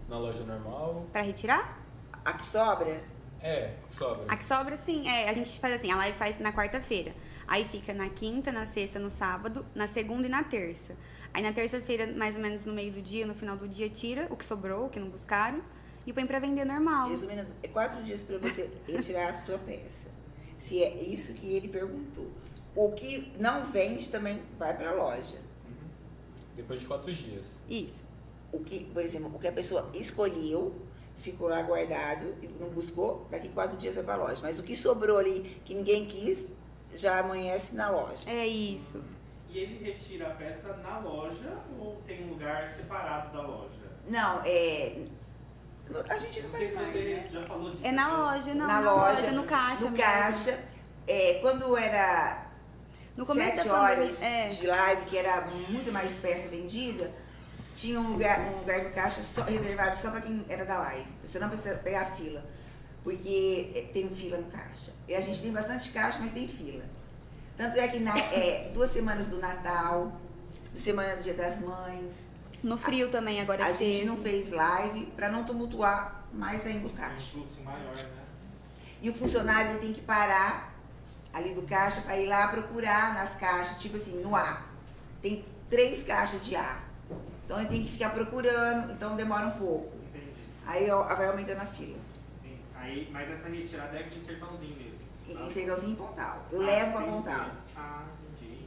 [0.07, 1.05] na loja normal?
[1.11, 1.83] Pra retirar?
[2.23, 3.03] A que sobra,
[3.43, 4.25] É, sobra.
[4.29, 5.07] A que sobra, sim.
[5.07, 7.13] É, a gente faz assim, a live faz na quarta-feira.
[7.45, 10.95] Aí fica na quinta, na sexta, no sábado, na segunda e na terça.
[11.33, 14.27] Aí na terça-feira, mais ou menos no meio do dia, no final do dia, tira
[14.29, 15.61] o que sobrou, o que não buscaram,
[16.07, 17.09] e põe pra vender normal.
[17.09, 20.07] resumindo, é quatro dias para você retirar a sua peça.
[20.57, 22.27] Se é isso que ele perguntou.
[22.75, 25.37] O que não vende também vai para a loja.
[26.55, 27.45] Depois de quatro dias.
[27.69, 28.05] Isso.
[28.51, 30.73] O que, por exemplo, o que a pessoa escolheu,
[31.23, 34.39] ficou lá guardado e não buscou, daqui quatro dias vai para a loja.
[34.43, 36.45] Mas o que sobrou ali, que ninguém quis,
[36.95, 38.29] já amanhece na loja.
[38.29, 39.01] É isso.
[39.49, 43.69] E ele retira a peça na loja ou tem um lugar separado da loja?
[44.07, 44.97] Não, é.
[46.09, 47.23] A gente não faz mais, você né?
[47.31, 47.85] já falou disso.
[47.85, 48.67] É na loja, não.
[48.67, 49.83] na, loja, no caixa.
[49.85, 50.03] No mesmo.
[50.05, 50.63] caixa.
[51.07, 52.47] É, quando era
[53.15, 54.47] No começo sete horas É.
[54.47, 57.11] de live, que era muito mais peça vendida,
[57.73, 61.07] tinha um lugar, um lugar no caixa só- reservado só para quem era da live.
[61.25, 62.45] Você não precisa pegar fila,
[63.03, 64.91] porque tem fila no caixa.
[65.07, 66.83] E a gente tem bastante caixa, mas tem fila.
[67.57, 70.11] Tanto é que na, é, duas semanas do Natal,
[70.75, 72.13] semana do Dia das Mães,
[72.63, 74.05] No frio também, agora a que gente teve.
[74.05, 77.31] não fez live para não tumultuar mais ainda o Um caixa.
[77.33, 78.09] fluxo maior, né?
[79.01, 80.73] E o funcionário ele tem que parar
[81.33, 84.61] ali do caixa para ir lá procurar nas caixas, tipo assim, no A.
[85.21, 86.81] Tem três caixas de A.
[87.45, 89.95] Então ele tem que ficar procurando, então demora um pouco.
[90.09, 90.31] Entendi.
[90.65, 91.97] Aí ó, vai aumentando a fila.
[92.43, 92.61] Entendi.
[92.75, 94.93] Aí, mas essa retirada é aqui em Sertãozinho mesmo.
[95.27, 95.41] E tá?
[95.41, 96.45] em Sertãozinho em Pontal.
[96.51, 97.51] Eu Ah, levo para os Pontal.
[97.75, 98.65] Ah, entendi.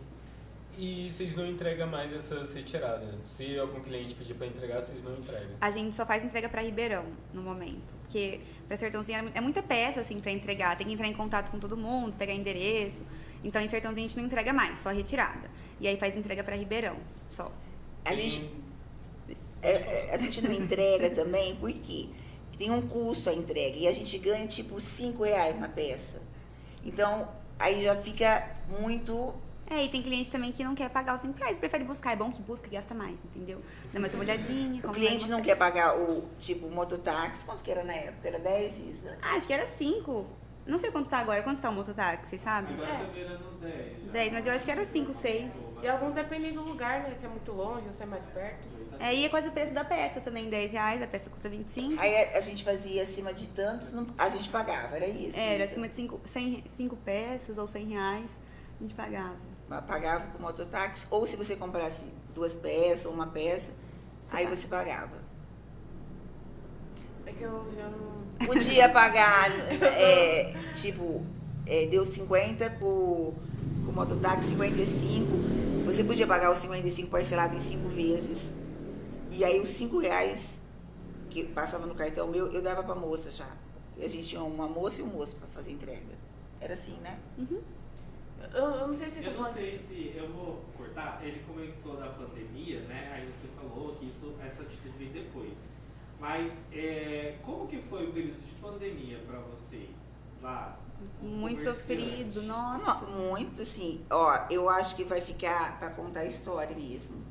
[0.78, 3.14] E vocês não entregam mais essas retiradas?
[3.34, 5.56] Se algum cliente pedir pra entregar, vocês não entregam?
[5.60, 7.94] A gente só faz entrega pra Ribeirão no momento.
[8.02, 10.76] Porque pra Sertãozinho é muita peça, assim, pra entregar.
[10.76, 13.02] Tem que entrar em contato com todo mundo, pegar endereço.
[13.42, 15.50] Então em Sertãozinho a gente não entrega mais, só retirada.
[15.80, 16.96] E aí faz entrega pra Ribeirão,
[17.30, 17.50] só.
[18.04, 18.48] A gente,
[19.62, 22.08] é, é, a gente não entrega também porque
[22.56, 23.76] tem um custo a entrega.
[23.76, 26.22] E a gente ganha tipo 5 reais na peça.
[26.84, 27.28] Então
[27.58, 28.48] aí já fica
[28.80, 29.34] muito
[29.68, 32.12] É, e tem cliente também que não quer pagar os 5 reais, prefere buscar.
[32.12, 33.60] É bom que busca e gasta mais, entendeu?
[33.92, 34.80] Dá mais uma olhadinha.
[34.84, 37.44] O cliente não quer pagar o tipo mototáxi.
[37.44, 38.28] Quanto que era na época?
[38.28, 39.18] Era 10, Isa?
[39.20, 40.26] Ah, acho que era 5.
[40.66, 41.42] Não sei quanto tá agora.
[41.42, 42.74] Quanto tá o mototáxi, vocês sabem?
[42.74, 42.98] Agora É.
[42.98, 44.02] tá virando uns 10.
[44.06, 44.10] já.
[44.12, 45.54] 10, mas eu acho que era 5, 6.
[45.82, 47.14] E alguns dependem do lugar, né?
[47.14, 48.66] Se é muito longe ou se é mais perto.
[48.98, 51.02] É, e é quase o preço da peça também, 10 reais.
[51.02, 52.00] A peça custa 25.
[52.00, 55.38] Aí a, a gente fazia acima de tantos, não- a gente pagava, era isso.
[55.38, 55.72] É, era isso.
[55.72, 56.20] acima de 5
[56.68, 58.40] cinco peças ou 100 reais.
[58.80, 59.36] A gente pagava.
[59.86, 63.70] Pagava com mototáxi, ou se você comprasse duas peças ou uma peça,
[64.32, 65.16] aí você pagava.
[67.26, 68.15] É que eu já não.
[68.44, 69.50] Podia pagar,
[69.82, 71.24] é, tipo,
[71.66, 73.32] é, deu 50 com,
[73.84, 75.84] com o mototáxi, 55.
[75.84, 78.54] Você podia pagar os 55 parcelado em cinco vezes.
[79.30, 80.60] E aí os 5 reais
[81.30, 83.56] que passava no cartão meu, eu dava pra moça já.
[83.98, 86.14] A gente tinha uma moça e um moço pra fazer entrega.
[86.60, 87.18] Era assim, né?
[88.54, 89.54] Eu, eu não sei se Eu você não pode.
[89.54, 91.20] sei se eu vou cortar.
[91.22, 93.10] Ele comentou da pandemia, né?
[93.14, 95.58] Aí você falou que isso, essa atitude veio depois.
[96.26, 99.90] Mas é, como que foi o período de pandemia para vocês
[100.42, 100.76] lá?
[101.22, 103.06] Muito sofrido, nossa.
[103.06, 104.04] Não, muito assim.
[104.10, 107.24] Ó, eu acho que vai ficar pra contar a história mesmo.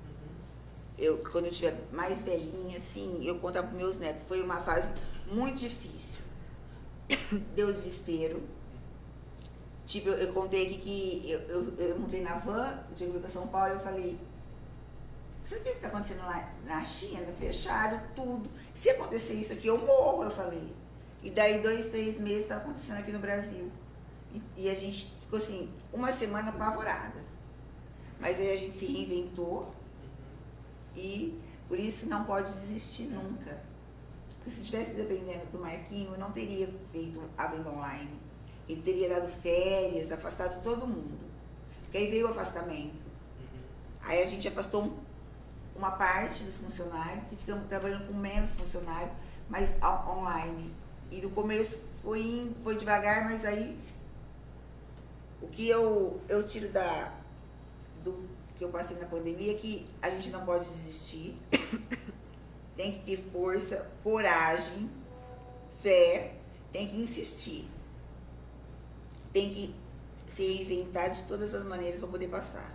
[0.97, 4.23] Eu, quando eu tiver mais velhinha, assim, eu contar pros meus netos.
[4.23, 4.93] Foi uma fase
[5.29, 6.21] muito difícil.
[7.53, 8.43] Deu desespero.
[9.85, 13.09] Tipo, eu, eu contei aqui que eu, eu, eu montei na van, o dia que
[13.09, 14.17] eu fui pra São Paulo, eu falei,
[15.45, 17.27] você viu o que tá acontecendo lá na China?
[17.39, 18.49] Fecharam tudo.
[18.73, 20.73] Se acontecer isso aqui, eu morro, eu falei.
[21.21, 23.71] E daí, dois, três meses, tá acontecendo aqui no Brasil.
[24.33, 27.23] E, e a gente ficou assim, uma semana apavorada.
[28.19, 29.71] Mas aí a gente se reinventou
[30.95, 33.61] e por isso não pode desistir nunca.
[34.37, 38.19] Porque se tivesse dependendo do Marquinho, eu não teria feito a venda online.
[38.67, 41.19] Ele teria dado férias, afastado todo mundo.
[41.83, 43.03] Porque aí veio o afastamento.
[44.01, 45.04] Aí a gente afastou um-
[45.75, 49.11] uma parte dos funcionários e ficamos trabalhando com menos funcionários,
[49.49, 50.73] mas online.
[51.11, 53.77] E no começo foi, indo, foi devagar, mas aí
[55.41, 57.13] o que eu, eu tiro da,
[58.03, 58.27] do
[58.57, 61.37] que eu passei na pandemia é que a gente não pode desistir.
[62.75, 64.89] Tem que ter força, coragem,
[65.81, 66.33] fé,
[66.73, 67.65] tem que insistir.
[69.31, 69.75] Tem que
[70.27, 72.74] se reinventar de todas as maneiras para poder passar.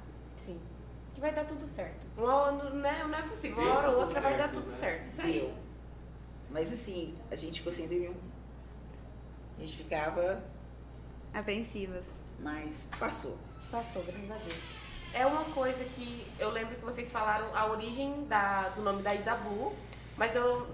[1.21, 2.01] Que vai dar tudo certo.
[2.17, 3.59] Uma hora, né, não é possível.
[3.63, 4.77] Uma hora ou outra vai dar certo, tudo né?
[4.79, 5.05] certo.
[5.07, 5.33] Isso aí.
[5.41, 5.55] Deu.
[6.51, 8.17] Mas assim, a gente ficou sem dormir.
[9.59, 10.43] A gente ficava,
[11.35, 12.21] Apreensivas.
[12.39, 13.37] mas passou.
[13.71, 14.59] Passou, graças a Deus.
[15.13, 19.15] É uma coisa que eu lembro que vocês falaram a origem da, do nome da
[19.15, 19.75] Isabu,
[20.17, 20.67] mas eu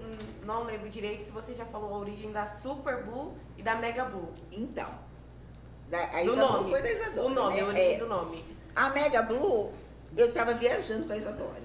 [0.45, 4.05] não lembro direito se você já falou a origem da Super Blue e da Mega
[4.05, 4.31] Blue.
[4.51, 4.89] Então,
[5.89, 6.69] da, a Do Isadora nome.
[6.69, 7.27] foi da Isadora.
[7.27, 7.61] O nome, né?
[7.61, 8.45] a origem É, do nome.
[8.75, 9.73] A Mega Blue,
[10.15, 11.63] eu tava viajando com a Isadora.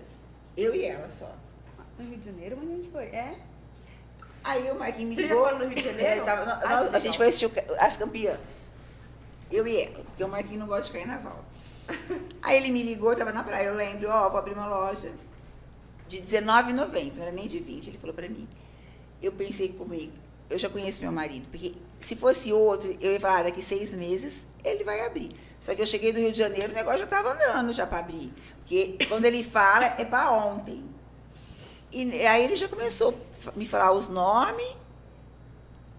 [0.57, 1.35] Eu e ela só.
[1.99, 3.05] No Rio de Janeiro, onde a gente foi?
[3.05, 3.39] É?
[4.45, 5.43] Aí o Marquinhos me Você ligou.
[5.45, 6.25] foi no Rio de Janeiro?
[6.25, 8.73] Tava- nós- que a gente foi assistir as campeãs.
[9.51, 11.45] Eu e ela, porque o Marquinhos não gosta de carnaval.
[12.43, 15.13] Aí ele me ligou, eu tava na praia, eu lembro, ó, vou abrir uma loja
[16.09, 18.49] de R$19,90, não era nem de 20, ele falou pra mim.
[19.23, 20.13] Eu pensei comigo,
[20.53, 23.93] eu já conheço meu marido, porque se fosse outro, eu ia falar, ah, daqui seis
[23.95, 25.35] meses ele vai abrir.
[25.61, 28.01] Só que eu cheguei do Rio de Janeiro, o negócio já tava andando já pra
[28.01, 28.33] abrir.
[28.59, 30.85] Porque quando ele fala, é pra ontem.
[31.91, 33.17] E aí ele já começou
[33.47, 34.77] a me falar os nomes,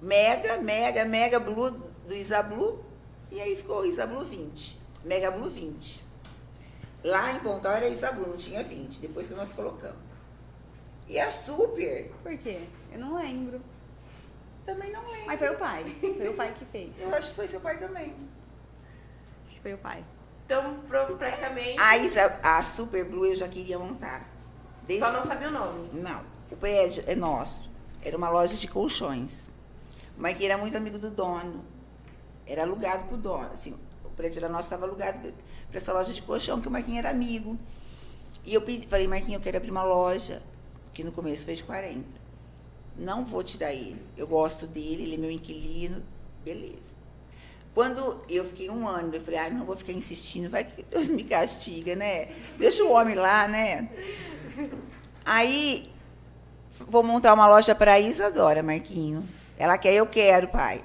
[0.02, 2.84] Mega, Mega, Mega Blue do Isablu,
[3.32, 6.04] e aí ficou Isablu 20, Mega Blue 20.
[7.04, 9.98] Lá em Pontal era Isablu, não tinha 20, depois que nós colocamos.
[11.08, 12.62] E a Super, Por quê?
[12.92, 13.62] Eu não lembro.
[14.66, 15.28] Também não lembro.
[15.28, 15.96] Mas foi o pai.
[16.00, 17.00] Foi o pai que fez.
[17.00, 18.14] Eu acho que foi seu pai também.
[19.46, 20.04] Acho que foi o pai.
[20.46, 24.30] Então, pro- praticamente, A, Isa, a Super Blue eu já queria montar.
[24.86, 25.90] Desde só não sabia o nome.
[25.94, 27.72] Não, o prédio é nosso.
[28.02, 29.48] Era uma loja de colchões.
[30.18, 31.64] O Marquinhos era muito amigo do dono.
[32.46, 33.50] Era alugado pro dono.
[33.54, 35.34] Assim, o prédio era nosso, estava alugado
[35.70, 37.58] para essa loja de colchão, que o Marquinhos era amigo.
[38.46, 40.42] E eu pedi, falei, Marquinhos, eu quero abrir uma loja,
[40.94, 42.06] que no começo foi de 40.
[42.98, 44.06] Não vou tirar ele.
[44.16, 46.04] Eu gosto dele, ele é meu inquilino.
[46.44, 46.96] Beleza.
[47.74, 51.08] Quando eu fiquei um ano, eu falei, ah, não vou ficar insistindo, vai que Deus
[51.08, 52.28] me castiga, né?
[52.58, 53.90] Deixa o homem lá, né?
[55.26, 55.92] Aí,
[56.88, 59.28] vou montar uma loja para Isadora, Marquinho.
[59.58, 60.84] Ela quer, eu quero, pai.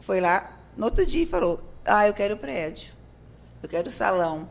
[0.00, 2.92] Foi lá, no outro dia, falou, ah, eu quero o prédio.
[3.62, 4.48] Eu quero o salão.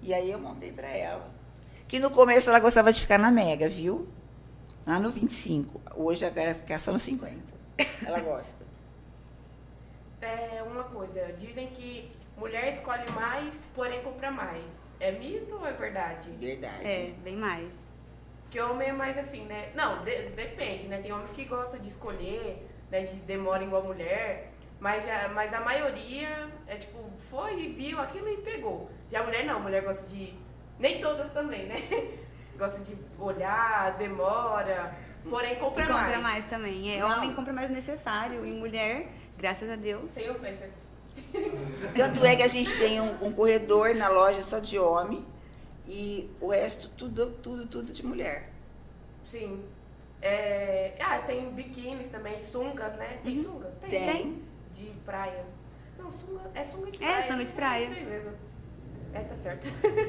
[0.00, 1.28] E aí eu montei para ela.
[1.88, 4.08] Que no começo ela gostava de ficar na Mega, viu?
[4.86, 5.80] Lá no 25.
[5.94, 7.36] Hoje quer ficar só no 50.
[8.06, 8.62] Ela gosta.
[10.20, 14.62] É uma coisa, dizem que mulher escolhe mais, porém compra mais.
[15.00, 16.30] É mito ou é verdade?
[16.38, 16.86] Verdade.
[16.86, 17.90] É, bem mais.
[18.48, 19.72] Que homem é mais assim, né?
[19.74, 21.00] Não, de- depende, né?
[21.02, 23.02] Tem homens que gostam de escolher, né?
[23.02, 24.52] De demora igual mulher.
[24.78, 26.98] Mas, já, mas a maioria é tipo,
[27.28, 28.88] foi, viu aquilo e pegou.
[29.10, 30.34] Já a mulher não, a mulher gosta de.
[30.78, 31.76] Nem todas também, né?
[32.62, 34.94] gosta de olhar, demora.
[35.28, 36.22] Porém, compra, e compra mais.
[36.22, 36.94] mais também.
[36.96, 37.10] É, Não.
[37.16, 38.44] homem compra mais o necessário.
[38.44, 40.10] E mulher, graças a Deus.
[40.10, 40.70] Sem ofensas.
[41.94, 45.24] Tanto é que a gente tem um, um corredor na loja só de homem
[45.86, 48.50] e o resto tudo, tudo, tudo de mulher.
[49.24, 49.62] Sim.
[50.20, 53.18] É, Ah, tem biquínis também, sungas, né?
[53.24, 53.74] Tem sungas?
[53.80, 53.90] Tem.
[53.90, 54.42] Tem.
[54.72, 55.44] De praia.
[55.98, 56.50] Não, sunga.
[56.54, 57.26] É sunga de É, praia.
[57.32, 57.84] sunga de praia.
[57.84, 58.30] É isso mesmo.
[59.14, 59.66] É, tá certo.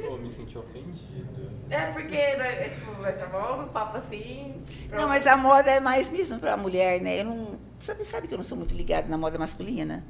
[0.08, 1.52] Pô, me senti ofendido.
[1.70, 4.62] É porque, né, é, tipo, nós estávamos num papo assim.
[4.90, 7.20] Não, mas a moda é mais mesmo pra mulher, né?
[7.20, 7.60] Eu não.
[7.80, 10.06] Sabe, sabe que eu não sou muito ligada na moda masculina?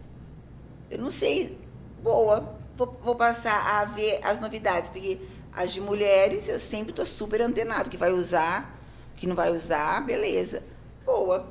[0.91, 1.57] Eu não sei.
[2.03, 2.55] Boa.
[2.75, 5.19] Vou, vou passar a ver as novidades, porque
[5.51, 7.89] as de mulheres eu sempre tô super antenado.
[7.89, 8.79] Que vai usar,
[9.15, 10.63] que não vai usar, beleza.
[11.03, 11.47] Boa.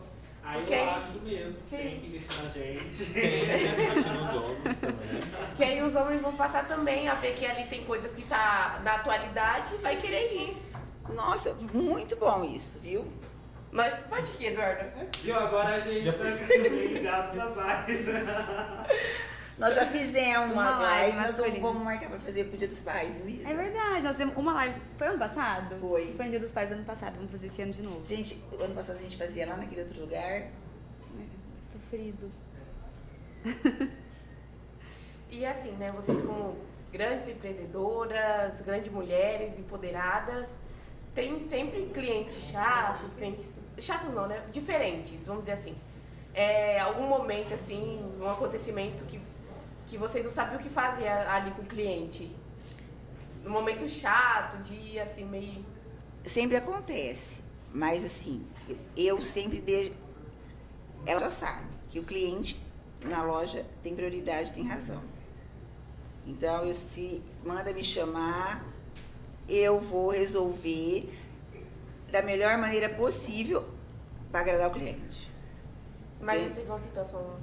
[0.52, 0.78] Aí Ok.
[0.78, 1.82] eu acho mesmo que Sim.
[1.82, 3.12] tem que investir na gente.
[3.14, 5.20] Tem reflete nos ombros também.
[5.56, 8.78] Que aí os homens vão passar também a ver que ali tem coisas que tá
[8.84, 10.56] na atualidade e vai querer ir.
[11.14, 13.10] Nossa, muito bom isso, viu?
[13.70, 14.84] Mas pode ir, Eduardo.
[15.22, 15.34] Viu?
[15.38, 18.06] Agora a gente tá ficando ligado nas lives.
[19.58, 21.60] Nós já fizemos uma, Uma live nós masculina.
[21.60, 23.48] vamos marcar pra fazer pro Dia dos Pais, viu, Isa?
[23.48, 24.02] É verdade.
[24.02, 24.80] Nós fizemos uma live.
[24.96, 25.76] Foi ano passado?
[25.78, 26.14] Foi.
[26.16, 27.16] Foi no Dia dos Pais ano passado.
[27.16, 28.04] Vamos fazer esse ano de novo.
[28.04, 30.48] Gente, o ano passado a gente fazia lá naquele outro lugar.
[31.72, 32.30] Tô ferido.
[35.30, 36.56] E assim, né, vocês como
[36.92, 40.46] grandes empreendedoras, grandes mulheres empoderadas,
[41.14, 43.46] tem sempre clientes chatos, clientes.
[43.78, 44.42] Chatos não, né?
[44.52, 45.74] Diferentes, vamos dizer assim.
[46.34, 49.18] É, algum momento, assim, um acontecimento que,
[49.92, 52.34] que vocês não sabiam o que fazer ali com o cliente.
[53.44, 55.62] Um momento chato, de assim, meio.
[56.24, 58.46] Sempre acontece, mas assim,
[58.96, 59.92] eu sempre deixo.
[61.04, 62.58] Ela já sabe que o cliente
[63.04, 65.02] na loja tem prioridade, tem razão.
[66.26, 68.64] Então, eu, se manda me chamar,
[69.46, 71.12] eu vou resolver
[72.10, 73.68] da melhor maneira possível
[74.30, 75.30] para agradar o cliente.
[76.18, 76.48] Mas Sim.
[76.48, 77.36] não teve uma situação.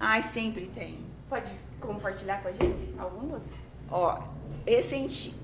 [0.00, 1.04] Ai, sempre tem.
[1.28, 1.50] Pode
[1.86, 2.94] compartilhar com a gente?
[2.98, 3.54] Algumas?
[3.90, 4.22] Ó,
[4.66, 5.34] recente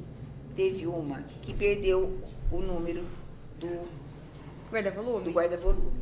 [0.55, 2.19] teve uma que perdeu
[2.51, 3.07] o número
[3.59, 3.89] do
[4.71, 5.25] Guarda-volume?
[5.25, 5.93] do guarda-volume.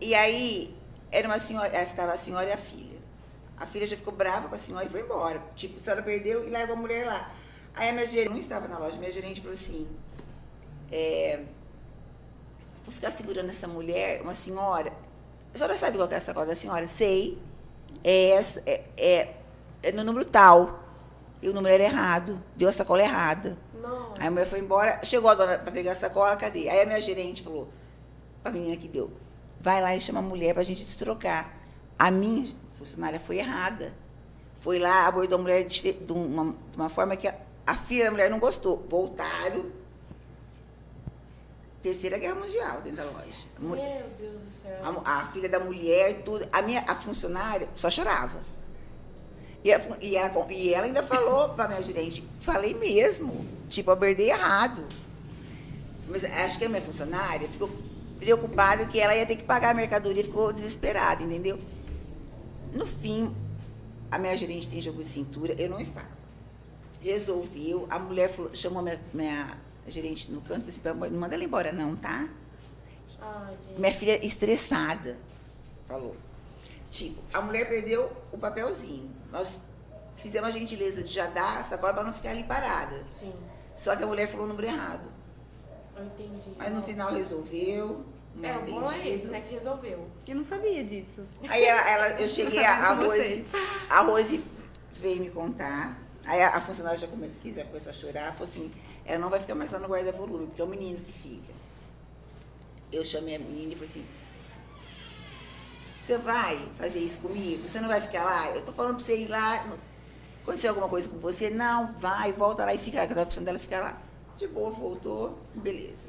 [0.00, 0.76] E aí,
[1.10, 2.98] era uma senhora, estava a senhora e a filha.
[3.56, 5.42] A filha já ficou brava com a senhora e foi embora.
[5.54, 7.32] Tipo, a senhora perdeu e largou a mulher lá.
[7.74, 9.88] Aí a minha gerente, não estava na loja, a minha gerente falou assim,
[10.90, 11.44] é,
[12.84, 14.92] vou ficar segurando essa mulher, uma senhora.
[15.54, 16.86] A senhora sabe qual que é a sacola da senhora?
[16.86, 17.38] Sei.
[18.02, 19.34] É, é, é,
[19.82, 20.84] é no número tal.
[21.40, 22.40] E o número era errado.
[22.56, 23.56] Deu a sacola errada.
[23.80, 24.14] Não.
[24.18, 26.68] Aí a mulher foi embora, chegou a dona pra pegar a sacola, cadê?
[26.68, 27.68] Aí a minha gerente falou,
[28.42, 29.12] pra menina que deu,
[29.60, 31.52] vai lá e chama a mulher pra gente destrocar.
[31.98, 33.92] A minha funcionária foi errada.
[34.56, 37.34] Foi lá, abordou a mulher de uma, de uma forma que a,
[37.66, 38.84] a filha da mulher não gostou.
[38.88, 39.66] Voltaram.
[41.88, 43.46] Terceira Guerra Mundial dentro da loja.
[43.58, 44.04] Meu Deus
[44.42, 45.02] do céu.
[45.04, 46.46] a, a filha da mulher, tudo.
[46.52, 48.44] A minha a funcionária só chorava.
[49.64, 54.30] E, a e ela, e ela ainda falou pra minha gerente, falei mesmo, tipo, abordei
[54.30, 54.84] errado.
[56.06, 57.70] Mas acho que a minha funcionária ficou
[58.18, 61.58] preocupada que ela ia ter que pagar a mercadoria, ficou desesperada, entendeu?
[62.74, 63.34] No fim,
[64.10, 66.18] a minha gerente tem jogo de cintura, eu não estava.
[67.00, 69.58] Resolveu, a mulher falou- chamou a minha,
[69.88, 72.28] minha gerente no canto falou assim, não manda ela embora não, tá?
[73.20, 73.80] Ai, gente.
[73.80, 75.16] Minha filha estressada
[75.86, 76.14] falou.
[76.90, 79.10] Tipo, a mulher perdeu o papelzinho.
[79.32, 79.60] Nós
[80.14, 83.04] fizemos a gentileza de já dar a sacola para não ficar ali parada.
[83.18, 83.32] Sim,
[83.76, 85.10] Só que a mulher falou o número errado.
[85.96, 86.50] eu entendi.
[86.56, 88.04] Mas no final resolveu,
[88.42, 89.30] É, mal o bom é entendido.
[89.32, 89.40] né?
[89.40, 90.06] Que resolveu.
[90.26, 91.22] Eu não sabia disso.
[91.48, 93.44] Aí ela, ela- eu cheguei, a, a, Rose,
[93.90, 94.44] a Rose
[94.92, 95.98] veio me contar.
[96.26, 98.32] Aí a, a funcionária já, come, quis, já começou a chorar.
[98.32, 98.70] Falou assim,
[99.08, 101.52] ela não vai ficar mais lá no guarda-volume, porque é o menino que fica.
[102.92, 104.06] Eu chamei a menina e falei assim,
[106.00, 107.66] você vai fazer isso comigo?
[107.66, 108.50] Você não vai ficar lá?
[108.50, 109.66] Eu tô falando pra você ir lá.
[110.42, 111.50] Aconteceu alguma coisa com você?
[111.50, 113.98] Não, vai, volta lá e fica lá, que eu tava precisando dela ficar lá.
[114.36, 116.08] De boa, voltou, beleza.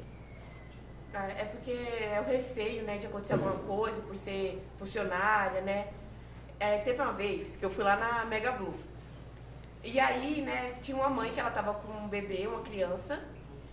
[1.12, 5.88] Ah, É porque é o receio, né, de acontecer alguma coisa por ser funcionária, né?
[6.58, 8.74] É, teve uma vez que eu fui lá na Mega Blue.
[9.82, 13.18] E aí, né, tinha uma mãe que ela tava com um bebê, uma criança.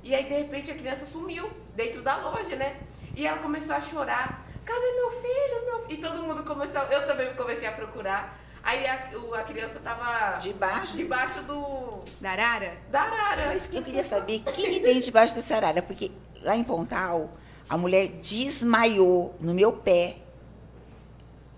[0.04, 2.78] E aí, de repente, a criança sumiu dentro da loja, né?
[3.16, 4.46] E ela começou a chorar.
[4.64, 5.66] Cadê meu filho?
[5.66, 5.92] Meu filho?
[5.92, 6.82] E todo mundo começou...
[6.84, 8.40] Eu também comecei a procurar.
[8.64, 9.10] Aí a,
[9.40, 10.98] a criança tava Debaixo?
[10.98, 12.00] debaixo do...
[12.20, 12.78] Da Arara?
[12.90, 13.46] Da arara.
[13.48, 16.12] Mas eu queria saber o que, que tem debaixo dessa arara, porque
[16.42, 17.32] lá em Pontal,
[17.70, 20.18] a mulher desmaiou no meu pé.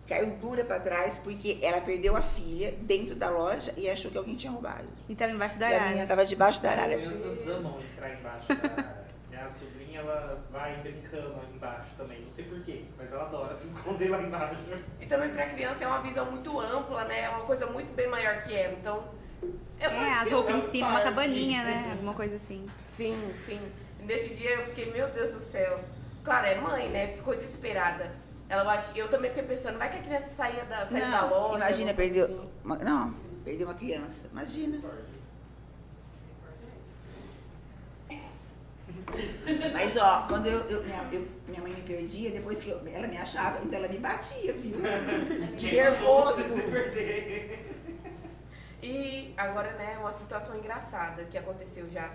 [0.10, 4.18] Caiu dura para trás porque ela perdeu a filha dentro da loja e achou que
[4.18, 4.88] alguém tinha roubado.
[5.08, 6.04] E tava embaixo da E a menina arara.
[6.04, 6.94] estava debaixo da As arara.
[6.96, 9.00] crianças amam entrar embaixo da arara.
[9.30, 12.22] Minha sobrinha, ela vai brincando lá embaixo também.
[12.24, 14.58] Não sei porquê, mas ela adora se esconder lá embaixo.
[15.00, 17.22] E também pra criança é uma visão muito ampla, né?
[17.22, 18.74] É uma coisa muito bem maior que ela.
[18.74, 19.04] Então.
[19.80, 21.90] Eu É, as roupas em cima, uma cabaninha, né?
[21.94, 22.66] Alguma coisa assim.
[22.92, 23.62] Sim, sim.
[24.02, 25.80] Nesse dia eu fiquei, meu Deus do céu.
[26.24, 27.08] Claro, é mãe, né?
[27.16, 28.12] Ficou desesperada.
[28.50, 31.22] Ela, eu acho- eu também fiquei pensando, vai que a criança saía da, saía da
[31.22, 31.58] Não, loja.
[31.58, 32.26] imagina, perdeu.
[32.26, 32.52] assim.
[32.64, 33.14] uma- não,
[33.46, 34.28] perdeu uma criança.
[34.32, 34.80] Imagina.
[39.74, 43.08] Mas ó, quando eu, eu- minha, eu- minha mãe me perdia, depois que eu- ela
[43.08, 44.78] me achava, ainda ela me batia, viu?
[45.56, 46.42] De nervoso.
[46.44, 47.66] Se perder.
[48.82, 52.12] E agora, né, uma situação engraçada que aconteceu já.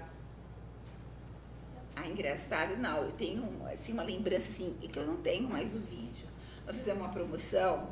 [1.97, 2.99] Ah, engraçado, não.
[3.03, 6.27] Eu tenho assim, uma lembrança assim, que eu não tenho mais o vídeo.
[6.67, 7.89] Nós fizemos uma promoção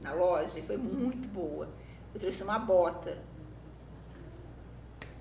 [0.00, 1.68] na loja e foi muito boa.
[2.14, 3.18] Eu trouxe uma bota.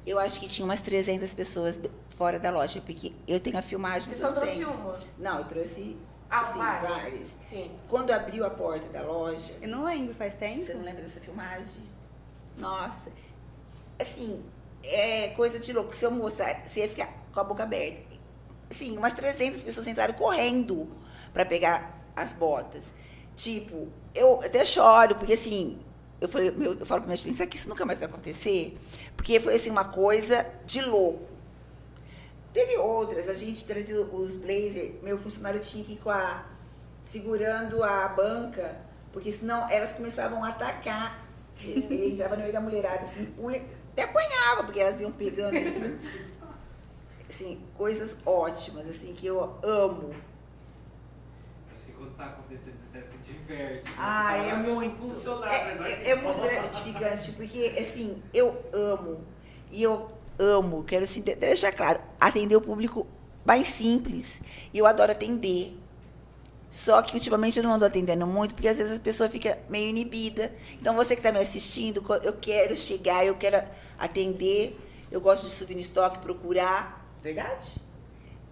[0.06, 3.62] Eu acho que tinha umas 300 pessoas de- fora da loja, porque eu tenho a
[3.62, 4.08] filmagem.
[4.08, 4.70] Você só trouxe tenho.
[4.70, 5.00] uma?
[5.18, 5.98] Não, eu trouxe
[6.30, 6.90] Ah, assim, várias?
[6.92, 7.28] várias.
[7.50, 7.72] Sim.
[7.90, 10.62] Quando abriu a porta da loja, Eu não lembro, faz tempo?
[10.62, 11.82] você não lembra dessa filmagem?
[12.58, 13.12] Nossa,
[14.00, 14.44] assim,
[14.84, 15.96] é coisa de louco.
[15.96, 18.16] Se eu mostrar, você ia ficar com a boca aberta.
[18.72, 20.90] Assim, umas 300 pessoas entraram correndo
[21.34, 22.92] para pegar as botas.
[23.36, 25.78] Tipo, eu até choro, porque assim,
[26.20, 28.78] eu, falei, meu, eu falo pra minha será que isso nunca mais vai acontecer?
[29.16, 31.28] Porque foi assim, uma coisa de louco.
[32.54, 36.46] Teve outras, a gente trazia os blazer, meu funcionário tinha que ir com a.
[37.04, 38.80] segurando a banca,
[39.12, 41.26] porque senão elas começavam a atacar.
[41.62, 46.00] Ele entrava no meio da mulherada, assim, punha, até apanhava, porque elas iam pegando assim.
[47.30, 50.16] Assim, coisas ótimas, assim, que eu amo.
[51.76, 53.86] Acho que quando tá acontecendo, você até se diverte.
[53.90, 53.94] né?
[53.98, 55.44] Ah, é "Ah, muito.
[55.48, 59.22] É, é- aqui é muito gratificante, porque assim, eu amo.
[59.72, 63.08] E eu amo, quero assim, de- deixar claro, atender o público
[63.44, 64.40] mais simples.
[64.74, 65.76] E eu adoro atender.
[66.72, 69.90] Só que ultimamente eu não ando atendendo muito, porque às vezes a pessoa fica meio
[69.90, 70.54] inibida.
[70.80, 73.66] Então você que está me assistindo, eu quero chegar, eu quero
[73.98, 74.78] atender,
[75.10, 77.05] eu gosto de subir no estoque, procurar.
[77.26, 77.82] Verdade?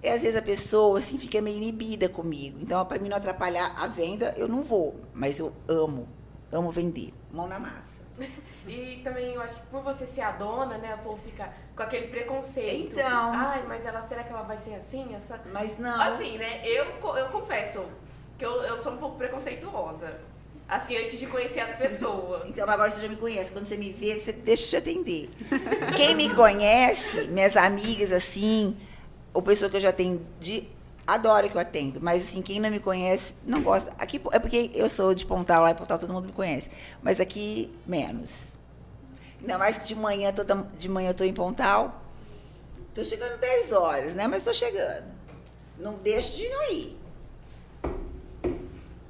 [0.01, 2.57] E às vezes a pessoa assim fica meio inibida comigo.
[2.59, 4.99] Então, para mim não atrapalhar a venda, eu não vou.
[5.13, 6.09] Mas eu amo,
[6.51, 7.13] amo vender.
[7.31, 8.01] Mão na massa.
[8.65, 11.83] E também eu acho que por você ser a dona, né, o povo fica com
[11.83, 12.93] aquele preconceito.
[12.93, 13.33] Então.
[13.33, 15.13] Ai, mas ela, será que ela vai ser assim?
[15.13, 15.37] Essa...
[15.51, 15.99] Mas não.
[15.99, 17.85] Assim, né, eu, eu confesso
[18.37, 20.17] que eu, eu sou um pouco preconceituosa.
[20.67, 22.49] Assim, antes de conhecer as pessoas.
[22.49, 23.51] Então agora você já me conhece.
[23.51, 25.29] Quando você me vê, você deixa eu te atender.
[25.95, 28.75] Quem me conhece, minhas amigas assim,
[29.33, 30.67] ou pessoa que eu já atendi,
[31.05, 31.99] adora que eu atendo.
[32.01, 33.93] Mas assim, quem não me conhece, não gosta.
[33.97, 36.69] Aqui é porque eu sou de Pontal, lá em Pontal todo mundo me conhece.
[37.01, 38.53] Mas aqui, menos.
[39.41, 42.01] Ainda mais que de manhã, toda, de manhã eu tô em Pontal.
[42.95, 44.27] Tô chegando 10 horas, né?
[44.27, 45.03] Mas tô chegando.
[45.77, 46.97] Não deixo de não ir.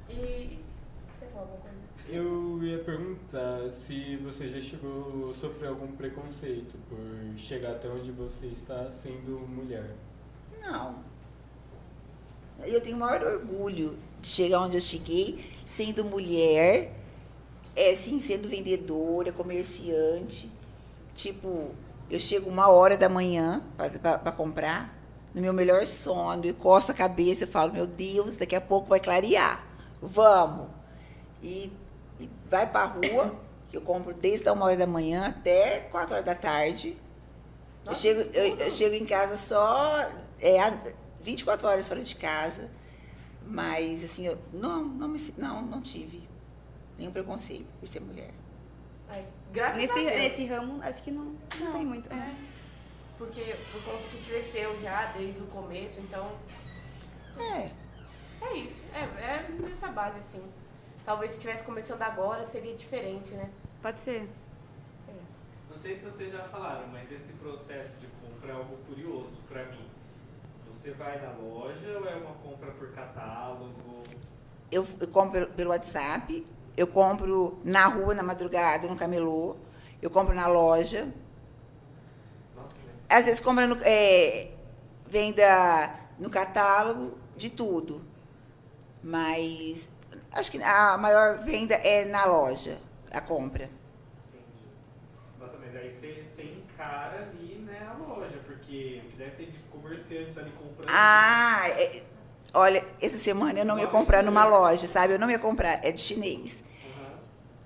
[0.08, 0.58] E.
[1.14, 1.76] Você falou alguma coisa?
[2.06, 6.98] Eu ia perguntar se você já chegou a sofrer algum preconceito por
[7.38, 9.96] chegar até onde você está sendo mulher.
[10.60, 10.96] Não.
[12.62, 16.92] Eu tenho o maior orgulho de chegar onde eu cheguei, sendo mulher,
[17.74, 20.50] é, sim, sendo vendedora, comerciante.
[21.16, 21.74] Tipo,
[22.10, 24.94] eu chego uma hora da manhã para comprar,
[25.34, 28.90] no meu melhor sono, eu costo a cabeça e falo, meu Deus, daqui a pouco
[28.90, 29.66] vai clarear.
[30.00, 30.68] Vamos.
[31.42, 31.72] E
[32.54, 33.34] vai para rua,
[33.68, 36.96] que eu compro desde a uma hora da manhã até quatro horas da tarde.
[37.84, 40.08] Eu Nossa, chego, isso eu, eu chego em casa só
[40.40, 40.78] é, a-
[41.20, 42.70] 24 horas fora de casa.
[43.46, 46.26] Mas, assim, eu não, não, me, não, não tive
[46.96, 48.30] nenhum preconceito por ser mulher.
[49.08, 50.14] Ai, graças Nesse, a Deus.
[50.16, 52.10] nesse ramo, acho que não, não, tem muito.
[52.10, 52.34] É.
[53.18, 56.30] Porque por conta que cresceu já desde o começo, então.
[57.38, 57.70] É.
[58.40, 58.82] É isso.
[58.94, 60.42] É, é nessa base, assim.
[61.04, 63.50] Talvez se estivesse começando agora seria diferente, né?
[63.82, 64.28] Pode ser.
[65.68, 69.64] Não sei se vocês já falaram, mas esse processo de compra é algo curioso pra
[69.66, 69.90] mim.
[70.70, 74.02] Você vai na loja ou é uma compra por catálogo?
[74.70, 79.56] Eu, eu compro pelo WhatsApp, eu compro na rua, na madrugada, no camelô,
[80.00, 81.12] eu compro na loja.
[82.54, 82.74] Nossa,
[83.08, 84.52] mas Às vezes compra no, é,
[85.08, 88.00] venda no catálogo, de tudo.
[89.02, 89.88] Mas
[90.34, 92.78] acho que a maior venda é na loja,
[93.12, 93.64] a compra.
[93.64, 94.76] entendi.
[95.38, 100.36] Nossa, mas aí você, você encara ali, né, a loja, porque deve ter de comerciantes
[100.38, 100.86] ali comprando.
[100.88, 102.02] Ah, é-
[102.56, 105.14] Olha, essa semana eu não ia comprar numa loja, sabe?
[105.14, 106.62] Eu não ia comprar, é de chinês.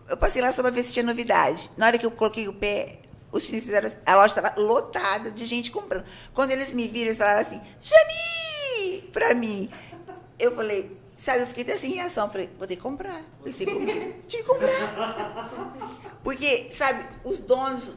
[0.09, 1.71] Eu passei lá só pra ver se tinha novidade.
[1.77, 3.01] Na hora que eu coloquei o pé,
[3.31, 3.91] os chineses fizeram.
[4.07, 6.05] A loja estava lotada de gente comprando.
[6.33, 9.03] Quando eles me viram, eles falaram assim: Jani!
[9.13, 9.71] Pra mim.
[10.39, 12.27] Eu falei, sabe, eu fiquei até sem reação.
[12.27, 13.23] Eu falei, vou ter que comprar.
[13.43, 15.51] Pensei comigo, tive que comprar.
[16.23, 17.97] Porque, sabe, os donos,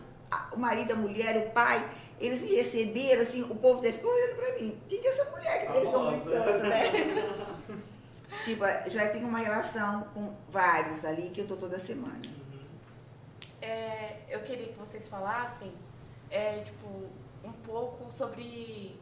[0.51, 1.87] o marido, a mulher, o pai,
[2.19, 4.81] eles me receberam, assim, o povo deve ficar olhando pra mim.
[4.89, 7.77] Quem que é essa mulher que eles estão gritando, né?
[8.41, 12.21] tipo, já tenho uma relação com vários ali que eu tô toda semana.
[13.61, 15.71] É, eu queria que vocês falassem,
[16.31, 16.87] é, tipo,
[17.43, 18.99] um pouco sobre,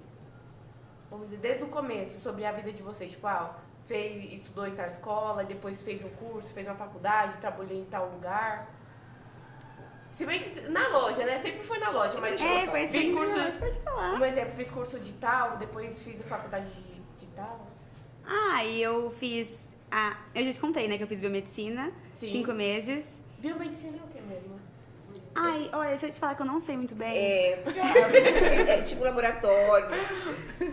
[1.09, 3.11] vamos dizer, desde o começo, sobre a vida de vocês.
[3.11, 3.57] Tipo, ah,
[3.89, 8.07] fez, estudou em tal escola, depois fez um curso, fez uma faculdade, trabalhou em tal
[8.11, 8.69] lugar.
[10.13, 11.41] Se bem que na loja, né?
[11.41, 13.59] Sempre foi na loja, mas É, tipo, foi fiz curso.
[13.59, 14.13] pode falar.
[14.13, 17.65] Um exemplo, fiz curso de tal, depois fiz a faculdade de, de tal.
[18.25, 19.75] Ah, e eu fiz.
[19.91, 22.31] Ah, eu já te contei, né, que eu fiz biomedicina, Sim.
[22.31, 23.23] cinco meses.
[23.39, 24.59] Biomedicina é o que mesmo?
[25.35, 27.17] Ai, olha, se eu te falar que eu não sei muito bem.
[27.17, 29.87] É, porque é, é tipo laboratório.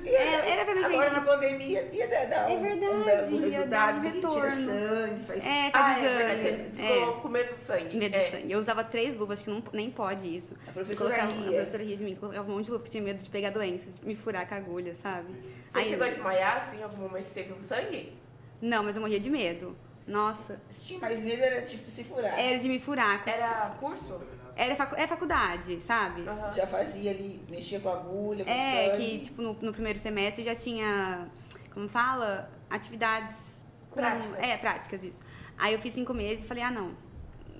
[0.05, 3.41] É, era pra mim, Agora na pandemia ia dar, dar um, É verdade, um ia
[3.47, 5.45] resultado, um porque tira sangue, faz.
[5.45, 6.28] É, Ah, faz é.
[6.28, 6.70] Você exame.
[6.73, 7.20] ficou É.
[7.20, 7.97] com medo do sangue.
[7.97, 8.24] Medo é.
[8.24, 8.53] de sangue.
[8.53, 10.55] Eu usava três luvas, que não, nem pode isso.
[10.69, 11.51] A professora colocava, ria.
[11.51, 13.51] A professora ria de mim, colocava um monte de luva, porque tinha medo de pegar
[13.51, 15.33] doenças, de me furar com a agulha, sabe?
[15.70, 18.12] Você Aí- chegou a desmaiar, assim, em algum momento que você viu sangue?
[18.61, 19.77] Não, mas eu morria de medo.
[20.07, 20.61] Nossa.
[21.01, 22.39] Mais medo era tipo se furar.
[22.39, 23.23] Era de me furar.
[23.23, 24.20] com- Era curso?
[24.57, 24.95] Era facu...
[24.97, 26.27] é faculdade, sabe?
[26.27, 26.51] Aham.
[26.53, 29.05] Já fazia ali, mexia com agulha, com É, sangue.
[29.05, 31.28] que tipo, no, no primeiro semestre já tinha,
[31.74, 32.51] como fala?
[32.70, 33.65] Atividades.
[33.91, 34.39] com- Práticas.
[34.39, 35.20] É, práticas, isso.
[35.59, 36.93] Aí eu fiz cinco meses e falei, ah, não.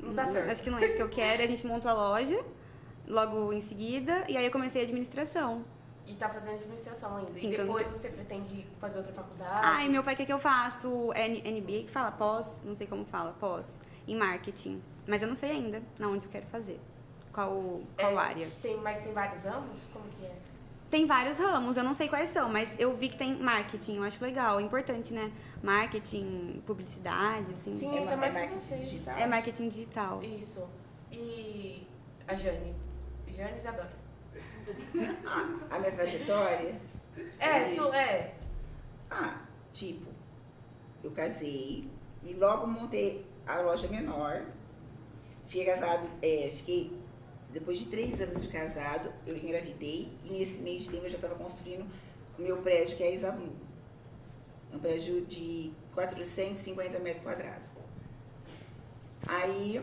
[0.03, 0.51] Não dá certo.
[0.51, 1.43] Acho que não é isso que eu quero.
[1.43, 2.43] A gente montou a loja
[3.07, 4.25] logo em seguida.
[4.29, 5.65] E aí eu comecei a administração.
[6.07, 7.39] E tá fazendo administração ainda.
[7.39, 9.61] Sim, e depois você pretende fazer outra faculdade?
[9.63, 12.87] Ai, meu pai quer que eu faça o N- NBA, que fala pós, não sei
[12.87, 14.83] como fala, pós, em marketing.
[15.07, 16.81] Mas eu não sei ainda na onde eu quero fazer.
[17.33, 18.49] Qual, qual É, área.
[18.63, 19.79] Tem, mas tem vários ramos?
[19.93, 20.35] Como que é?
[20.91, 24.05] Tem vários ramos, eu não sei quais são, mas eu vi que tem marketing, eu
[24.05, 25.33] acho legal, é importante, né?
[25.63, 27.75] Marketing, publicidade, assim.
[27.75, 29.17] Sim, É, é marketing digital.
[29.17, 30.23] É marketing digital.
[30.23, 30.65] Isso.
[31.11, 31.87] E
[32.27, 32.75] a Jane?
[33.29, 33.91] Jane Isadora.
[35.71, 36.81] A minha trajetória.
[37.39, 37.83] É, Isso.
[37.83, 37.95] isso.
[37.95, 38.35] é.
[39.11, 39.41] Ah,
[39.73, 40.07] tipo,
[41.03, 41.85] eu casei
[42.23, 44.45] e logo montei a loja menor.
[45.47, 46.93] Fiquei casado, é, fiquei.
[47.53, 51.17] Depois de três anos de casado, eu engravidei e nesse meio de tempo eu já
[51.17, 51.87] estava construindo
[52.39, 53.53] o meu prédio, que é a Isablu.
[54.73, 57.71] É um prédio de 450 metros quadrados.
[59.27, 59.81] Aí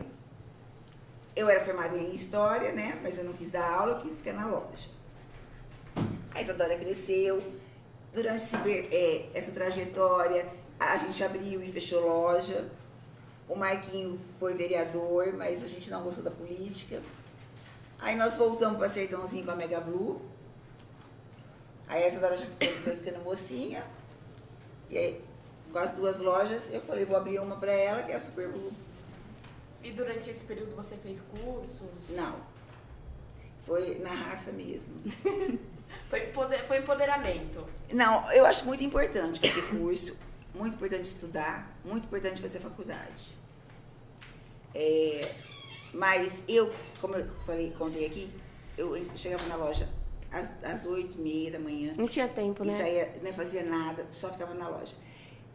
[1.34, 2.98] eu era formada em história, né?
[3.02, 4.88] Mas eu não quis dar aula, eu quis ficar na loja.
[6.32, 7.42] A Isadora cresceu.
[8.12, 10.46] Durante esse é, essa trajetória,
[10.78, 12.70] a gente abriu e fechou loja.
[13.48, 17.02] O Marquinho foi vereador, mas a gente não gostou da política.
[17.98, 20.22] Aí nós voltamos para Sertãozinho com a Mega Blue.
[21.86, 23.84] Aí a Isadora já ficou, foi ficando mocinha.
[24.90, 25.24] E aí,
[25.70, 28.48] com as duas lojas, eu falei, vou abrir uma para ela, que é a Super
[28.48, 28.72] Blue.
[29.82, 31.88] E durante esse período você fez cursos?
[32.10, 32.36] Não.
[33.60, 34.94] Foi na raça mesmo.
[36.08, 37.64] Foi, empoder- foi empoderamento.
[37.92, 40.16] Não, eu acho muito importante fazer curso,
[40.54, 43.36] muito importante estudar, muito importante fazer faculdade.
[44.74, 45.34] É,
[45.92, 48.30] mas eu, como eu falei, contei aqui,
[48.76, 49.88] eu chegava na loja
[50.30, 52.76] às, às 8 e meia da manhã Não tinha tempo, e né?
[52.76, 54.96] saía, não fazia nada, só ficava na loja.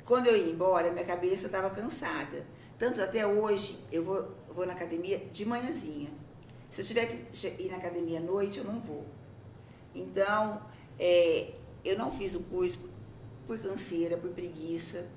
[0.05, 2.45] Quando eu ia embora, minha cabeça estava cansada.
[2.77, 6.09] Tanto até hoje, eu vou, vou na academia de manhãzinha.
[6.69, 9.05] Se eu tiver que ir na academia à noite, eu não vou.
[9.93, 10.61] Então,
[10.97, 11.53] é,
[11.83, 12.88] eu não fiz o curso
[13.49, 15.07] por canseira, por preguiça.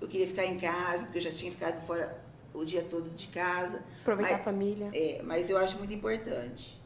[0.00, 2.20] Eu queria ficar em casa, porque eu já tinha ficado fora
[2.52, 3.84] o dia todo de casa.
[4.00, 4.88] Aproveitar Mas- a família.
[4.92, 6.82] É, mas eu acho muito importante.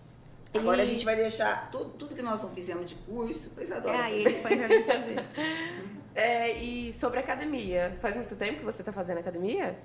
[0.53, 3.73] Agora a E- gente vai deixar tudo, tudo que nós não fizemos de curso, pois
[3.73, 3.97] adoro.
[3.97, 5.17] É, eles mim fazer.
[6.15, 9.79] É, e sobre academia, faz muito tempo que você tá fazendo academia?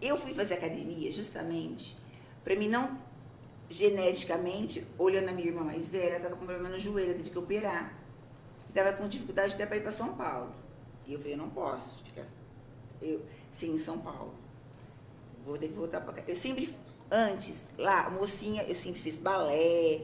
[0.00, 1.96] Eu fui fazer academia justamente
[2.44, 2.88] para mim não
[3.68, 7.30] geneticamente, olhando a minha irmã mais velha, ela estava com problema no joelho, eu tive
[7.30, 7.99] que operar.
[8.70, 10.54] Estava com dificuldade até para ir para São Paulo.
[11.04, 12.24] E eu falei, eu não posso ficar
[13.02, 13.20] eu,
[13.50, 14.32] sem em São Paulo.
[15.44, 16.22] Vou ter que voltar para cá.
[16.28, 16.72] Eu sempre,
[17.10, 20.02] antes, lá, mocinha, eu sempre fiz balé,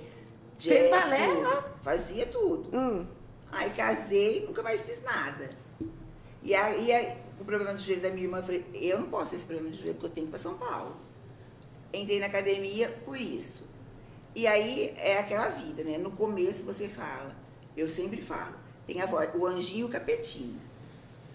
[0.59, 1.29] jazz, balé?
[1.29, 1.65] tudo.
[1.81, 2.77] Fazia tudo.
[2.77, 3.07] Hum.
[3.53, 5.49] Aí casei, nunca mais fiz nada.
[6.43, 9.09] E aí, aí, com o problema do joelho da minha irmã, eu falei, eu não
[9.09, 10.97] posso ter esse problema de joelho, porque eu tenho que ir para São Paulo.
[11.93, 13.63] Entrei na academia por isso.
[14.35, 15.99] E aí é aquela vida, né?
[15.99, 17.35] No começo você fala,
[17.77, 18.55] eu sempre falo,
[18.87, 20.67] Tem a voz, o anjinho e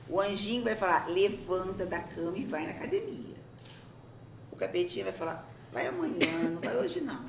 [0.09, 3.35] o anjinho vai falar, levanta da cama e vai na academia.
[4.51, 7.23] O capetinho vai falar, vai amanhã, não vai hoje não.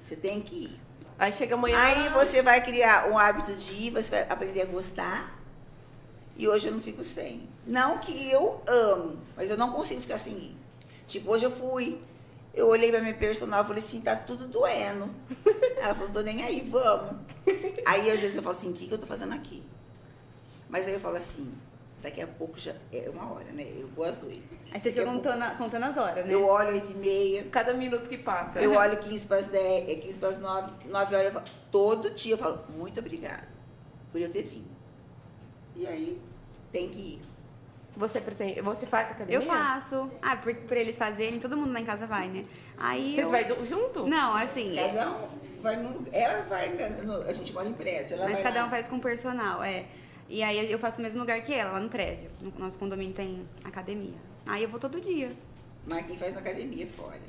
[0.00, 0.80] Você tem que ir.
[1.18, 1.78] Aí chega amanhã.
[1.78, 5.38] Aí você vai criar um hábito de ir, você vai aprender a gostar.
[6.36, 7.48] E hoje eu não fico sem.
[7.66, 10.56] Não que eu amo, mas eu não consigo ficar sem ir.
[11.06, 12.00] Tipo, hoje eu fui,
[12.54, 15.08] eu olhei pra minha personal e falei assim, tá tudo doendo.
[15.76, 17.16] Ela falou, não tô nem aí, vamos.
[17.86, 19.62] Aí às vezes eu falo assim, o que, que eu tô fazendo aqui?
[20.68, 21.52] Mas aí eu falo assim,
[22.00, 23.66] daqui a pouco já é uma hora, né?
[23.76, 24.56] Eu vou às oito.
[24.72, 26.32] Aí você fica a contando, contando as horas, né?
[26.34, 28.60] Eu olho oito e meia, Cada minuto que passa.
[28.60, 31.44] eu olho 15 para as 10, é 15 para as 9, 9 horas, eu falo,
[31.70, 33.48] todo dia eu falo, muito obrigada
[34.10, 34.70] por eu ter vindo.
[35.76, 36.20] E aí,
[36.70, 37.31] tem que ir.
[37.96, 38.60] Você pretende.
[38.62, 39.34] Você faz academia?
[39.36, 40.10] Eu faço.
[40.22, 42.44] Ah, por, por eles fazerem, todo mundo lá em casa vai, né?
[42.78, 43.30] Aí Vocês eu...
[43.30, 44.06] vai do- junto?
[44.06, 45.28] Não, assim, Cada um
[45.60, 48.42] vai num lugar, ela vai, né, no- a gente mora em prédio, ela mas vai
[48.42, 48.66] cada lá.
[48.66, 49.84] um faz com personal, é.
[50.28, 52.30] E aí eu faço no mesmo lugar que ela, lá no prédio.
[52.40, 54.14] No nosso condomínio tem academia.
[54.46, 55.30] Aí eu vou todo dia.
[55.86, 57.20] Marquinhos faz na academia fora.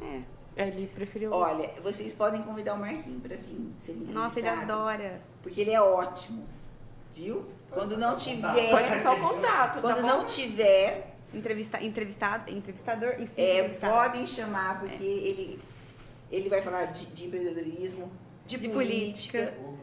[0.00, 0.22] É.
[0.56, 1.32] Ele preferiu.
[1.32, 3.72] Olha, vocês podem convidar o Marquinhos para vir.
[3.76, 5.20] Se ele Nossa, ele adora.
[5.42, 6.44] Porque ele é ótimo,
[7.12, 7.44] viu?
[7.74, 9.80] Quando não Pode tiver, só o contato.
[9.80, 15.60] quando tá não tiver, Entrevista, entrevistado, entrevistador, É, podem chamar, porque ele,
[16.30, 18.10] ele vai falar de, de empreendedorismo,
[18.46, 19.74] de, De política, política.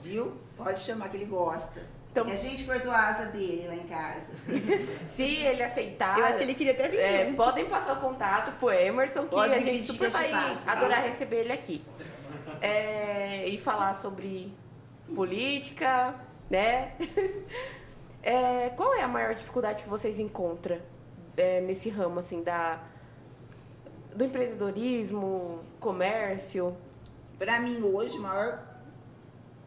[0.00, 0.36] Viu?
[0.56, 1.80] Pode chamar que ele gosta.
[2.10, 4.30] Então- Porque a gente cortou a asa dele lá em casa.
[5.08, 6.18] Se ele aceitar.
[6.18, 6.98] Eu acho que ele queria até vir.
[7.00, 10.66] é, podem passar o contato pro Emerson, que Pode a gente super que vai passo,
[10.66, 10.72] tá?
[10.72, 11.82] adorar receber ele aqui.
[12.60, 14.52] É, e falar sobre
[15.14, 16.14] política,
[16.52, 16.94] né?
[18.24, 20.80] É, qual é a maior dificuldade que vocês encontram
[21.36, 22.80] é, nesse ramo, assim, da,
[24.14, 26.76] do empreendedorismo, comércio?
[27.36, 28.62] Pra mim, hoje, o maior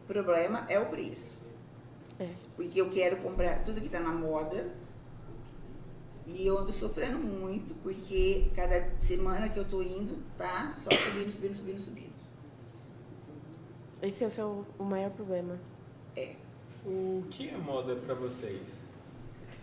[0.06, 1.34] problema é o preço.
[2.18, 2.30] É.
[2.56, 4.74] Porque eu quero comprar tudo que tá na moda.
[6.24, 11.30] E eu ando sofrendo muito, porque cada semana que eu tô indo, tá só subindo,
[11.30, 12.16] subindo, subindo, subindo.
[14.00, 15.60] Esse é o seu o maior problema.
[16.16, 16.45] É.
[16.86, 18.84] O que é moda pra vocês?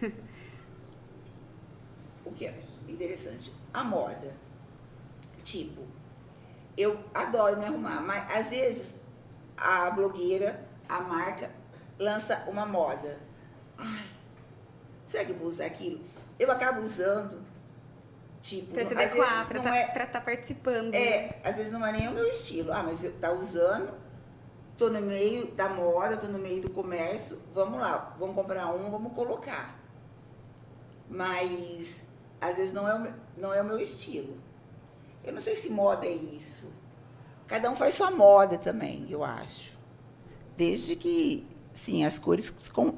[2.26, 4.36] o que é interessante, a moda.
[5.44, 5.82] Tipo,
[6.78, 8.94] eu adoro me arrumar, mas às vezes
[9.56, 11.50] a blogueira, a marca,
[11.98, 13.20] lança uma moda.
[13.78, 14.06] Ai,
[15.06, 16.02] será que eu vou usar aquilo?
[16.38, 17.42] Eu acabo usando,
[18.42, 20.92] tipo, Pra se às adequar, vezes pra não tá, é, tá participando.
[20.92, 20.98] né?
[20.98, 22.74] é, às vezes não é nem o meu estilo.
[22.74, 23.94] Ah, mas eu tá usando,
[24.84, 28.92] tô no meio da moda, tô no meio do comércio, vamos lá, vamos comprar um,
[28.92, 29.80] vamos colocar.
[31.10, 32.04] Mas
[32.42, 34.38] às vezes não é, o meu- não é o meu estilo.
[35.24, 36.70] Eu não sei se moda é isso.
[37.48, 39.72] Cada um faz sua moda também, eu acho.
[40.58, 42.98] Desde que, sim, as cores, com,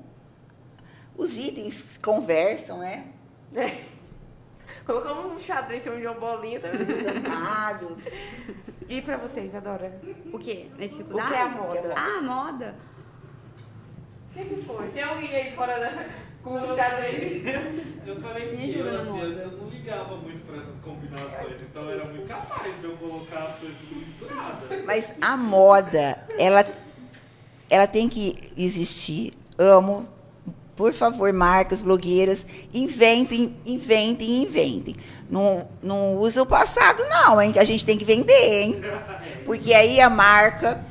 [1.16, 3.12] os itens conversam, né?
[4.88, 6.60] Colocamos um xadrez em cima de uma bolinha.
[6.60, 6.70] Tá?
[6.72, 7.98] Estampado.
[8.90, 10.00] e pra vocês, Adora?
[10.32, 10.68] O quê?
[10.78, 11.30] Na O dificuldade?
[11.30, 11.94] que é a moda?
[11.96, 12.76] Ah, moda.
[14.32, 14.88] O que, que foi?
[14.90, 16.06] Tem alguém aí fora da...
[16.44, 16.58] com o?
[16.58, 16.76] Eu
[18.22, 19.26] falei Me que eu, ajuda na assim, moda.
[19.28, 23.44] antes eu não ligava muito pra essas combinações, então era muito capaz de eu colocar
[23.44, 24.86] as coisas tudo misturadas.
[24.86, 26.66] Mas a moda, ela,
[27.70, 29.34] ela tem que existir.
[29.58, 30.08] Amo.
[30.76, 34.94] Por favor, marcas, blogueiras, inventem, inventem, inventem.
[35.30, 37.52] Não, não usa o passado, não, hein?
[37.52, 38.82] Que a gente tem que vender, hein?
[39.44, 40.86] Porque aí a marca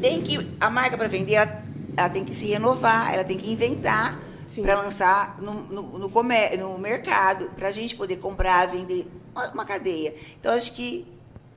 [0.00, 0.54] tem que.
[0.60, 1.62] A marca para vender, ela,
[1.96, 4.20] ela tem que se renovar, ela tem que inventar
[4.62, 9.50] para lançar no, no, no, comer, no mercado, para a gente poder comprar, vender uma,
[9.50, 10.14] uma cadeia.
[10.38, 11.06] Então, acho que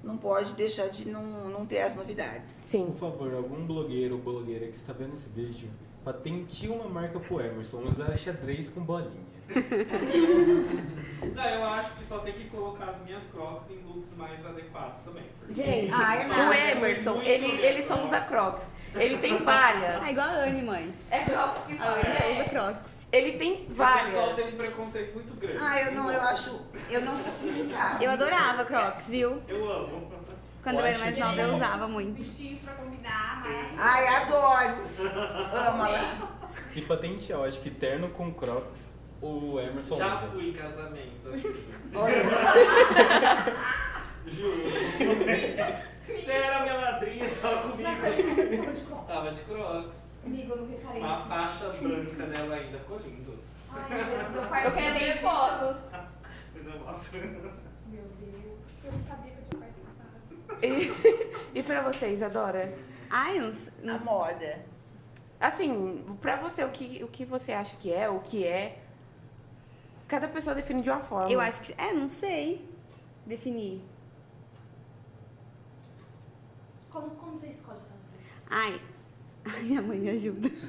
[0.04, 2.52] não pode deixar de não, não ter as novidades.
[2.64, 2.88] Sim.
[2.88, 5.70] Por favor, algum blogueiro ou blogueira que está vendo esse vídeo,
[6.04, 9.30] patenteie uma marca pro Emerson, usar xadrez com bolinha.
[11.36, 15.00] Não, eu acho que só tem que colocar as minhas crocs em looks mais adequados
[15.00, 15.24] também.
[15.40, 16.56] porque Gente, Ai, o nada.
[16.72, 18.64] Emerson, Muito ele, ele só usa crocs.
[18.96, 20.02] Ele tem várias.
[20.04, 20.94] Ah, igual a Anne, mãe.
[21.10, 21.96] É crocs que A fala.
[21.98, 22.50] Anne só usa É.
[22.50, 22.92] crocs.
[23.12, 24.54] Ele tem O pessoal tem várias.
[24.54, 25.58] um preconceito muito grande.
[25.62, 26.62] Ah, eu não, eu acho.
[26.90, 28.02] Eu não consigo usar.
[28.02, 29.42] Eu adorava crocs, viu?
[29.48, 30.10] Eu amo.
[30.62, 32.18] Quando eu era mais nova, eu usava muito.
[32.18, 33.80] Vestidos pra combinar, mas...
[33.80, 34.08] Ai,
[35.24, 35.68] adoro.
[35.70, 36.40] Amo ela.
[36.70, 40.28] Se patentear, eu acho que terno com crocs, o Emerson Já usa.
[40.32, 41.66] fui em casamento, assim.
[41.96, 42.24] Olha,
[44.28, 44.62] Juro.
[46.08, 47.90] Você era minha madrinha, tava comigo.
[49.08, 50.20] Tava de crocs.
[50.26, 51.02] Amigo, eu não reparei.
[51.02, 53.40] Uma faixa branca nela ainda, ficou lindo.
[53.72, 55.78] Ai, Jesus, eu Eu quero ver fotos.
[56.56, 57.20] Eu mostro.
[57.20, 60.66] Meu Deus, eu não sabia que eu tinha participado.
[61.56, 62.74] E, e pra vocês, Adora?
[63.10, 64.60] Ai, não, s- não A moda.
[65.40, 68.80] Assim, pra você, o que, o que você acha que é, o que é?
[70.08, 71.32] Cada pessoa define de uma forma.
[71.32, 71.74] Eu acho que.
[71.78, 72.68] É, não sei
[73.26, 73.82] definir.
[76.90, 78.20] Como, como você escolhe suas roupas?
[78.50, 78.82] Ai,
[79.46, 80.50] ai, minha mãe me ajuda.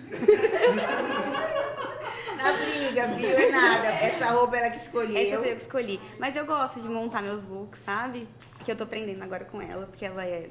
[2.43, 3.29] Na briga, viu?
[3.29, 3.87] É nada.
[3.89, 5.41] Essa roupa ela que Essa escolheu.
[5.41, 6.01] foi eu que escolhi.
[6.19, 8.27] Mas eu gosto de montar meus looks, sabe?
[8.65, 10.49] Que eu tô aprendendo agora com ela, porque ela é.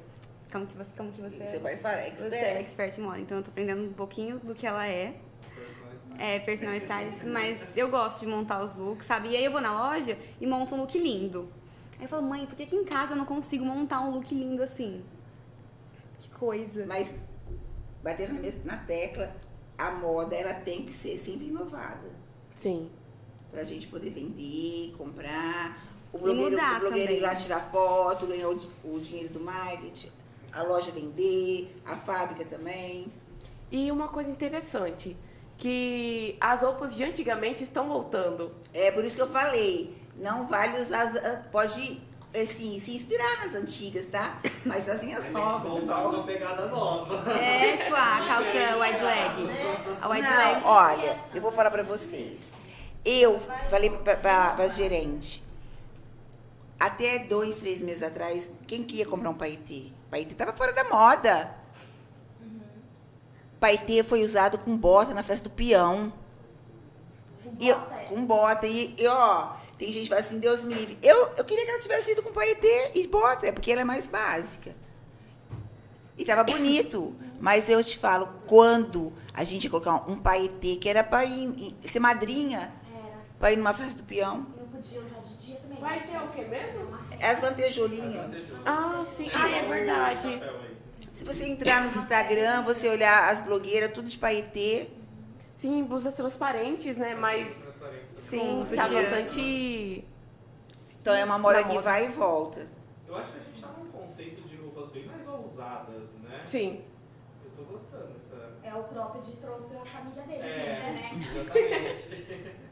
[0.51, 1.59] Como que você, como que você Você é?
[1.59, 2.59] vai falar, Você é expert.
[2.61, 5.15] expert em moda, então eu tô aprendendo um pouquinho do que ela é.
[6.17, 9.29] É, personal stylist, mas eu gosto de montar os looks, sabe?
[9.29, 11.49] E aí eu vou na loja e monto um look lindo.
[11.97, 14.33] Aí eu falo, mãe, por que aqui em casa eu não consigo montar um look
[14.33, 15.01] lindo assim?
[16.19, 16.85] Que coisa.
[16.85, 17.15] Mas,
[18.03, 19.33] batendo na, na tecla,
[19.77, 22.09] a moda ela tem que ser sempre inovada.
[22.53, 22.89] Sim.
[23.49, 25.87] Pra gente poder vender, comprar.
[26.11, 29.39] O E blogueiro, mudar o blogueiro ir lá tirar foto, ganhar o, o dinheiro do
[29.39, 30.11] marketing,
[30.51, 33.11] a loja vender, a fábrica também.
[33.71, 35.15] E uma coisa interessante,
[35.57, 38.51] que as roupas de antigamente estão voltando.
[38.73, 41.11] É por isso que eu falei, não vale usar
[41.51, 42.01] pode
[42.33, 44.39] assim, se inspirar nas antigas, tá?
[44.65, 45.79] Mas fazem as novas, né?
[45.79, 47.31] Voltar uma pegada nova.
[47.31, 49.97] É, tipo, a calça wide leg.
[50.01, 50.61] A wide Não, leg.
[50.63, 52.45] olha, eu vou falar pra vocês.
[53.03, 53.39] Eu
[53.69, 55.43] falei pra, pra, pra gerente,
[56.79, 59.87] até dois, três meses atrás, quem queria comprar um paetê?
[60.09, 61.55] Paetê tava fora da moda.
[63.59, 66.11] Paetê foi usado com bota na festa do peão.
[67.59, 68.03] E eu- bota, é?
[68.05, 68.67] com bota.
[68.67, 70.97] E, e, ó, tem gente que fala assim, Deus me livre.
[71.01, 73.85] Eu, eu queria que ela tivesse ido com paetê e bota, é porque ela é
[73.85, 74.75] mais básica.
[76.17, 77.15] E tava bonito.
[77.39, 81.75] Mas eu te falo, quando a gente ia colocar um paetê, que era pra ir,
[81.81, 83.17] ser madrinha, Era.
[83.39, 85.79] pra ir numa festa do peão, Eu não podia usar de dia também.
[85.79, 86.98] Vai ter o quê mesmo?
[87.21, 88.25] As lantejoulinhas.
[88.65, 89.25] Ah, sim.
[89.35, 90.43] Ah, é verdade.
[91.11, 94.89] Se você entrar nos Instagram, você olhar as blogueiras, tudo de paetê.
[95.57, 97.15] Sim, blusas transparentes, né?
[97.15, 97.57] Mas,
[98.17, 100.05] sim, tá bastante...
[101.01, 102.67] Então é uma moda que vai e volta.
[103.07, 106.43] Eu acho que a gente tá num conceito de roupas bem mais ousadas, né?
[106.45, 106.81] Sim.
[107.43, 108.53] Eu tô gostando dessa.
[108.63, 111.11] É o cropped trouxe a família dele, É, né?
[111.15, 112.55] exatamente.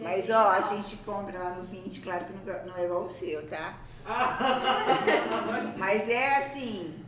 [0.00, 2.32] Mas ó, a gente compra lá no 20, claro que
[2.66, 3.80] não é igual o seu, tá?
[5.76, 7.04] Mas é assim.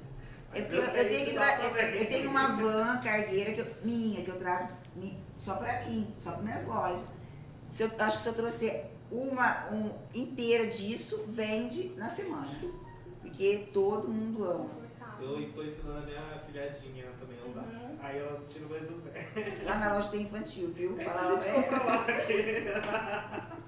[0.53, 3.75] é porque Eu, eu tenho que tra- eu, eu tenho uma van cargueira que eu-
[3.85, 4.69] minha, que eu trago
[5.39, 7.03] só pra mim, só para minhas lojas.
[7.73, 12.49] Se eu, acho que se eu trouxer uma um, inteira disso, vende na semana.
[13.23, 14.71] Porque todo mundo ama.
[15.21, 17.65] Eu tô ensinando a minha filhadinha também a usar.
[18.03, 19.29] Aí ela não tira mais do pé.
[19.65, 20.97] Lá na loja tem infantil, viu?
[21.05, 22.07] Fala lá pra ela.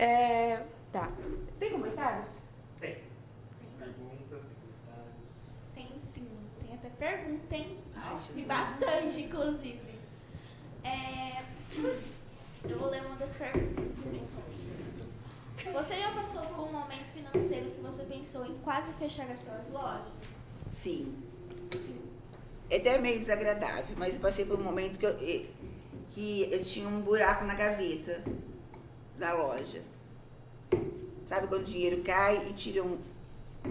[0.00, 0.64] É...
[0.90, 1.12] Tá.
[1.58, 2.28] Tem comentários?
[2.80, 3.02] Tem.
[3.78, 5.28] Perguntas, comentários.
[5.74, 6.26] Tem sim,
[6.58, 7.78] tem até pergunta, hein?
[7.94, 8.18] Ai.
[8.34, 10.00] E bastante, inclusive.
[10.82, 11.42] É,
[12.64, 14.22] Eu vou ler uma das perguntas também.
[15.70, 19.70] Você já passou por um momento financeiro que você pensou em quase fechar as suas
[19.70, 20.12] lojas?
[20.70, 21.14] Sim.
[22.70, 25.14] É até meio desagradável, mas eu passei por um momento que eu,
[26.08, 28.24] que eu tinha um buraco na gaveta
[29.18, 29.89] da loja.
[31.24, 32.98] Sabe quando o dinheiro cai e tiram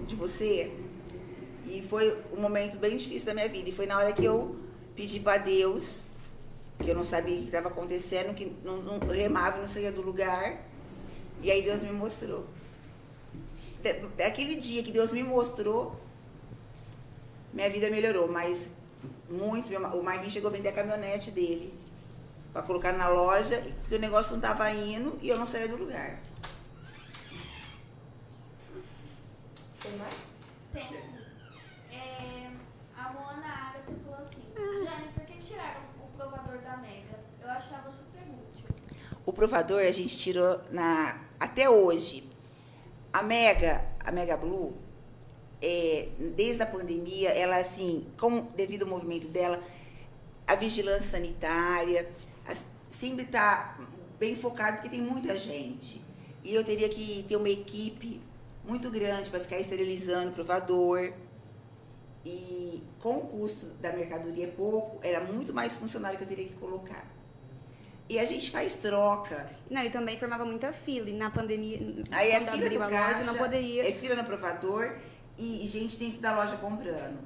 [0.08, 0.72] de você?
[1.66, 3.70] E foi um momento bem difícil da minha vida.
[3.70, 4.56] E foi na hora que eu
[4.96, 6.02] pedi para Deus,
[6.80, 10.02] que eu não sabia o que estava acontecendo, que não, não remava não saía do
[10.02, 10.64] lugar.
[11.42, 12.46] E aí Deus me mostrou.
[13.84, 15.96] Da- Daquele dia que Deus me mostrou,
[17.54, 18.70] minha vida melhorou, mas
[19.30, 19.70] muito.
[19.96, 21.74] O Marquinhos chegou a vender a caminhonete dele
[22.54, 25.78] para colocar na loja, porque o negócio não estava indo e eu não saía do
[25.78, 26.20] lugar.
[29.82, 30.14] Tem mais?
[30.74, 31.96] Tem sim.
[31.96, 32.50] É,
[32.96, 34.44] a Moana Ágata falou assim:
[34.86, 37.20] Jane, por que tiraram o provador da Mega?
[37.42, 38.66] Eu achava super útil.
[39.26, 42.30] O provador a gente tirou na até hoje.
[43.12, 44.78] A Mega, a Mega Blue,
[45.62, 49.60] é, desde a pandemia, ela assim, com devido ao movimento dela,
[50.46, 52.08] a vigilância sanitária,
[52.48, 53.80] as- sempre está
[54.20, 56.00] bem focado porque tem muita gente.
[56.44, 58.22] E eu teria que ter uma equipe
[58.70, 61.12] muito grande para ficar esterilizando o provador.
[62.26, 66.54] E com o custo da mercadoria pouco, era muito mais funcionário que eu teria que
[66.56, 67.06] colocar.
[68.08, 69.48] E a gente faz troca.
[69.70, 71.10] Não, e também formava muita fila.
[71.10, 71.80] E na pandemia,
[72.12, 73.88] Aí é quando fila do a caixa, loja, não poderia.
[73.88, 74.96] é fila no provador
[75.38, 77.20] e gente dentro da loja comprando.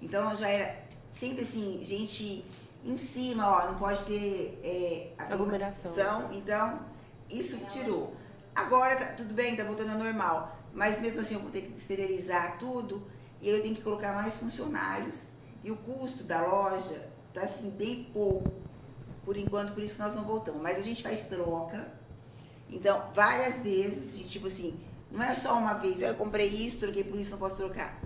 [0.00, 2.44] Então já era sempre assim, gente
[2.84, 5.90] em cima, ó, não pode ter é, Aglomeração.
[5.92, 6.32] aglomeração.
[6.32, 6.86] Então,
[7.28, 8.16] isso tirou.
[8.54, 10.56] Agora tá tudo bem, tá voltando ao normal.
[10.72, 13.02] Mas mesmo assim eu vou ter que esterilizar tudo
[13.40, 15.26] e eu tenho que colocar mais funcionários.
[15.62, 18.50] E o custo da loja tá assim bem pouco
[19.24, 20.60] por enquanto, por isso nós não voltamos.
[20.60, 21.86] Mas a gente faz troca.
[22.68, 24.78] Então, várias vezes, tipo assim,
[25.10, 28.00] não é só uma vez, eu comprei isso, troquei por isso, não posso trocar.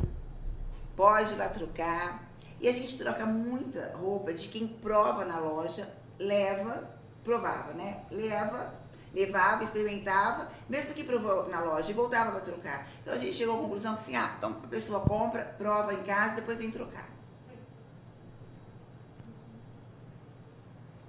[0.97, 2.31] Pode ir lá trocar.
[2.61, 5.89] E a gente troca muita roupa de quem prova na loja,
[6.19, 6.91] leva,
[7.23, 8.05] provava, né?
[8.11, 8.75] Leva,
[9.15, 12.89] levava, experimentava, mesmo que provou na loja e voltava para trocar.
[13.01, 16.03] Então a gente chegou à conclusão que assim, ah, então a pessoa compra, prova em
[16.03, 17.15] casa, depois vem trocar.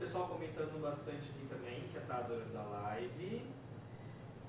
[0.06, 3.42] pessoal comentando bastante aqui também, que tá adorando a live.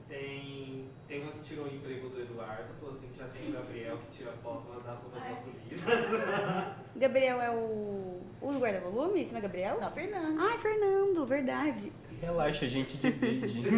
[0.07, 3.53] Tem, tem uma que tirou o emprego do Eduardo, falou assim que já tem o
[3.53, 6.77] Gabriel que tira foto das roupas masculinas.
[6.95, 8.21] Gabriel é o.
[8.39, 9.23] O do guarda-volume?
[9.23, 9.81] Esse não é Gabriel?
[9.81, 10.39] Não, Fernando.
[10.39, 11.91] Ai, Fernando, verdade.
[12.21, 13.63] Relaxa, a gente divide.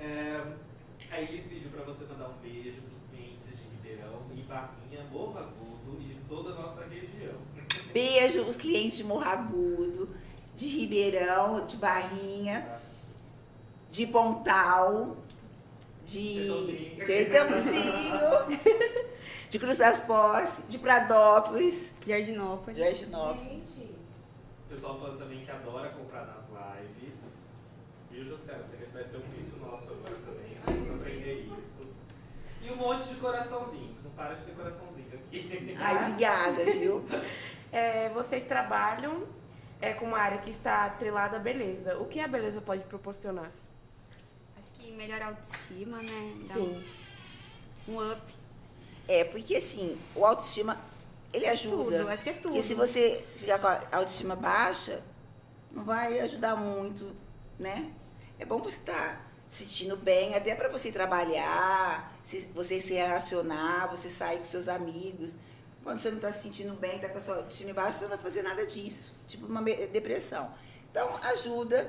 [0.00, 0.42] é,
[1.10, 5.38] a Elis pediu pra você mandar um beijo pros clientes de Ribeirão e Barrinha, Novo
[5.38, 7.36] Agudo e de toda a nossa região.
[7.92, 10.08] Beijo os clientes de Morragudo,
[10.54, 12.80] de Ribeirão, de Barrinha,
[13.90, 15.16] de Pontal,
[16.06, 18.58] de Sertãozinho,
[19.50, 22.76] de Cruz das Posses, de Pradópolis, Jardinópolis.
[22.76, 23.74] de Jardinópolis.
[23.74, 23.88] Gente,
[24.66, 27.56] O pessoal falando também adora comprar nas lives.
[28.10, 28.58] Viu, José?
[28.92, 30.58] Vai ser um vício nosso agora também.
[30.64, 31.88] Vamos aprender isso.
[32.62, 33.96] E um monte de coraçãozinho.
[34.02, 35.76] Não para de ter coraçãozinho aqui.
[35.78, 37.04] Ai, obrigada, viu?
[37.70, 39.26] É, vocês trabalham
[39.78, 41.98] é, com uma área que está atrelada à beleza.
[41.98, 43.50] O que a beleza pode proporcionar?
[44.58, 46.34] Acho que melhora a autoestima, né?
[46.48, 46.82] Dá Sim.
[47.86, 48.22] um, um up.
[49.06, 50.80] É, porque assim, o autoestima,
[51.30, 51.98] ele ajuda.
[51.98, 52.42] Tudo, acho que é tudo.
[52.44, 55.02] Porque se você ficar com a autoestima baixa,
[55.72, 57.14] não vai ajudar muito,
[57.58, 57.92] né?
[58.38, 62.12] É bom você estar se sentindo bem, até para você trabalhar,
[62.54, 65.32] você se relacionar, você sair com seus amigos.
[65.82, 68.10] Quando você não está se sentindo bem, está com a sua autoestima baixa, você não
[68.10, 69.14] vai fazer nada disso.
[69.26, 70.52] Tipo uma depressão.
[70.90, 71.86] Então, ajuda.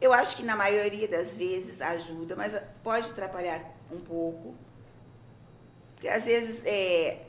[0.00, 4.54] Eu acho que na maioria das vezes ajuda, mas pode atrapalhar um pouco.
[5.94, 7.20] Porque às vezes é,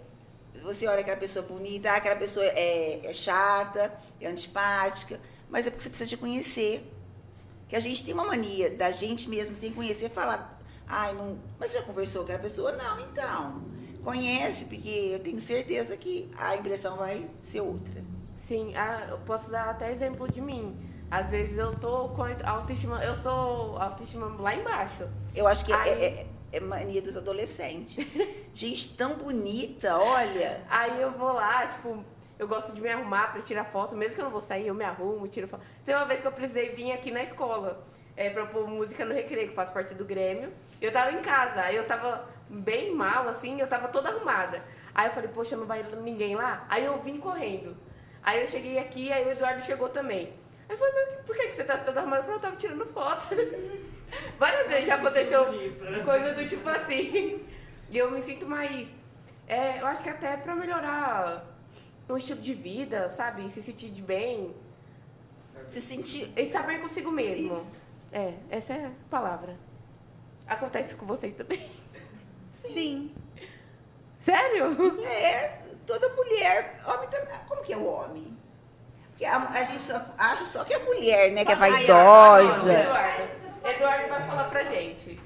[0.63, 5.19] você olha aquela pessoa bonita, ah, aquela pessoa é, é chata, é antipática,
[5.53, 6.91] mas é porque você precisa de conhecer.
[7.69, 11.37] Que a gente tem uma mania da gente mesmo, sem conhecer, falar, ai, não.
[11.59, 12.71] Mas você já conversou com aquela pessoa?
[12.71, 13.61] Não, então.
[14.03, 18.03] Conhece, porque eu tenho certeza que a impressão vai ser outra.
[18.35, 20.75] Sim, ah, eu posso dar até exemplo de mim.
[21.09, 25.07] Às vezes eu tô com autoestima, eu sou autoestima lá embaixo.
[25.35, 25.89] Eu acho que é- Ai.
[25.89, 27.95] é, é mania dos adolescentes.
[28.55, 30.63] gente tão bonita, olha.
[30.67, 32.03] Aí eu vou lá, tipo,
[32.43, 34.75] eu gosto de me arrumar pra tirar foto, mesmo que eu não vou sair, eu
[34.75, 35.63] me arrumo, tiro foto.
[35.85, 37.87] Tem uma vez que eu precisei vir aqui na escola
[38.17, 40.51] é, pra pôr música no recreio, que eu faço parte do Grêmio.
[40.81, 44.61] Eu tava em casa, aí eu tava bem mal, assim, eu tava toda arrumada.
[44.93, 46.65] Aí eu falei, poxa, não vai ninguém lá?
[46.69, 47.75] Aí eu vim correndo.
[48.21, 50.33] Aí eu cheguei aqui, aí o Eduardo chegou também.
[50.67, 52.21] Aí eu falei, meu, por que você tá toda arrumada?
[52.21, 53.27] Eu falei, eu tava tirando foto.
[54.37, 55.45] Várias vezes já aconteceu
[56.03, 57.43] coisa do tipo assim.
[57.89, 58.93] E eu me sinto mais.
[59.47, 61.52] é, eu acho que até pra melhorar
[62.13, 63.49] o estilo de vida, sabe?
[63.49, 64.55] Se sentir de bem.
[65.67, 66.31] Se sentir.
[66.37, 67.55] Estar bem consigo mesmo.
[67.55, 67.79] Isso.
[68.11, 69.57] É, essa é a palavra.
[70.45, 71.69] Acontece com vocês também.
[72.51, 73.13] Sim.
[74.19, 75.01] Sério?
[75.03, 76.81] É, toda mulher.
[76.85, 77.35] Homem também.
[77.47, 78.37] Como que é o homem?
[79.09, 81.45] Porque a, a gente só acha só que é mulher, né?
[81.45, 82.73] Que é Ai, ai, vaidosa.
[82.73, 83.23] Eduardo.
[83.63, 85.19] Eduardo vai falar pra gente.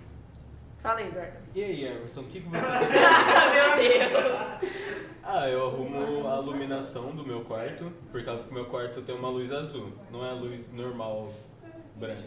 [0.82, 1.38] Fala aí, Eduardo.
[1.54, 4.87] E aí, Emerson, o que, que você Meu Deus.
[5.30, 9.14] Ah, eu arrumo a iluminação do meu quarto, por causa que o meu quarto tem
[9.14, 11.34] uma luz azul, não é a luz normal
[11.98, 12.24] branca.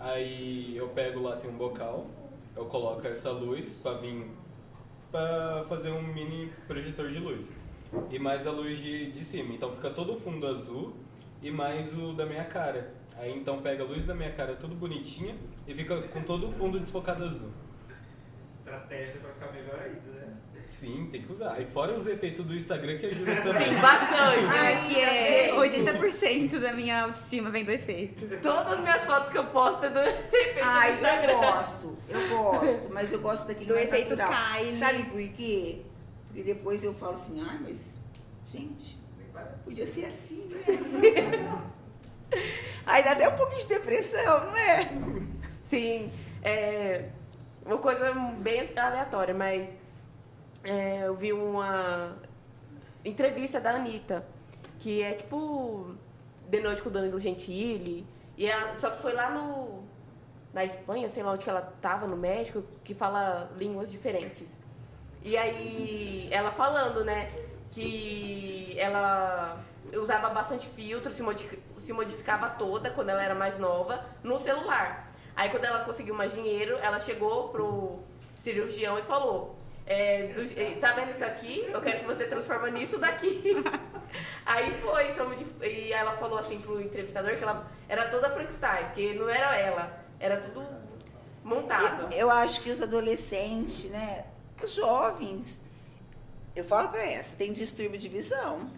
[0.00, 2.04] Aí eu pego lá, tem um bocal,
[2.56, 4.28] eu coloco essa luz pra vir
[5.12, 7.48] pra fazer um mini projetor de luz.
[8.10, 10.94] E mais a luz de, de cima, então fica todo o fundo azul
[11.40, 12.92] e mais o da minha cara.
[13.18, 16.50] Aí então pega a luz da minha cara tudo bonitinha e fica com todo o
[16.50, 17.50] fundo desfocado azul.
[18.52, 20.41] Estratégia pra ficar melhor ainda, né?
[20.72, 21.60] Sim, tem que usar.
[21.60, 23.68] E fora os efeitos do Instagram que ajudam também.
[23.68, 24.44] Sim, bastante.
[24.46, 28.26] Acho que é 80% da minha autoestima vem do efeito.
[28.40, 31.34] Todas as minhas fotos que eu posto é do efeito do Ai, eu Instagram.
[31.38, 34.40] gosto, eu gosto, mas eu gosto daquele Do mais efeito natural.
[34.54, 34.76] Kylie.
[34.76, 35.82] Sabe por quê?
[36.26, 37.94] Porque depois eu falo assim, ai, mas,
[38.44, 38.98] gente,
[39.64, 41.62] podia ser assim, né?
[42.86, 44.88] Aí dá até um pouquinho de depressão, não é?
[45.62, 46.10] Sim,
[46.42, 47.04] é
[47.64, 49.68] uma coisa bem aleatória, mas
[50.64, 52.16] é, eu vi uma
[53.04, 54.26] entrevista da Anitta,
[54.78, 55.94] que é tipo
[56.48, 58.06] De Noite com o Danilo Gentili,
[58.36, 59.82] e ela, só que foi lá no
[60.52, 64.48] na Espanha, sei lá onde que ela tava, no México, que fala línguas diferentes.
[65.22, 67.32] E aí, ela falando, né,
[67.70, 69.58] que ela
[69.94, 71.22] usava bastante filtro, se,
[71.68, 75.10] se modificava toda quando ela era mais nova, no celular.
[75.34, 78.00] Aí quando ela conseguiu mais dinheiro, ela chegou pro
[78.38, 79.56] cirurgião e falou,
[79.92, 81.66] é, do, tá vendo isso aqui?
[81.68, 83.42] Eu quero que você transforma nisso daqui.
[84.46, 85.12] Aí foi,
[85.68, 90.04] e ela falou assim pro entrevistador que ela era toda Frankenstein, porque não era ela,
[90.18, 90.66] era tudo
[91.44, 92.12] montado.
[92.12, 94.26] Eu, eu acho que os adolescentes, né,
[94.62, 95.60] os jovens,
[96.56, 98.70] eu falo pra essa, tem distúrbio de visão.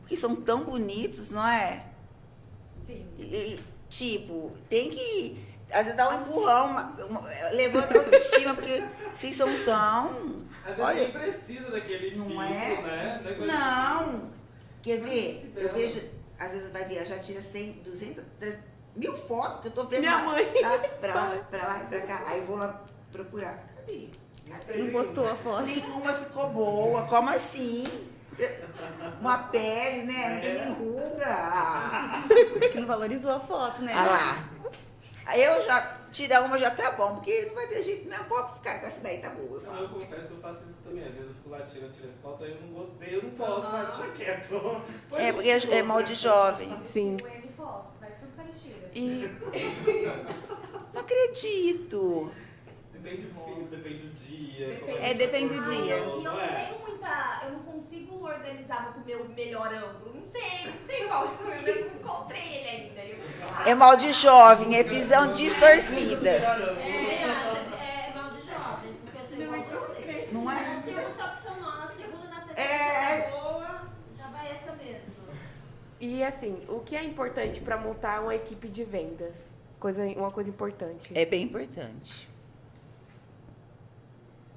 [0.00, 1.86] Porque são tão bonitos, não é?
[2.86, 3.06] Sim.
[3.18, 5.43] E, tipo, tem que.
[5.74, 7.20] Às vezes dá um empurrão, uma, uma,
[7.50, 10.44] levanta a autoestima, porque vocês são tão.
[10.64, 12.82] Às vezes nem precisa daquele não filtro, é?
[12.82, 13.20] né?
[13.22, 13.30] Não.
[13.30, 14.30] é coisa não.
[14.80, 15.52] Quer ver?
[15.56, 16.00] Eu vejo,
[16.38, 18.64] às vezes vai viajar, tira 100, 200, 300,
[18.94, 20.44] mil fotos que eu tô vendo Minha lá, mãe.
[20.62, 20.78] Tá?
[21.00, 22.22] Pra lá, pra lá e pra cá.
[22.26, 23.58] Aí eu vou lá procurar.
[23.76, 24.08] Cadê?
[24.48, 24.78] Cadê?
[24.78, 25.62] Não postou a foto.
[25.64, 27.02] Nenhuma ficou boa.
[27.06, 27.84] Como assim?
[29.20, 30.28] Uma pele, né?
[30.34, 31.26] Não tem nem ruga.
[31.26, 32.24] Ah,
[32.70, 33.92] Que não valorizou a foto, né?
[33.94, 34.53] ah lá.
[35.26, 35.80] Aí eu já,
[36.12, 38.24] tirar uma já tá bom, porque não vai ter jeito, não.
[38.24, 39.60] Pode ficar com essa daí, tá boa.
[39.60, 41.04] Eu Não, eu confesso que eu faço isso também.
[41.04, 43.72] Às vezes eu fico lá tirando, tirando foto, aí eu não gostei, eu não posso,
[43.72, 44.82] mas deixa quieto.
[45.12, 46.78] É, porque é mal de jovem.
[46.84, 47.16] Sim.
[47.22, 48.90] O M Fox, vai tudo pra lixeira.
[48.94, 49.30] E
[50.94, 52.32] Não acredito.
[52.92, 54.66] Depende do filho, depende do dia.
[54.68, 54.98] Depende.
[54.98, 55.74] É, depende do dia.
[55.84, 56.48] E eu Não é?
[56.66, 57.40] tenho muita.
[57.44, 60.12] Eu não consigo organizar muito meu melhor ângulo.
[60.14, 61.34] Não sei, não sei qual.
[61.66, 63.00] Eu não encontrei ele ainda.
[63.04, 63.24] Eu-
[63.66, 66.30] É mal de jovem, é visão distorcida.
[66.30, 70.28] É, é, é mal de jovem, porque eu sou igual a você.
[70.32, 70.74] Não é?
[70.74, 71.78] Não tem muita opção não.
[71.78, 73.30] Na segunda, na terceira, É.
[73.30, 73.82] boa,
[74.16, 75.14] já vai essa mesmo.
[76.00, 79.50] E assim, o que é importante para montar uma equipe de vendas?
[79.78, 81.12] Coisa, uma coisa importante.
[81.16, 82.28] É bem importante.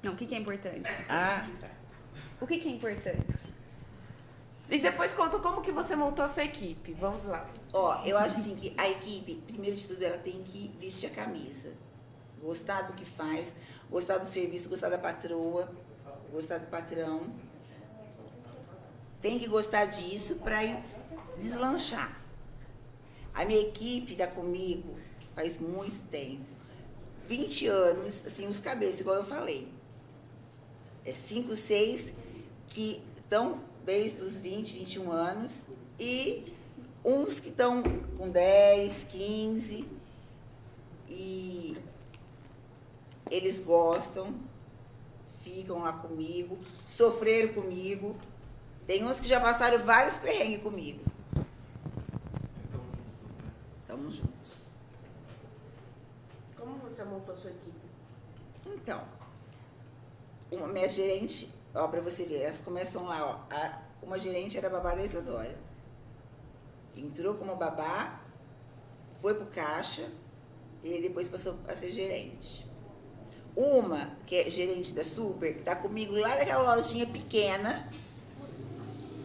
[0.02, 0.88] Não, o que, que é importante?
[1.08, 1.70] Ah, tá.
[2.40, 3.52] O que, que é importante?
[4.70, 6.92] E depois conta como que você montou a sua equipe.
[6.92, 7.48] Vamos lá.
[7.72, 11.10] Ó, eu acho assim que a equipe, primeiro de tudo, ela tem que vestir a
[11.10, 11.72] camisa.
[12.40, 13.54] Gostar do que faz,
[13.90, 15.68] gostar do serviço, gostar da patroa,
[16.30, 17.32] gostar do patrão.
[19.20, 20.60] Tem que gostar disso para
[21.36, 22.20] deslanchar.
[23.34, 24.98] A minha equipe está comigo
[25.38, 26.44] faz muito tempo.
[27.28, 29.68] 20 anos, assim, os cabeças, igual eu falei.
[31.08, 32.12] É 5, 6
[32.68, 35.66] que estão desde os 20, 21 anos
[35.98, 36.52] e
[37.02, 37.82] uns que estão
[38.18, 39.88] com 10, 15
[41.08, 41.78] e
[43.30, 44.34] eles gostam,
[45.42, 48.14] ficam lá comigo, sofreram comigo.
[48.86, 51.00] Tem uns que já passaram vários perrengues comigo.
[52.64, 53.52] Estão juntos, né?
[53.80, 54.72] Estamos juntos.
[56.54, 57.80] Como você montou a sua equipe?
[58.66, 59.17] Então,
[60.52, 63.54] uma minha gerente, ó, pra você ver, elas começam lá, ó.
[63.54, 65.58] a- uma gerente era a babá da Isadora.
[66.96, 68.20] Entrou como babá,
[69.20, 70.08] foi pro caixa
[70.82, 72.66] e depois passou a ser gerente.
[73.56, 77.90] Uma, que é gerente da Super, tá comigo lá naquela lojinha pequena,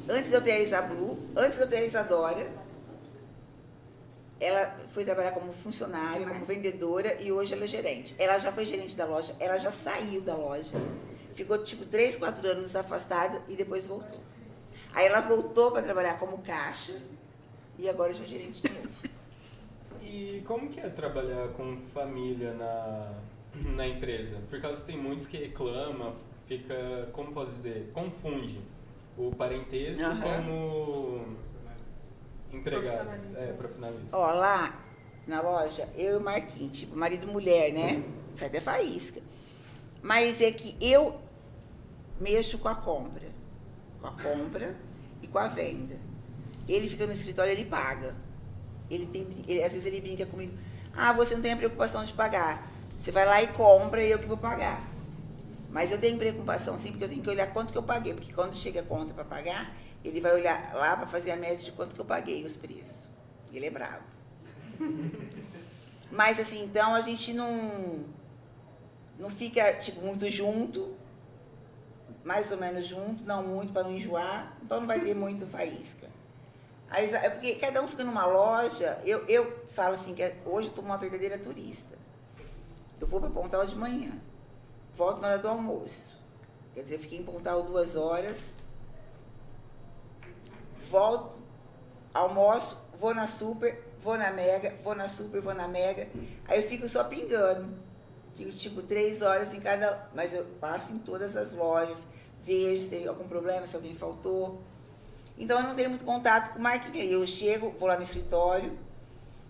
[0.09, 2.51] antes de eu ter a Isablu, antes de eu ter a Isadora.
[4.39, 8.13] Ela foi trabalhar como funcionária, como vendedora e hoje ela é gerente.
[8.17, 10.75] Ela já foi gerente da loja, ela já saiu da loja.
[11.33, 14.21] Ficou tipo 3, 4 anos afastada e depois voltou.
[14.93, 16.93] Aí ela voltou para trabalhar como caixa
[17.77, 18.89] e agora já é gerente de novo.
[20.05, 23.13] E como que é trabalhar com família na,
[23.55, 24.37] na empresa?
[24.47, 26.13] Por causa que tem muitos que reclamam,
[26.45, 28.61] fica, como posso dizer, confunde
[29.17, 30.21] o parentesco Aham.
[30.21, 31.25] como
[32.51, 34.09] empregado, é, profissionalismo.
[34.11, 34.79] Ó, lá
[35.25, 38.03] na loja, eu e o Marquinhos, tipo, marido e mulher, né?
[38.35, 39.21] Sai da faísca.
[40.03, 41.17] Mas é que eu
[42.19, 43.31] mexo com a compra.
[44.01, 44.77] Com a compra
[45.21, 45.97] e com a venda.
[46.67, 48.13] Ele fica no escritório, ele paga.
[48.91, 50.53] Ele tem, ele- às vezes ele brinca comigo.
[50.95, 52.69] Ah, você não tem a preocupação de pagar.
[52.99, 54.85] Você vai lá e compra e eu que vou pagar.
[55.69, 58.13] Mas eu tenho preocupação sim, porque eu tenho que olhar quanto que eu paguei.
[58.13, 59.73] Porque quando chega a conta para pagar,
[60.03, 63.07] ele vai olhar lá para fazer a média de quanto que eu paguei os preços.
[63.53, 64.03] Ele é bravo.
[66.11, 68.03] Mas assim, então a gente não
[69.23, 70.93] não fica tipo muito junto,
[72.25, 76.09] mais ou menos junto, não muito para não enjoar, então não vai ter muito faísca.
[76.89, 80.71] Aí, é porque cada um fica numa loja, eu, eu falo assim, que hoje eu
[80.71, 81.97] estou uma verdadeira turista.
[82.99, 84.11] Eu vou para Pontal de manhã,
[84.93, 86.13] volto na hora do almoço.
[86.73, 88.53] Quer dizer, eu fiquei em Pontal duas horas,
[90.91, 91.39] volto,
[92.13, 96.09] almoço, vou na super, vou na Mega, vou na Super, vou na Mega.
[96.45, 97.82] Aí eu fico só pingando.
[98.35, 100.09] Fico tipo três horas em cada.
[100.13, 101.99] Mas eu passo em todas as lojas,
[102.43, 104.61] vejo se tem algum problema, se alguém faltou.
[105.37, 106.99] Então eu não tenho muito contato com o marketing.
[107.07, 108.77] Eu chego, vou lá no escritório,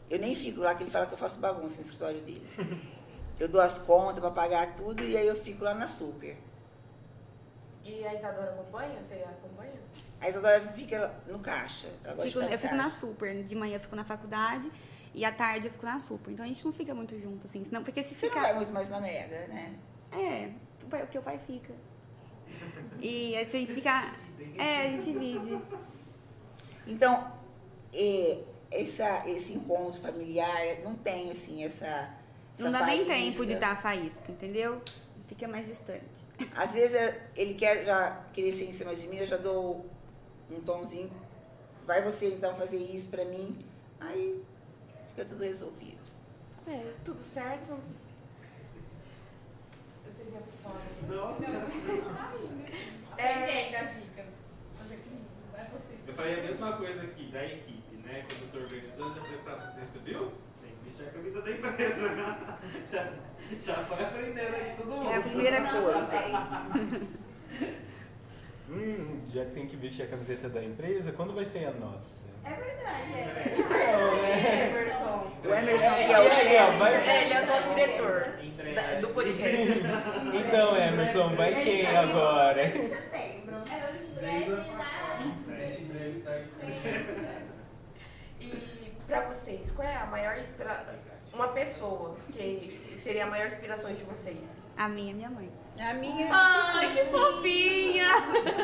[0.09, 2.47] eu nem fico lá, que ele fala que eu faço bagunça no escritório dele.
[3.39, 6.37] Eu dou as contas para pagar tudo e aí eu fico lá na Super.
[7.83, 9.03] E a Isadora acompanha?
[9.03, 9.73] Você acompanha?
[10.21, 11.87] A Isadora fica no caixa.
[12.03, 12.99] Ela gosta Fico- eu no fico na caixa.
[12.99, 13.43] super.
[13.43, 14.69] De manhã eu fico na faculdade
[15.13, 16.31] e à tarde eu fico na super.
[16.31, 17.63] Então a gente não fica muito junto, assim.
[17.63, 18.45] Senão, porque se Você não ficar.
[18.47, 19.75] vai muito mais na Mega, né?
[20.11, 20.51] É,
[20.83, 21.73] o porque o pai fica.
[23.01, 24.15] E se a gente ficar.
[24.57, 25.59] É, a gente divide.
[26.85, 27.31] Então,
[28.71, 31.85] essa, esse encontro familiar não tem, assim, essa.
[31.85, 33.13] essa Não dá nem faísca.
[33.31, 34.81] tempo de dar a faísca, entendeu?
[35.27, 36.27] Fica mais distante.
[36.55, 39.85] Às vezes é- ele quer já crescer em cima de mim, eu já dou
[40.51, 41.09] um tomzinho.
[41.87, 43.57] Vai você então fazer isso pra mim.
[43.99, 44.41] Aí
[45.13, 46.01] fica tudo resolvido.
[46.67, 47.77] É, tudo certo.
[50.03, 50.81] Você já fala.
[51.07, 51.37] Não,
[53.17, 54.25] É, as dicas.
[54.79, 55.93] Mas é não é você.
[56.07, 58.25] Eu falei a mesma coisa aqui da equipe, né?
[58.27, 60.31] Quando eu tô organizando, eu falei pra você, você viu?
[60.61, 62.57] Tem que vestir a camisa da empresa.
[62.91, 63.13] já,
[63.61, 65.09] já foi aprendendo aqui todo mundo.
[65.09, 67.23] É a primeira coisa.
[68.69, 72.32] Hum, já que tem que vestir a camiseta da empresa, quando vai ser a nossa?
[72.45, 74.69] É verdade, é Então, né?
[74.69, 75.31] Emerson.
[75.43, 76.77] O Emerson, É, que é o aí, ó, chefe.
[76.77, 78.33] vai- É, ele é o diretor
[78.75, 79.67] da- do podcast.
[80.33, 82.63] Então, Emerson, vai quem agora?
[82.71, 83.55] setembro.
[83.55, 84.63] É o breve
[88.39, 90.93] E pra vocês, qual é a maior inspiração?
[91.33, 94.37] Uma pessoa que seria a maior inspiração de vocês?
[94.77, 95.51] A minha é minha mãe.
[95.79, 96.29] A minha.
[96.31, 98.07] Ai, que fofinha!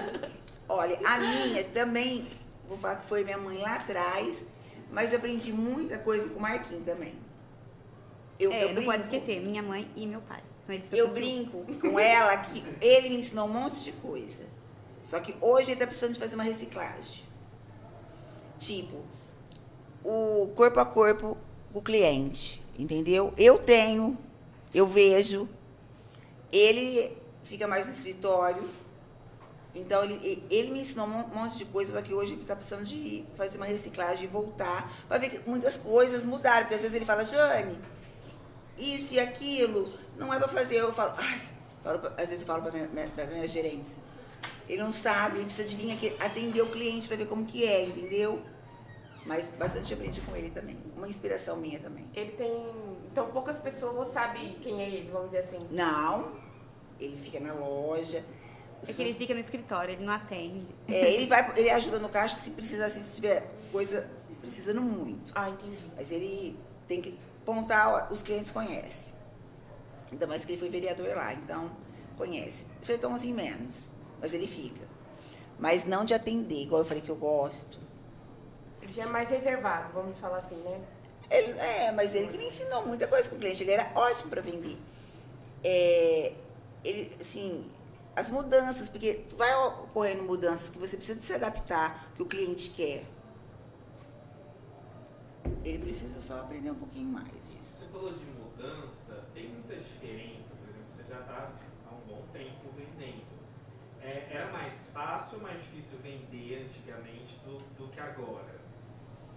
[0.69, 2.23] Olha, a minha também,
[2.69, 4.45] vou falar que foi minha mãe lá atrás,
[4.91, 7.15] mas eu aprendi muita coisa com o Marquinhos também.
[8.39, 10.41] Eu, é, eu não brinco, pode esquecer, minha mãe e meu pai.
[10.91, 14.47] Eu brinco com ela que ele me ensinou um monte de coisa.
[15.03, 17.25] Só que hoje ele tá precisando de fazer uma reciclagem.
[18.59, 19.03] Tipo,
[20.03, 21.35] o corpo a corpo
[21.73, 23.33] com o cliente, entendeu?
[23.35, 24.15] Eu tenho,
[24.73, 25.49] eu vejo,
[26.51, 28.69] ele fica mais no escritório.
[29.75, 32.83] Então, ele, ele me ensinou um monte de coisa, só que hoje ele está precisando
[32.85, 34.91] de fazer uma reciclagem e voltar.
[35.07, 36.61] Para ver que muitas coisas mudaram.
[36.61, 37.79] Porque às vezes ele fala, Jane,
[38.77, 40.77] isso e aquilo, não é para fazer.
[40.77, 41.41] Eu falo, ai,
[41.83, 43.91] falo pra- às vezes eu falo para minha, minha, pra minha gerente.
[44.67, 47.65] Ele não sabe, ele precisa de vir aqui atender o cliente para ver como que
[47.65, 48.41] é, entendeu?
[49.25, 50.77] Mas bastante aprendi com ele também.
[50.95, 52.09] Uma inspiração minha também.
[52.15, 52.51] Ele tem.
[53.11, 55.59] Então poucas pessoas sabem quem é ele, vamos dizer assim.
[55.71, 56.31] Não,
[56.99, 58.23] ele fica na loja.
[58.87, 60.67] É que ele fica no escritório, ele não atende.
[60.87, 64.09] É, ele vai, ele ajuda no caixa se precisar, se tiver coisa
[64.41, 65.31] precisando muito.
[65.35, 65.77] Ah, entendi.
[65.95, 66.57] Mas ele
[66.87, 69.13] tem que pontar, os clientes conhecem.
[70.11, 71.71] Ainda mais que ele foi vereador lá, então
[72.17, 72.65] conhece.
[72.81, 73.89] Sertãozinho menos,
[74.19, 74.87] mas ele fica.
[75.59, 77.77] Mas não de atender, igual eu falei que eu gosto.
[78.81, 80.81] Ele já é mais reservado, vamos falar assim, né?
[81.29, 84.29] Ele, é, mas ele que me ensinou muita coisa com o cliente, ele era ótimo
[84.29, 84.77] para vender.
[85.63, 86.33] É,
[86.83, 87.69] ele, assim,
[88.19, 93.05] as mudanças, porque vai ocorrendo mudanças que você precisa se adaptar, que o cliente quer.
[95.63, 97.69] Ele precisa só aprender um pouquinho mais disso.
[97.79, 101.51] Você falou de mudança, tem muita diferença, por exemplo, você já está
[101.89, 103.23] há um bom tempo vendendo.
[104.01, 108.59] É, era mais fácil ou mais difícil vender antigamente do, do que agora?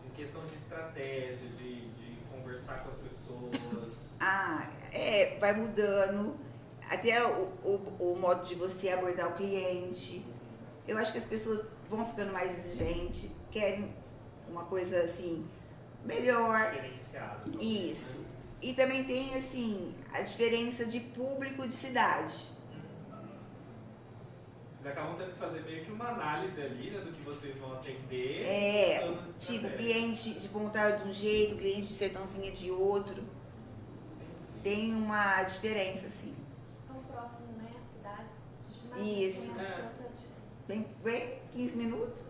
[0.05, 4.11] Em questão de estratégia, de, de conversar com as pessoas.
[4.21, 6.37] Ah, é, vai mudando.
[6.93, 10.25] Até o, o, o modo de você abordar o cliente.
[10.87, 13.95] Eu acho que as pessoas vão ficando mais exigentes, querem
[14.49, 15.47] uma coisa assim,
[16.05, 16.73] melhor.
[16.73, 17.63] diferenciado.
[17.63, 18.25] Isso.
[18.61, 22.53] E também tem, assim, a diferença de público de cidade.
[24.83, 27.73] Vocês acabam tendo que fazer meio que uma análise ali, né, do que vocês vão
[27.75, 28.43] atender.
[28.45, 28.99] É,
[29.39, 29.77] tipo, estratégias.
[29.77, 33.23] cliente de Pontal de um jeito, cliente de Sertãozinho é de outro.
[34.61, 36.35] Tem uma diferença, assim.
[36.89, 37.71] Tão próximo, né?
[37.81, 38.33] As cidades.
[38.33, 39.53] A gente não Isso.
[40.67, 42.23] Bem, bem 15 minutos.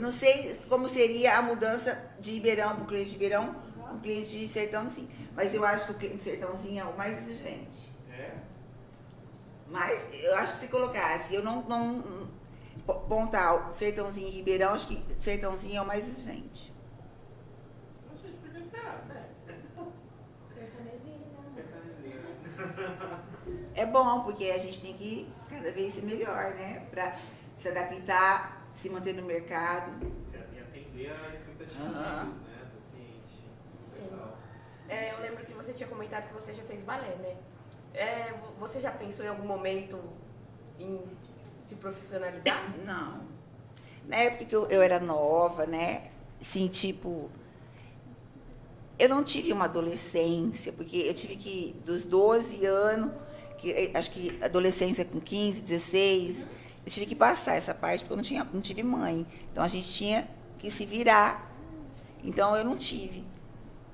[0.00, 3.54] Não sei como seria a mudança de Ribeirão para o cliente de Ribeirão
[3.88, 5.08] com o cliente de Sertãozinho.
[5.34, 7.92] Mas eu acho que o cliente de Sertãozinho é o mais exigente.
[8.10, 8.34] É?
[9.68, 11.62] Mas eu acho que se colocasse, eu não.
[11.62, 12.30] não
[13.08, 16.72] Pontal, Sertãozinho e Ribeirão, acho que Sertãozinho é o mais exigente.
[18.70, 19.28] Será, né?
[20.52, 21.20] Sertanezinho,
[21.54, 23.18] né?
[23.74, 26.86] É bom, porque a gente tem que cada vez ser melhor, né?
[26.90, 27.18] Pra
[27.56, 29.92] se adaptar, se manter no mercado.
[30.30, 32.70] Se atender a expectativa deles, né?
[32.72, 33.48] Do cliente.
[33.94, 34.04] Sim.
[34.04, 34.38] Legal.
[34.88, 37.36] É, eu lembro que você tinha comentado que você já fez balé, né?
[37.94, 39.98] É, vo- você já pensou em algum momento
[40.78, 41.00] em
[41.64, 42.74] se profissionalizar?
[42.84, 43.22] Não.
[44.06, 46.10] Na época que eu, eu era nova, né?
[46.40, 47.30] Assim, tipo.
[48.98, 53.10] Eu não tive uma adolescência, porque eu tive que, dos 12 anos,
[53.62, 56.46] que, eh, acho que adolescência com 15, 16,
[56.84, 59.24] eu tive que passar essa parte, porque eu não, tinha, não tive mãe.
[59.50, 60.28] Então a gente tinha
[60.58, 61.50] que se virar.
[62.24, 63.24] Então eu não tive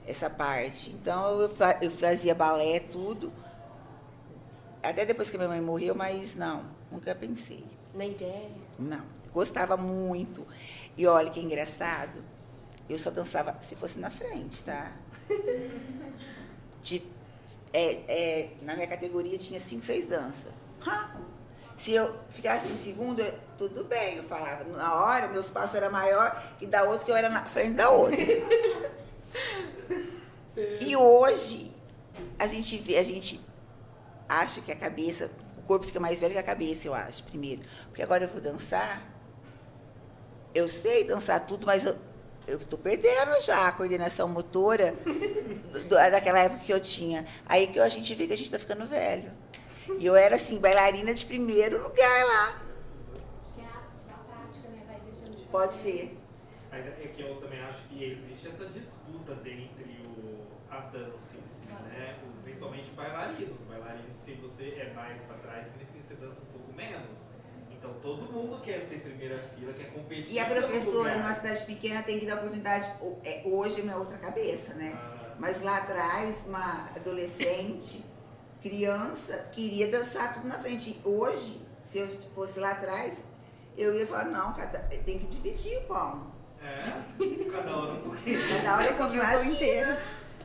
[0.07, 0.90] essa parte.
[0.90, 1.51] Então eu,
[1.82, 3.31] eu fazia balé, tudo.
[4.82, 7.65] Até depois que minha mãe morreu, mas não, nunca pensei.
[7.95, 8.53] Nem jazz?
[8.78, 9.05] Não,
[9.35, 10.47] gostava muito.
[10.97, 12.23] E olha que engraçado,
[12.89, 14.93] eu só dançava se fosse na frente, tá?
[16.82, 17.18] De-
[17.73, 20.53] é, é, na minha categoria tinha cinco, seis danças.
[20.86, 21.11] Hã?
[21.77, 24.65] Se eu ficasse em segundo, eu- tudo bem, eu falava.
[24.65, 27.90] Na hora, meus passos eram maior que da outra, que eu era na frente da
[27.90, 28.16] outra.
[30.81, 31.73] E hoje,
[32.36, 33.40] a gente vê, a gente
[34.28, 37.62] acha que a cabeça, o corpo fica mais velho que a cabeça, eu acho, primeiro.
[37.86, 39.07] Porque agora eu vou dançar,
[40.53, 41.97] eu sei dançar tudo, mas eu,
[42.49, 44.95] eu tô perdendo já a coordenação motora
[45.89, 47.27] do- daquela época que eu tinha.
[47.47, 49.31] Aí que a gente vê que a gente tá ficando velho.
[49.99, 52.62] E eu era, assim, bailarina de primeiro lugar lá.
[53.41, 54.83] Acho que é a, a prática, né?
[54.87, 56.16] Vai deixando de Pode ser.
[56.70, 61.47] Mas é que eu também acho que existe essa disputa dentre o, a dança em
[61.47, 62.19] si, né?
[62.45, 63.61] Principalmente bailarinos.
[63.69, 67.29] Bailarinos, se você é mais pra trás, significa que você dança um pouco menos.
[67.89, 70.32] Então todo mundo quer ser primeira fila, quer competir.
[70.35, 72.89] E a professora, numa cidade pequena, tem que dar oportunidade.
[73.24, 74.93] é, Hoje é minha outra cabeça, né?
[74.97, 78.05] Ah, Mas lá atrás, uma adolescente,
[78.62, 81.01] criança, queria dançar tudo na frente.
[81.05, 83.24] Hoje, se eu fosse lá atrás,
[83.77, 86.32] eu ia falar, não, cada, tem que dividir o pão.
[86.62, 86.82] é,
[87.51, 88.48] cada hora um pouquinho.
[88.48, 89.97] Cada hora eu comi o pão inteiro.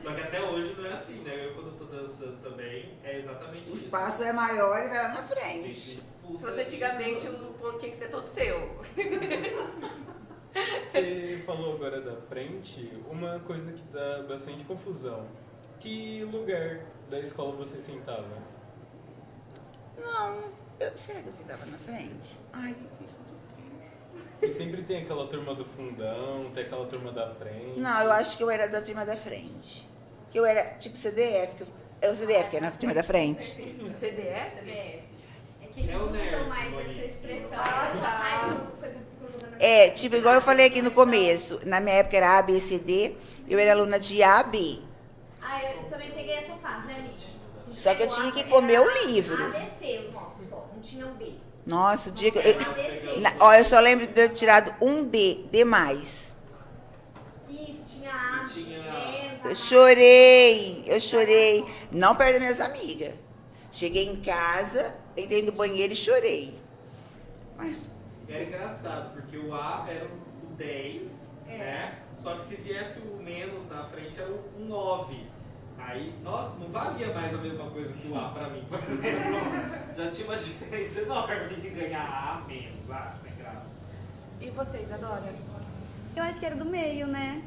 [0.02, 1.46] Só que até hoje não é assim, né?
[1.46, 3.84] Eu quando tô dançando também, é exatamente O isso.
[3.86, 5.74] espaço é maior e vai lá na frente.
[5.74, 5.96] Se
[6.40, 8.80] fosse antigamente, o ponto tinha que ser todo seu.
[10.90, 15.26] Você falou agora da frente, uma coisa que dá bastante confusão.
[15.80, 16.80] Que lugar
[17.10, 18.38] da escola você sentava?
[19.98, 20.44] Não,
[20.78, 22.38] eu, será que eu sentava na frente?
[22.52, 23.34] Ai, eu fiz tudo.
[24.42, 27.80] E sempre tem aquela turma do fundão, tem aquela turma da frente.
[27.80, 29.88] Não, eu acho que eu era da turma da frente.
[30.30, 31.68] Que eu era tipo CDF, que eu,
[32.04, 33.44] é o CDF que é na turma da frente.
[33.98, 34.58] CDF?
[34.68, 35.02] É
[35.74, 36.98] que eles o não nerd, usam mais Monique.
[37.00, 37.48] essa expressão.
[37.52, 38.84] Ah, tá.
[39.58, 43.14] É, tipo, igual eu falei aqui no começo, na minha época era ABCD,
[43.48, 44.82] eu era aluna de AB.
[45.40, 47.14] Ah, eu também peguei essa fase, né, amiga?
[47.14, 49.42] A gente Só que eu tinha a- que comer o livro.
[49.46, 51.32] ABC, o nosso só, não tinha um D.
[51.66, 52.42] Nossa, o dia que eu.
[53.40, 56.36] ó, eu só lembro de ter tirado um D, D mais.
[57.48, 61.64] Isso, tinha A, Tinha- menos, Eu chorei, eu chorei.
[61.92, 63.14] Não perto das minhas amigas.
[63.70, 66.58] Cheguei em casa, entrei no banheiro e chorei.
[67.56, 67.78] Mas,
[68.28, 71.56] Era engraçado, porque o A era o 10, É.
[71.56, 71.98] né?
[72.16, 75.24] Só que se viesse o menos na frente era o 9.
[75.78, 79.40] Aí, nossa, não valia mais a mesma coisa que o A pra mim, por exemplo.
[79.96, 82.90] Já tinha uma diferença enorme de ganhar A menos.
[82.90, 83.68] Ah, sem graça.
[84.40, 85.28] E vocês, adoram?
[86.16, 87.40] Eu acho que era do meio, né?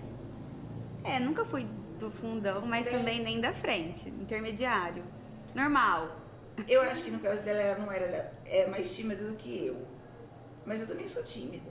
[1.03, 1.65] É, nunca fui
[1.97, 5.03] do fundão, mas Bem- também nem da frente, intermediário.
[5.55, 6.09] Normal.
[6.67, 9.67] eu acho que no caso dela, ela não era da- é mais tímida do que
[9.67, 9.85] eu.
[10.65, 11.69] Mas eu também sou tímida.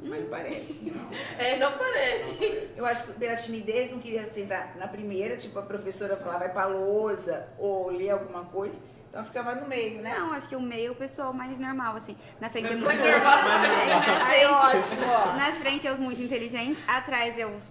[0.00, 0.80] Mas não parece.
[0.94, 1.16] não.
[1.38, 2.68] É, não parece.
[2.76, 6.52] Eu acho que pela timidez não queria sentar na primeira, tipo, a professora falar, vai
[6.52, 8.78] pra lousa, ou ler alguma coisa.
[9.08, 10.14] Então eu ficava no meio, né?
[10.18, 12.16] Não, acho que o meio é o pessoal mais normal, assim.
[12.40, 12.86] Na frente é muito.
[12.86, 13.20] Normal.
[13.22, 15.32] Na Aí frente- ótimo, ó.
[15.36, 17.70] Na frente é os muito inteligentes, atrás é os.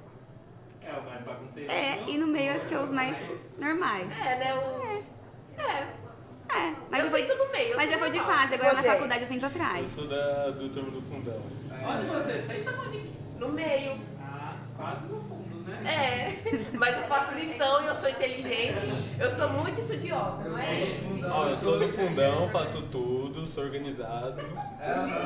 [0.87, 1.71] É o mais bagunceiro.
[1.71, 4.07] É, e no meio acho que é os mais normais.
[4.19, 4.55] É, né?
[4.55, 5.61] O...
[5.61, 6.05] É.
[6.47, 8.81] É, mas Eu eu vou no meio, eu Mas eu vou de fase, agora na
[8.81, 8.87] Você?
[8.87, 9.91] faculdade eu sento Eu atrás.
[9.91, 11.41] sou da, do turno do fundão.
[11.87, 12.41] Onde você?
[12.45, 13.13] Senta, Monique.
[13.39, 13.99] No meio.
[14.21, 15.83] Ah, quase no fundo, né?
[15.91, 16.49] É.
[16.77, 18.85] Mas eu faço lição e eu sou inteligente.
[19.19, 20.87] Eu sou muito estudiosa, não é?
[21.29, 24.41] Ó, eu sou do fundão, faço tudo, sou organizado.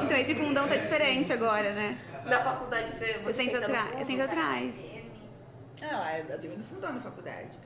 [0.04, 1.98] Então esse fundão tá diferente agora, né?
[2.26, 4.00] Na faculdade você, você Eu sento senta atrás.
[4.00, 4.99] Eu sento atrás.
[5.82, 7.58] Ela é da turma do fundão na faculdade.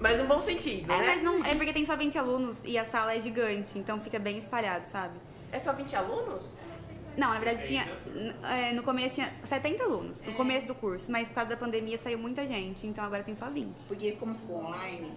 [0.00, 1.06] Mas no bom sentido, É, né?
[1.06, 1.44] mas não.
[1.44, 4.88] É porque tem só 20 alunos e a sala é gigante, então fica bem espalhado,
[4.88, 5.14] sabe?
[5.52, 6.42] É só 20 alunos?
[7.16, 7.86] Não, na verdade tinha.
[8.50, 11.96] é, no começo tinha 70 alunos, no começo do curso, mas por causa da pandemia
[11.98, 13.82] saiu muita gente, então agora tem só 20.
[13.86, 15.14] Porque como ficou online,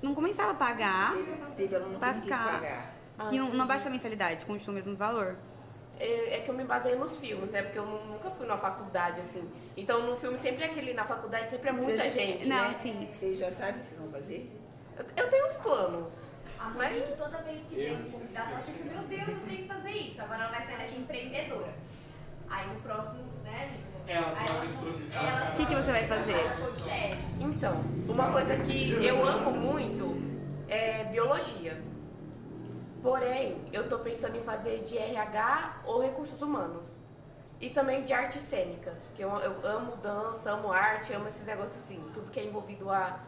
[0.00, 2.94] Não começava a pagar, teve, teve aluno que não quis ficar- pagar.
[3.30, 5.36] que não, não baixa a mensalidade, continua o mesmo valor.
[5.98, 7.62] É, é que eu me baseio nos filmes, né?
[7.62, 9.48] Porque eu nu- nunca fui numa faculdade, assim.
[9.76, 10.94] Então, no filme, sempre é aquele...
[10.94, 12.74] Na faculdade, sempre é muita Vocês- gente, Não, né?
[12.80, 13.08] sim.
[13.12, 14.50] Vocês já sabem o que vocês vão fazer?
[14.98, 16.28] Eu, eu tenho uns planos.
[16.58, 19.62] A Mas- Monique, toda vez que vem um convidado, ela pensa, meu Deus, eu tenho
[19.62, 20.20] que fazer isso.
[20.22, 21.72] Agora ela vai sair daqui empreendedora.
[22.50, 23.88] Aí no próximo, né, Nico?
[24.08, 24.32] Ela
[25.52, 26.34] O que que você vai fazer?
[26.58, 27.42] Podcast.
[27.42, 27.74] Então,
[28.08, 30.16] uma coisa que eu amo muito
[30.68, 31.80] é biologia.
[33.08, 36.98] Porém, eu tô pensando em fazer de RH ou recursos humanos.
[37.58, 41.82] E também de artes cênicas, porque eu, eu amo dança, amo arte, amo esses negócios
[41.82, 43.18] assim, tudo que é envolvido a,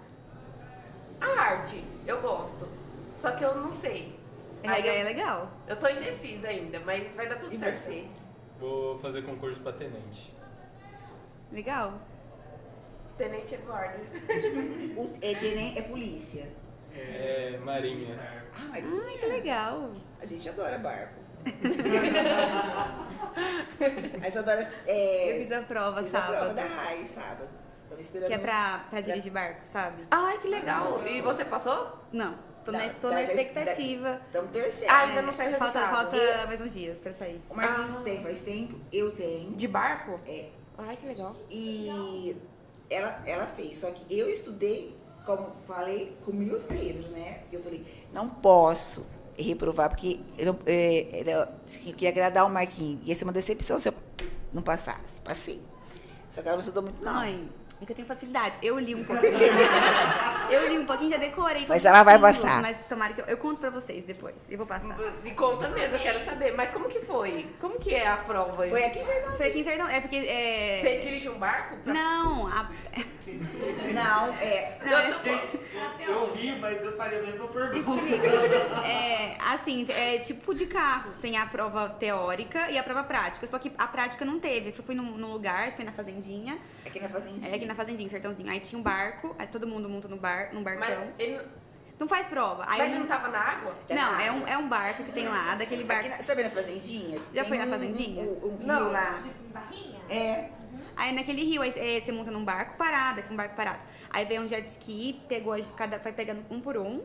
[1.18, 2.68] a arte, eu gosto.
[3.16, 4.14] Só que eu não sei.
[4.62, 5.48] Aí RH é eu, legal.
[5.66, 7.76] eu tô indecisa ainda, mas vai dar tudo E certo.
[7.76, 8.06] você?
[8.60, 10.36] Vou fazer concurso pra tenente.
[11.50, 11.94] Legal.
[13.16, 13.98] Tenente Eduardo.
[14.98, 16.52] O, é, tenem- é polícia.
[16.94, 18.39] É marinha.
[18.56, 19.90] Ah, mas Ai, que legal.
[20.20, 21.20] a gente adora barco.
[24.20, 24.72] Mas adora.
[24.86, 26.54] É, Eu fiz a prova fiz a prova sábado.
[26.54, 27.48] da RAI sábado.
[27.88, 28.28] Tava esperando.
[28.28, 30.06] Que é pra, pra dirigir barco, sabe?
[30.10, 31.02] Ai, que legal.
[31.06, 31.98] E você passou?
[32.12, 34.20] Não, tô, Da- na, tô da- na expectativa.
[34.26, 34.90] Estamos torcendo.
[34.90, 36.10] Ah, ainda não saiu o Falta, resultado.
[36.20, 37.40] falta mais uns dias pra sair.
[37.48, 38.00] O Marquinhos Ah.
[38.02, 39.52] tem faz tempo, eu tenho.
[39.52, 40.20] De barco?
[40.26, 40.48] É.
[40.78, 41.34] Ai, que legal.
[41.50, 42.36] E
[42.90, 43.78] ela, ela fez.
[43.78, 47.38] Só que eu estudei, como falei, com meus livros, né?
[47.42, 49.04] Porque eu falei, não posso
[49.36, 53.06] reprovar, porque eu, é, assim, eu queria agradar o Marquinhos.
[53.06, 53.94] Ia ser uma decepção se eu
[54.52, 55.20] não passasse.
[55.22, 55.60] Passei.
[56.30, 57.14] Só que ela não estudou muito, não.
[57.14, 57.48] Mãe,
[57.80, 58.58] é que eu tenho facilidade.
[58.62, 59.32] Eu li um pouquinho.
[60.50, 61.64] eu li um pouquinho, já decorei.
[61.66, 62.60] Mas ela vai passar.
[62.60, 64.34] Mas tomara que eu, eu conto pra vocês depois.
[64.48, 64.98] Eu vou passar.
[65.22, 66.54] Me conta mesmo, eu quero saber.
[66.54, 67.46] Mas como que foi?
[67.60, 68.52] Como que é a prova?
[68.52, 69.36] Foi aqui em Sertão.
[69.36, 69.88] Foi aqui em Sertão.
[69.88, 70.16] É porque.
[70.16, 70.80] É...
[70.82, 71.76] Você dirige um barco?
[71.78, 72.68] pra- Não, a...
[73.94, 74.78] Não, é.
[74.84, 75.22] não, é...
[75.22, 75.60] Gente,
[76.00, 77.78] eu ri, mas eu faria a mesma pergunta.
[77.78, 78.30] Explica.
[78.90, 81.12] É, assim, é tipo de carro.
[81.20, 83.46] Tem a prova teórica e a prova prática.
[83.46, 84.68] Só que a prática não teve.
[84.70, 86.58] Isso foi num, num lugar, foi na fazendinha.
[86.84, 87.52] Aqui na fazendinha.
[87.52, 88.50] É aqui na fazendinha, Sertãozinho.
[88.50, 91.08] Aí tinha um barco, aí todo mundo monta no bar, num Mas barcão.
[91.18, 91.40] ele,
[91.98, 92.64] Não faz prova.
[92.66, 93.74] Aí mas eu não tava na água?
[93.90, 96.08] Não, é um, é um barco que tem lá, daquele barco.
[96.08, 97.18] na, sabe na fazendinha?
[97.34, 98.22] Já Tem foi na um- fazendinha?
[98.22, 98.90] Um, um rio Não.
[98.92, 99.14] lá.
[99.22, 100.00] Tipo, em barrinha?
[100.08, 100.50] É.
[100.96, 103.80] Aí naquele rio, aí, eh, você monta num barco parado, aqui um barco parado.
[104.10, 107.02] Aí veio um jet ski, pegou, a- cada, foi pegando um por um.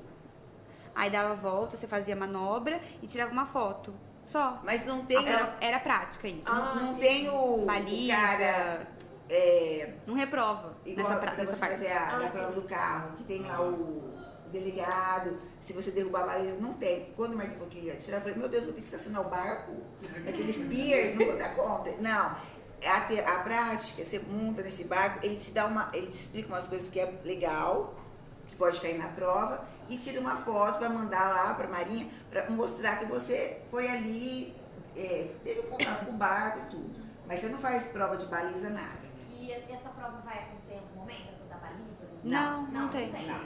[0.96, 3.94] Aí dava a volta, você fazia manobra e tirava uma foto.
[4.26, 4.60] Só.
[4.64, 5.18] Mas não tem.
[5.28, 6.42] Era, era prática isso.
[6.48, 7.62] Ah, não, não tem o.
[7.64, 8.16] o Baliza.
[8.16, 8.88] cara.
[9.30, 11.74] É, Não reprova igual nessa, pra pra, nessa você parte.
[11.78, 16.24] fazer a, Ah, prova do carro, que tem lá o, o delegado, se você derrubar
[16.24, 17.12] a baliza, não tem.
[17.16, 19.22] Quando o Marquinhos falou que ia tirar, eu falei, meu Deus, vou ter que estacionar
[19.26, 19.72] o barco
[20.24, 21.92] naqueles pier, não vou dar conta.
[22.00, 22.36] Não.
[22.86, 25.90] A, te- a prática, você monta nesse barco, ele te dá uma.
[25.92, 27.96] Ele te explica umas coisas que é legal,
[28.48, 32.48] que pode cair na prova, e tira uma foto para mandar lá para Marinha, para
[32.52, 34.56] mostrar que você foi ali,
[34.96, 37.06] é, teve contato com o barco e tudo.
[37.28, 39.05] Mas você não faz prova de baliza, nada.
[39.46, 42.06] E essa prova vai acontecer em algum momento, essa da baliza?
[42.24, 43.12] Não, não, tem.
[43.12, 43.42] Não.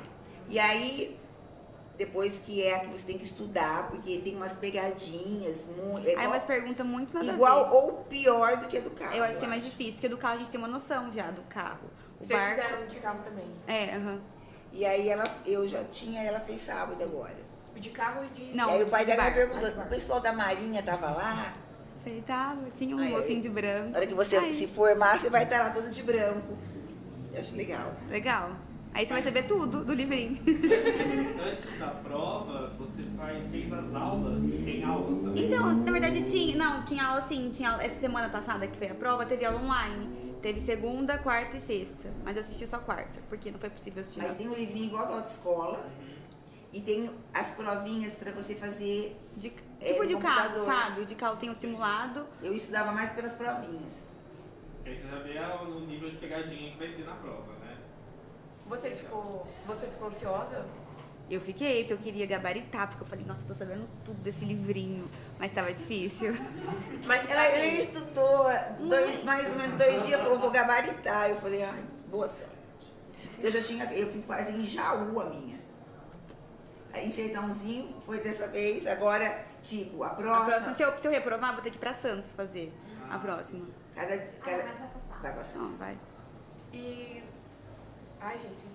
[0.48, 1.20] E aí,
[1.98, 6.12] depois que é a que você tem que estudar, porque tem umas pegadinhas, muito, é
[6.12, 7.76] Aí igual, umas perguntas muito nada a igual ver.
[7.76, 9.16] ou pior do que a do carro.
[9.16, 11.30] Eu acho que é mais difícil, porque do carro a gente tem uma noção já
[11.30, 11.90] do carro.
[12.20, 12.62] O Vocês barco.
[12.62, 13.46] fizeram de carro também?
[13.68, 14.22] É, aham.
[14.72, 17.36] E aí ela, eu já tinha, ela fez sábado agora.
[17.76, 18.56] De carro e de...
[18.56, 21.54] Não, e aí o pai de dela perguntou, o pessoal da Marinha tava lá?
[22.04, 23.90] Falei, tava, tinha um Aí, mocinho de branco.
[23.92, 26.58] Na hora que você Aí, se formar, você vai estar lá todo de branco.
[27.34, 27.94] Eu acho legal.
[28.10, 28.52] Legal.
[28.94, 30.40] Aí você vai saber tudo do livrinho.
[31.44, 33.04] Antes da prova, você
[33.52, 35.46] fez as aulas, tem aulas também?
[35.46, 36.58] Então, na verdade tinha.
[36.58, 37.50] Não, tinha aula sim.
[37.52, 40.34] Tinha aula- essa semana passada que foi a prova, teve aula online.
[40.42, 42.10] Teve segunda, quarta e sexta.
[42.24, 44.22] Mas eu assisti só quarta, porque não foi possível assistir.
[44.22, 45.86] Mas tem um livrinho igual da autoescola.
[46.74, 49.16] E tem as provinhas para você fazer.
[49.38, 49.54] De-
[49.88, 50.66] tipo no de carro, computador.
[50.66, 51.02] sabe?
[51.02, 52.26] O de carro tem o simulado.
[52.42, 54.08] Eu estudava mais pelas provinhas.
[54.86, 57.78] Aí você já vê o nível de pegadinha que vai ter na prova, né?
[58.68, 60.66] Você ficou, você ficou ansiosa?
[61.30, 64.46] Eu fiquei, porque eu queria gabaritar, porque eu falei, nossa, eu tô sabendo tudo desse
[64.46, 65.08] livrinho.
[65.38, 66.34] Mas tava difícil.
[67.06, 68.46] Mas Ela, assim, ela estudou
[68.90, 71.30] dois- mais ou menos dois dias, falou, vou gabaritar.
[71.30, 72.50] Eu falei, ai, boa sorte.
[73.32, 75.60] Porque eu já tinha, eu fui fazer em Jaú a minha.
[76.92, 80.46] Aí em Sertãozinho foi dessa vez, agora, tipo, a A próxima.
[80.46, 82.74] próxima, se eu, se eu reprovar, vou ter que ir pra Santos fazer
[83.10, 83.66] a próxima.
[83.96, 85.22] Cada, Ah, cada, mas vai passar.
[85.22, 85.60] vai passar.
[85.60, 85.98] Não, vai.
[86.74, 87.24] E...
[88.22, 88.70] Ai, gente.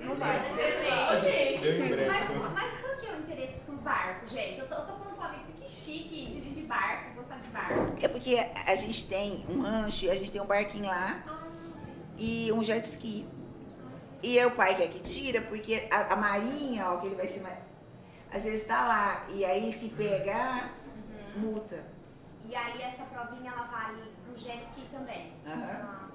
[0.00, 0.38] Não vai.
[0.54, 4.58] Deu Mas, mas por que o interesse por barco, gente?
[4.58, 7.94] Eu tô, eu tô falando com um amigo que chique dirigir barco, gostar de barco.
[8.02, 8.36] É porque
[8.66, 11.46] a gente tem um rancho, a gente tem um barquinho lá Ah,
[12.16, 12.46] sim.
[12.48, 13.26] e um jet ski.
[14.24, 17.14] E é o pai que é que tira, porque a, a marinha, ó, que ele
[17.14, 17.40] vai ser.
[17.40, 17.58] ma-
[18.32, 19.26] às vezes tá lá.
[19.28, 20.72] E aí se pegar,
[21.36, 21.86] multa.
[22.48, 25.30] E aí essa provinha ela vale pro jet ski também.
[25.46, 25.80] Aham.
[25.82, 26.08] Ah,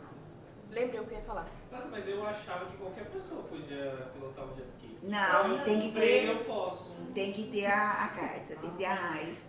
[0.71, 1.47] Lembrei o que eu ia falar.
[1.71, 4.97] Nossa, mas eu achava que qualquer pessoa podia pilotar um jet ski.
[5.03, 6.95] Não, eu tem que sei, ter- Eu posso.
[7.13, 9.39] Tem que ter a, a carta, tem que ter a raiz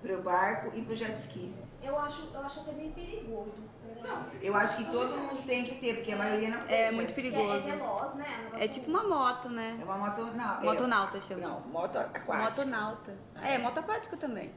[0.00, 1.52] pro barco e pro jet ski.
[1.82, 3.62] eu, acho, eu acho até meio perigoso.
[4.02, 6.76] Não, Eu acho que todo mundo tem que ter, porque a maioria não tem.
[6.76, 7.22] É muito esse.
[7.22, 7.52] perigoso.
[7.54, 8.50] É, é veloz, né?
[8.52, 9.78] Um É tipo uma moto, né?
[9.80, 10.20] É uma moto.
[10.34, 11.40] Não, é- Motonauta chama.
[11.40, 12.38] Não, moto aquática.
[12.64, 13.16] Motonauta.
[13.42, 14.52] É, moto aquático também.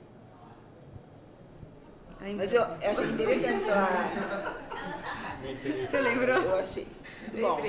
[2.37, 3.87] Mas eu, eu achei interessante sua.
[5.87, 6.37] Você lembrou?
[6.37, 6.87] Eu achei.
[7.31, 7.61] Muito bom.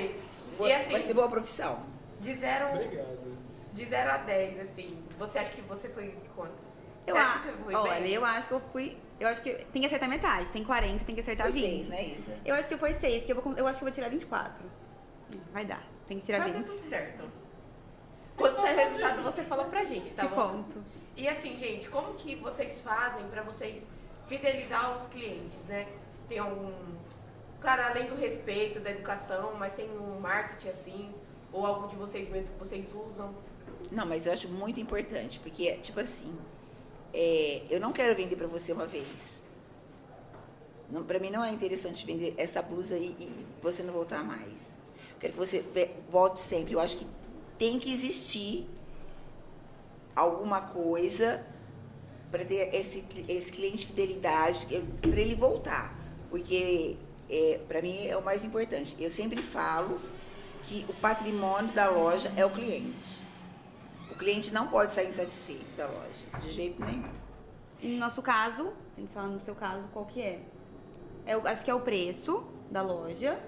[0.57, 1.79] Boa- E assim- Vai ser boa profissão.
[2.19, 3.37] De zero, Obrigado.
[3.73, 6.63] de zero a 10, assim, você acha que você foi de quantos?
[7.07, 8.11] Eu você acha acho, que olha, bem?
[8.11, 8.97] eu acho que eu fui.
[9.19, 10.51] Eu acho que tem que acertar metade.
[10.51, 11.63] Tem 40, tem que acertar Foi 20.
[11.85, 12.37] seis, né, Isa?
[12.45, 14.63] Eu acho que foi 6, que eu, vou, eu acho que eu vou tirar 24.
[15.51, 15.81] Vai dar.
[16.05, 16.67] Tem que tirar Vai dar 20.
[16.67, 17.23] tudo certo.
[18.35, 20.51] Quando sair o resultado, você fala pra gente, tá Te bom?
[20.51, 20.83] conto.
[21.15, 23.81] E assim, gente, como que vocês fazem pra vocês
[24.27, 25.87] fidelizar os clientes, né?
[26.29, 26.71] Tem algum...
[27.59, 31.15] Claro, além do respeito, da educação, mas tem um marketing assim,
[31.51, 33.33] ou algo de vocês mesmos que vocês usam.
[33.91, 36.37] Não, mas eu acho muito importante, porque, tipo assim,
[37.13, 39.43] é, eu não quero vender pra você uma vez.
[41.05, 44.79] Pra mim não é interessante vender essa blusa e, e você não voltar mais.
[45.11, 45.63] Eu quero que você
[46.09, 46.73] volte sempre.
[46.73, 47.07] Eu acho que
[47.57, 48.67] tem que existir
[50.15, 51.45] alguma coisa
[52.31, 54.67] para ter esse, esse cliente de fidelidade,
[55.01, 55.97] para ele voltar.
[56.29, 56.97] Porque,
[57.29, 58.95] é, para mim, é o mais importante.
[58.99, 59.99] Eu sempre falo
[60.63, 63.26] que o patrimônio da loja é o cliente.
[64.17, 67.07] O cliente não pode sair insatisfeito da loja, de jeito nenhum.
[67.79, 70.39] E no nosso caso, tem que falar no seu caso qual que é.
[71.23, 73.39] é o- acho que é o preço da loja.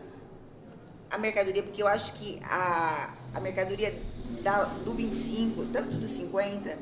[1.09, 3.99] A mercadoria, porque eu acho que a, a mercadoria
[4.43, 6.77] da, do 25, tanto do 50,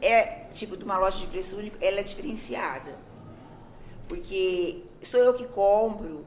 [0.00, 0.22] é
[0.54, 2.96] tipo de uma loja de preço único, ela é diferenciada.
[4.06, 6.24] Porque sou eu que compro,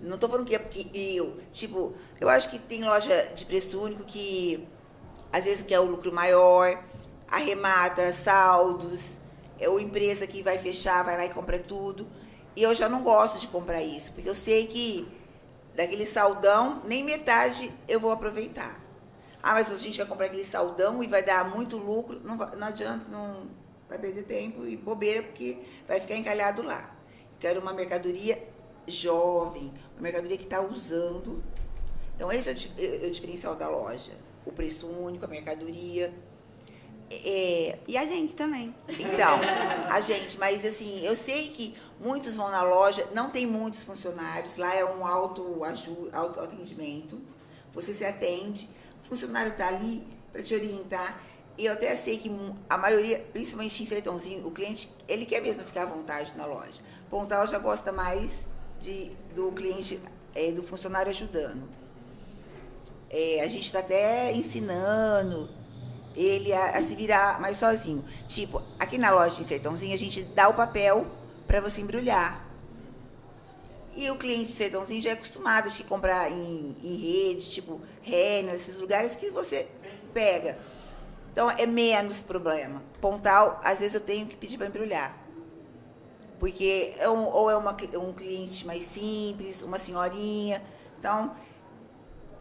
[0.00, 1.38] não tô falando que é porque eu.
[1.52, 4.66] Tipo, eu acho que tem loja de preço único que
[5.32, 6.82] às vezes quer o lucro maior,
[7.28, 9.18] arremata saldos,
[9.58, 12.06] é ou empresa que vai fechar, vai lá e compra tudo.
[12.56, 15.06] E eu já não gosto de comprar isso, porque eu sei que
[15.74, 18.80] daquele saldão, nem metade eu vou aproveitar.
[19.42, 22.66] Ah, mas a gente vai comprar aquele saldão e vai dar muito lucro, não, não
[22.66, 23.48] adianta, não
[23.88, 26.94] vai perder tempo e bobeira, porque vai ficar encalhado lá.
[27.32, 28.42] Eu quero uma mercadoria
[28.86, 31.42] jovem, uma mercadoria que está usando.
[32.14, 34.12] Então, esse é di- é o diferencial da loja.
[34.50, 36.12] O preço único, a mercadoria.
[37.10, 38.74] É, E a gente também.
[38.88, 39.38] então,
[39.90, 44.56] a gente, mas assim, eu sei que muitos vão na loja, não tem muitos funcionários,
[44.56, 47.20] lá é um auto, aju- auto atendimento.
[47.72, 48.68] Você se atende,
[49.02, 51.20] o funcionário está ali para te orientar.
[51.58, 52.30] E eu até sei que
[52.68, 56.80] a maioria, principalmente em Sertãozinho, o cliente, ele quer mesmo ficar à vontade na loja.
[57.10, 58.46] Pontal já gosta mais
[58.80, 60.00] de, do cliente,
[60.34, 61.68] eh, do funcionário ajudando.
[63.10, 65.50] É, a gente está até ensinando
[66.14, 68.04] ele a, a se virar mais sozinho.
[68.28, 71.06] Tipo, aqui na loja em Sertãozinho, a gente dá o papel
[71.46, 72.46] para você embrulhar.
[73.94, 78.54] E o cliente de Sertãozinho já é acostumado que comprar em, em rede, tipo Renner,
[78.54, 79.68] esses lugares que você
[80.14, 80.58] pega.
[81.32, 82.82] Então é menos problema.
[83.00, 85.16] Pontal, às vezes eu tenho que pedir para embrulhar.
[86.38, 90.62] Porque é um, ou é uma, um cliente mais simples, uma senhorinha.
[90.98, 91.34] Então,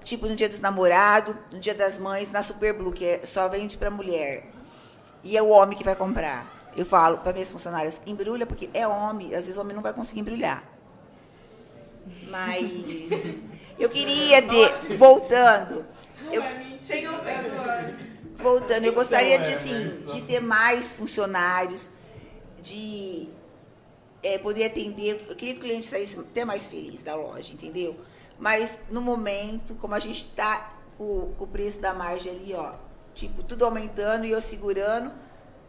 [0.04, 3.48] tipo no dia dos namorados, no dia das mães, na Super Blue, que é, só
[3.48, 4.46] vende para mulher.
[5.24, 6.72] E é o homem que vai comprar.
[6.76, 9.94] Eu falo para minhas funcionárias, embrulha, porque é homem, às vezes o homem não vai
[9.94, 10.64] conseguir embrulhar.
[12.30, 13.12] Mas
[13.78, 15.86] eu queria ter, voltando,
[16.32, 16.70] eu, é
[18.36, 21.90] voltando, eu gostaria é, de, assim, mas- de ter mais funcionários,
[22.62, 23.30] de
[24.24, 25.26] é, poder atender.
[25.28, 27.96] Eu queria que o cliente saísse até mais feliz da loja, entendeu?
[28.40, 32.76] Mas no momento, como a gente está com, com o preço da margem ali, ó,
[33.14, 35.12] tipo, tudo aumentando e eu segurando,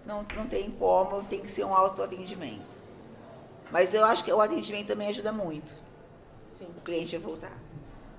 [0.06, 2.78] não, não tem como, tem que ser um autoatendimento.
[3.70, 5.76] Mas eu acho que o atendimento também ajuda muito
[6.52, 6.66] Sim.
[6.76, 7.56] o cliente a voltar.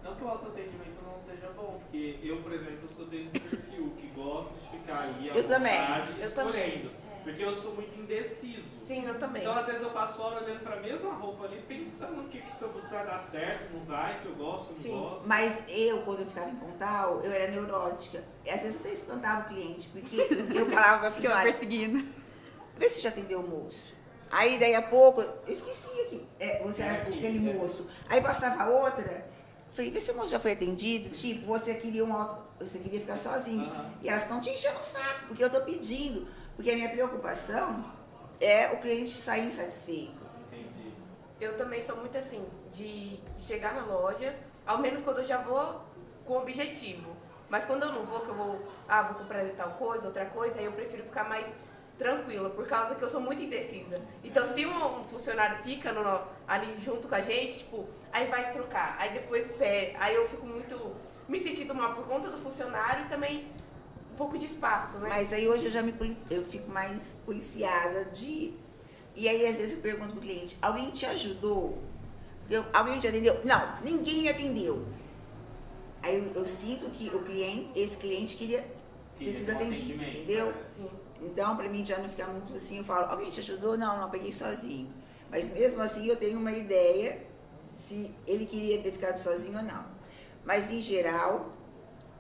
[0.03, 4.07] Não que o autoatendimento não seja bom, porque eu, por exemplo, sou desse perfil que
[4.07, 7.00] gosto de ficar aí à Eu também, vontade eu escolhendo.
[7.23, 8.65] Porque eu sou muito indeciso.
[8.87, 9.41] Sim, eu também.
[9.43, 12.55] Então, às vezes, eu passo hora olhando pra mesma roupa ali, pensando no que, que
[12.57, 15.27] se eu vai dar certo, se não vai, se eu gosto, se eu não gosto.
[15.27, 18.23] Mas eu, quando eu ficava em Pontal, eu era neurótica.
[18.47, 20.15] Às vezes eu até espantava o cliente, porque
[20.55, 22.05] eu falava pra Ficava funcionária, perseguindo.
[22.75, 23.93] vê se já atendeu o moço.
[24.31, 27.53] Aí, daí a pouco, eu esquecia que é, você era É aqui, aquele é.
[27.53, 27.87] moço.
[28.09, 29.29] Aí passava outra,
[29.71, 31.09] Falei, vê se o moço já foi atendido.
[31.09, 33.63] Tipo, você queria um auto, você queria ficar sozinho.
[33.63, 33.93] Aham.
[34.01, 36.27] E elas estão te enchendo o saco, porque eu tô pedindo.
[36.61, 37.81] Porque a minha preocupação
[38.39, 40.21] é o cliente sair insatisfeito.
[40.45, 40.93] Entendi.
[41.39, 45.81] Eu também sou muito assim, de chegar na loja, ao menos quando eu já vou
[46.23, 47.15] com objetivo.
[47.49, 50.59] Mas quando eu não vou, que eu vou, ah, vou comprar tal coisa, outra coisa,
[50.59, 51.47] aí eu prefiro ficar mais
[51.97, 53.99] tranquila, por causa que eu sou muito indecisa.
[54.23, 58.51] Então, se um, um funcionário fica no- ali junto com a gente, tipo, aí vai
[58.51, 60.95] trocar, aí depois pé, aí eu fico muito
[61.27, 63.51] me sentindo mal por conta do funcionário e também
[64.11, 65.09] um pouco de espaço, né?
[65.09, 65.93] Mas aí hoje eu já me
[66.29, 68.53] eu fico mais policiada de.
[69.15, 71.77] E aí às vezes eu pergunto pro cliente, alguém te ajudou?
[72.49, 73.39] Eu- alguém te atendeu?
[73.43, 74.85] Não, ninguém me atendeu.
[76.03, 78.65] Aí eu, eu sinto que o cliente, esse cliente queria
[79.17, 80.47] ter sido atendido, entendeu?
[80.47, 80.65] né?
[80.75, 80.89] Sim.
[81.21, 83.77] Então, pra mim já não ficar muito assim, eu falo, alguém te ajudou?
[83.77, 84.91] Não, não, peguei sozinho.
[85.29, 87.23] Mas mesmo assim eu tenho uma ideia
[87.67, 89.85] se ele queria ter ficado sozinho ou não.
[90.43, 91.53] Mas em geral,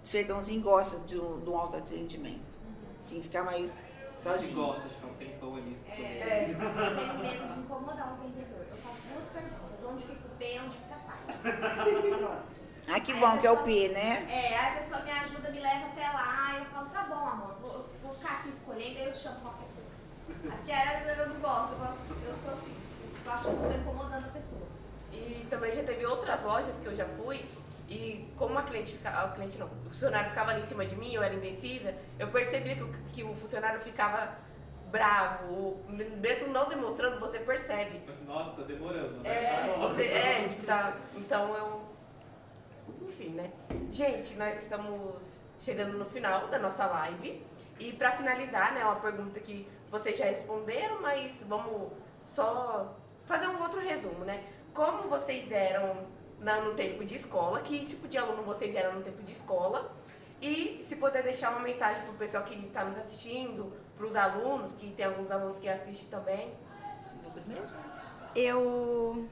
[0.03, 2.57] sertãozinho gosta de um, de um autoatendimento.
[2.99, 3.73] Sim, ficar mais
[4.15, 4.55] Você sozinho.
[4.55, 6.03] gosta de ficar um tempão ali escolhendo.
[6.03, 6.43] É.
[6.49, 8.65] Eu tenho medo de incomodar o vendedor.
[8.69, 9.85] Eu faço duas perguntas.
[9.89, 12.41] Onde fica o P e onde fica a saia?
[12.89, 14.27] Ah, que Aí bom que é o P, né?
[14.27, 17.55] É, aí a pessoa me ajuda, me leva até lá, eu falo, tá bom, amor,
[17.61, 20.55] vou, vou ficar aqui escolhendo, aí eu te chamo qualquer coisa.
[20.55, 22.75] Aqui é, eu não gosto, eu, gosto, eu sou assim,
[23.23, 24.67] eu acho que eu tô incomodando a pessoa.
[25.13, 27.45] E também já teve outras lojas que eu já fui
[27.91, 30.95] e como a cliente ficava, a cliente não, o funcionário ficava ali em cima de
[30.95, 34.37] mim, eu era indecisa, eu percebia que o, que o funcionário ficava
[34.89, 37.99] bravo, mesmo não demonstrando, você percebe.
[37.99, 39.29] Tipo assim, nossa, tá demorando, né?
[39.29, 41.81] É, Tá você, é, tipo, tá, então eu.
[43.01, 43.51] Enfim, né?
[43.91, 47.45] Gente, nós estamos chegando no final da nossa live.
[47.77, 51.91] E pra finalizar, né, uma pergunta que vocês já responderam, mas vamos
[52.25, 54.45] só fazer um outro resumo, né?
[54.73, 56.05] Como vocês eram
[56.41, 59.95] na- no tempo de escola, que tipo de aluno vocês eram no tempo de escola?
[60.41, 64.91] E se puder deixar uma mensagem pro pessoal que está nos assistindo, pros alunos, que
[64.91, 66.51] tem alguns alunos que assistem também.
[68.35, 69.27] Eu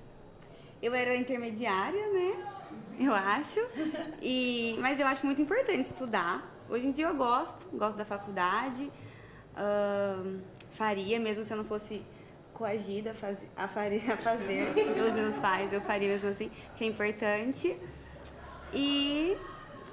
[0.81, 2.53] eu era intermediária, né?
[2.99, 3.59] Eu acho.
[4.21, 6.47] E mas eu acho muito importante estudar.
[6.69, 8.91] Hoje em dia eu gosto, gosto da faculdade.
[9.55, 10.39] Ahn,
[10.71, 12.03] faria, mesmo se eu não fosse
[12.59, 13.67] coagida a, faz, a, a
[14.17, 17.79] fazer pelos meus pais, eu faria mesmo assim, que é importante.
[18.73, 19.37] E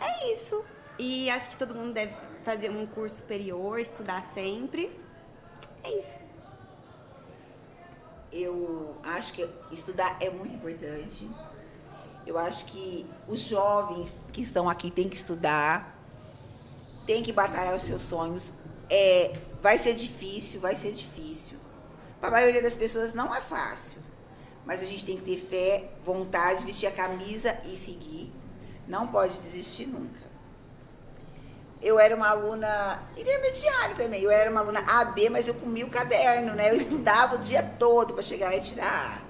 [0.00, 0.64] é isso.
[0.98, 2.12] E acho que todo mundo deve
[2.42, 4.90] fazer um curso superior, estudar sempre.
[5.84, 6.18] É isso.
[8.32, 11.30] Eu acho que estudar é muito importante.
[12.26, 15.96] Eu acho que os jovens que estão aqui têm que estudar,
[17.06, 18.50] têm que batalhar os seus sonhos.
[18.90, 21.65] É, vai ser difícil, vai ser difícil.
[22.20, 23.98] Para a maioria das pessoas não é fácil.
[24.64, 28.32] Mas a gente tem que ter fé, vontade, vestir a camisa e seguir.
[28.88, 30.26] Não pode desistir nunca.
[31.80, 34.22] Eu era uma aluna intermediária também.
[34.22, 36.70] Eu era uma aluna AB, mas eu comia o caderno, né?
[36.70, 39.26] Eu estudava o dia todo para chegar lá e tirar A.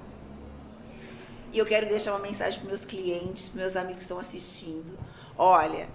[1.52, 4.98] E eu quero deixar uma mensagem para meus clientes, meus amigos que estão assistindo.
[5.36, 5.88] Olha,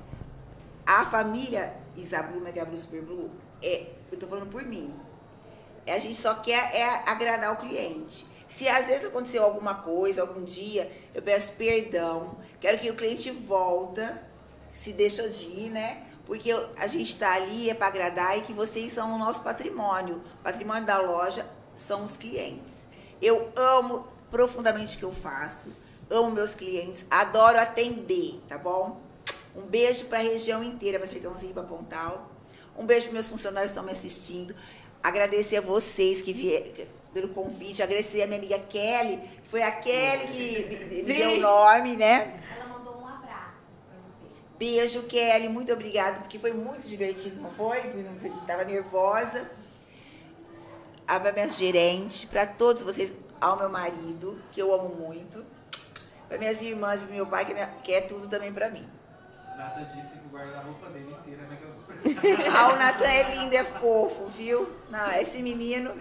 [0.86, 4.94] a família Isablu, Mega Blue, Super Blue, é, eu tô falando por mim.
[5.94, 8.26] A gente só quer é agradar o cliente.
[8.48, 12.38] Se às vezes aconteceu alguma coisa, algum dia, eu peço perdão.
[12.60, 14.22] Quero que o cliente volta,
[14.74, 16.04] se deixou de ir, né?
[16.26, 20.22] Porque a gente está ali é para agradar e que vocês são o nosso patrimônio.
[20.40, 22.80] O patrimônio da loja são os clientes.
[23.22, 25.72] Eu amo profundamente o que eu faço,
[26.10, 29.00] amo meus clientes, adoro atender, tá bom?
[29.56, 32.30] Um beijo para a região inteira, para Sertãozinho, para Pontal.
[32.78, 34.56] Um beijo para meus funcionários que estão me assistindo.
[35.04, 37.82] Agradecer a vocês que vieram pelo convite.
[37.82, 41.96] Agradecer a minha amiga Kelly, que foi a Kelly que me, me deu o nome,
[41.98, 42.40] né?
[42.56, 44.34] Ela mandou um abraço pra vocês.
[44.58, 45.50] Beijo, Kelly.
[45.50, 47.82] Muito obrigada, porque foi muito divertido, não foi?
[47.82, 49.50] Fui- fui- Tava nervosa.
[51.08, 55.44] A minha gerente, para todos vocês, ao meu marido, que eu amo muito.
[56.30, 58.70] Para minhas irmãs e pro meu pai, que é, minha- que é tudo também para
[58.70, 58.88] mim.
[59.58, 61.11] Nada disse que o guarda-roupa dele
[62.56, 64.70] Ah, o Natan é lindo, é fofo, viu?
[64.90, 65.96] Não, esse menino.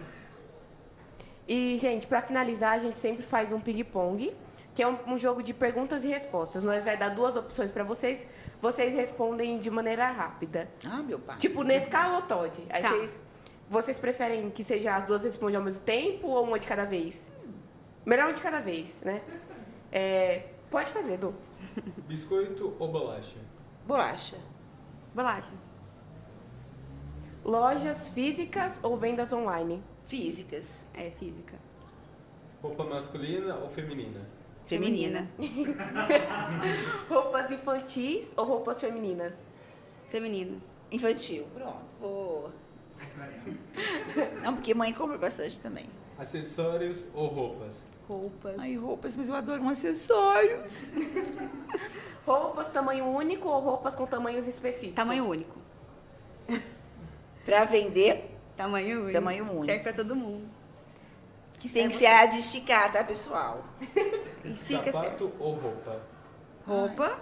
[1.48, 4.32] E, gente, pra finalizar, a gente sempre faz um ping-pong,
[4.74, 6.62] que é um, um jogo de perguntas e respostas.
[6.62, 8.26] Nós vai dar duas opções pra vocês,
[8.60, 10.68] vocês respondem de maneira rápida.
[10.86, 11.36] Ah, meu pai.
[11.38, 12.52] Tipo, Nescau ou Todd?
[12.70, 12.88] Aí Tá.
[12.90, 13.20] vocês,
[13.68, 17.20] vocês preferem que seja as duas respondem ao mesmo tempo ou uma de cada vez?
[18.06, 19.20] Melhor uma de cada vez, né?
[19.92, 21.34] É, pode fazer, Du.
[22.06, 23.36] Biscoito ou bolacha?
[23.86, 24.36] Bolacha.
[25.14, 25.52] Bolacha.
[27.44, 29.82] Lojas físicas ou vendas online?
[30.06, 30.84] Físicas.
[30.94, 31.58] É física.
[32.62, 34.20] Roupa masculina ou feminina?
[34.66, 35.28] Feminina.
[37.08, 39.34] roupas infantis ou roupas femininas?
[40.08, 40.76] Femininas.
[40.92, 41.46] Infantil.
[41.54, 42.50] Pronto, vou.
[44.44, 45.86] Não, porque mãe compra bastante também.
[46.18, 47.80] Acessórios ou roupas?
[48.06, 48.58] Roupas.
[48.58, 50.90] Ai, roupas, mas eu adoro um acessórios.
[52.26, 54.94] Roupas tamanho único ou roupas com tamanhos específicos?
[54.94, 55.58] Tamanho único.
[57.50, 59.12] Pra vender, Tamanho único.
[59.12, 59.64] Tamanho único.
[59.64, 60.48] Serve pra todo mundo.
[61.58, 63.64] que tem que ser a de esticar, tá, pessoal?
[64.44, 64.92] Estica.
[64.92, 66.00] Sapato ou roupa?
[66.64, 67.18] Roupa.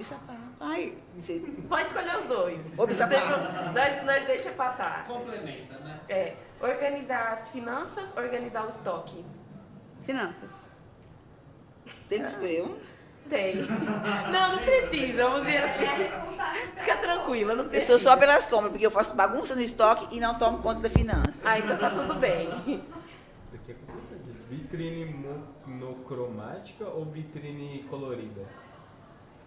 [0.00, 0.40] E sapato.
[0.58, 1.44] Ai, vocês...
[1.68, 2.60] Pode escolher os dois.
[2.74, 3.72] Tem sapato.
[3.74, 5.06] Nós, nós deixa passar.
[5.06, 6.00] Complementa, né?
[6.08, 9.22] É, organizar as finanças, organizar o estoque.
[10.00, 10.50] Finanças.
[12.08, 12.78] tem que escolher um.
[13.28, 13.54] Tem.
[13.56, 15.86] Não, não precisa, vamos ver assim.
[16.76, 17.98] Fica tranquila, não Eu precisa.
[17.98, 20.90] sou só pelas compras, porque eu faço bagunça no estoque e não tomo conta da
[20.90, 21.42] finança.
[21.44, 22.48] Ah, então tá tudo bem.
[22.68, 22.80] Eu.
[24.50, 25.06] Vitrine
[25.66, 28.42] monocromática ou vitrine colorida?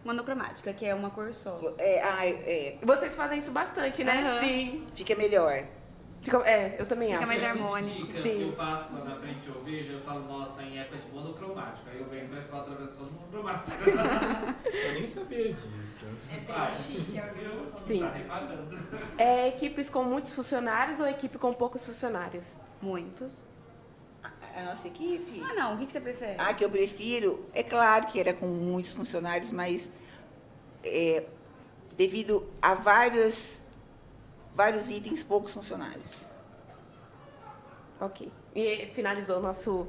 [0.04, 1.60] Monocromática, que é uma cor só.
[1.78, 4.14] É, ai, é, Vocês fazem isso bastante, né?
[4.20, 4.40] Aham.
[4.40, 4.86] Sim.
[4.96, 5.64] fica melhor.
[6.26, 7.28] Fica- é, eu também Fica acho.
[7.28, 8.08] mais Sempre de harmônico.
[8.08, 8.36] Dica Sim.
[8.38, 11.92] que eu passo lá na frente eu vejo, eu falo, nossa, em época de monocromática.
[11.92, 13.78] Aí eu venho pra escola de monocromática.
[14.86, 16.06] Eu nem sabia disso.
[16.32, 16.72] É bem Vai.
[16.74, 17.80] chique a organização.
[17.80, 18.00] Sim.
[18.00, 18.78] Tá reparando.
[19.18, 22.60] É equipes com muitos funcionários ou equipe com poucos funcionários?
[22.82, 23.32] Muitos.
[24.24, 25.42] A, a nossa equipe.
[25.48, 25.76] Ah, não.
[25.76, 26.36] O que, que você prefere?
[26.40, 29.90] Ah, que eu prefiro, é claro que era com muitos funcionários, mas
[30.84, 31.24] é,
[31.96, 33.64] devido a vários,
[34.56, 36.12] vários itens, poucos funcionários.
[38.00, 38.32] Ok.
[38.56, 39.88] E finalizou o nosso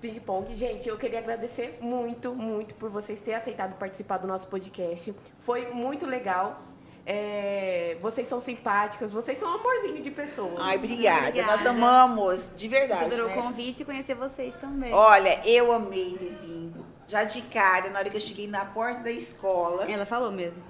[0.00, 0.54] ping-pong.
[0.54, 5.14] Gente, eu queria agradecer muito, muito por vocês terem aceitado participar do nosso podcast.
[5.40, 6.62] Foi muito legal.
[7.06, 10.54] É, vocês são simpáticas, vocês são um amorzinho de pessoas.
[10.58, 11.28] Ai, obrigada.
[11.28, 11.56] Obrigada.
[11.56, 13.04] Nós amamos, de verdade.
[13.04, 13.36] Adorou né?
[13.36, 14.92] o convite e conhecer vocês também.
[14.92, 16.84] Olha, eu amei ter vindo.
[17.08, 20.62] Já de cara, na hora que eu cheguei na porta da escola, Ela falou mesmo.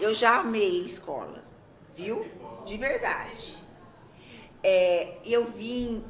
[0.00, 1.44] eu já amei a escola,
[1.94, 2.26] viu?
[2.64, 3.56] De verdade.
[4.62, 6.04] É, eu vim,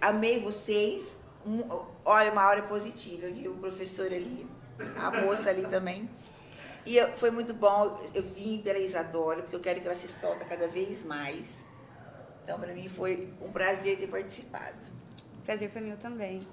[0.00, 1.04] amei vocês.
[1.44, 3.52] Mu- Olha, uma hora positiva, viu?
[3.52, 4.46] O professor ali,
[4.96, 6.08] a moça ali também.
[6.86, 7.98] E eu- foi muito bom.
[8.14, 11.58] Eu vim pela Isadora, porque eu quero que ela se solta cada vez mais.
[12.42, 14.78] Então, para mim, foi um prazer ter participado.
[15.44, 16.46] Prazer foi meu também.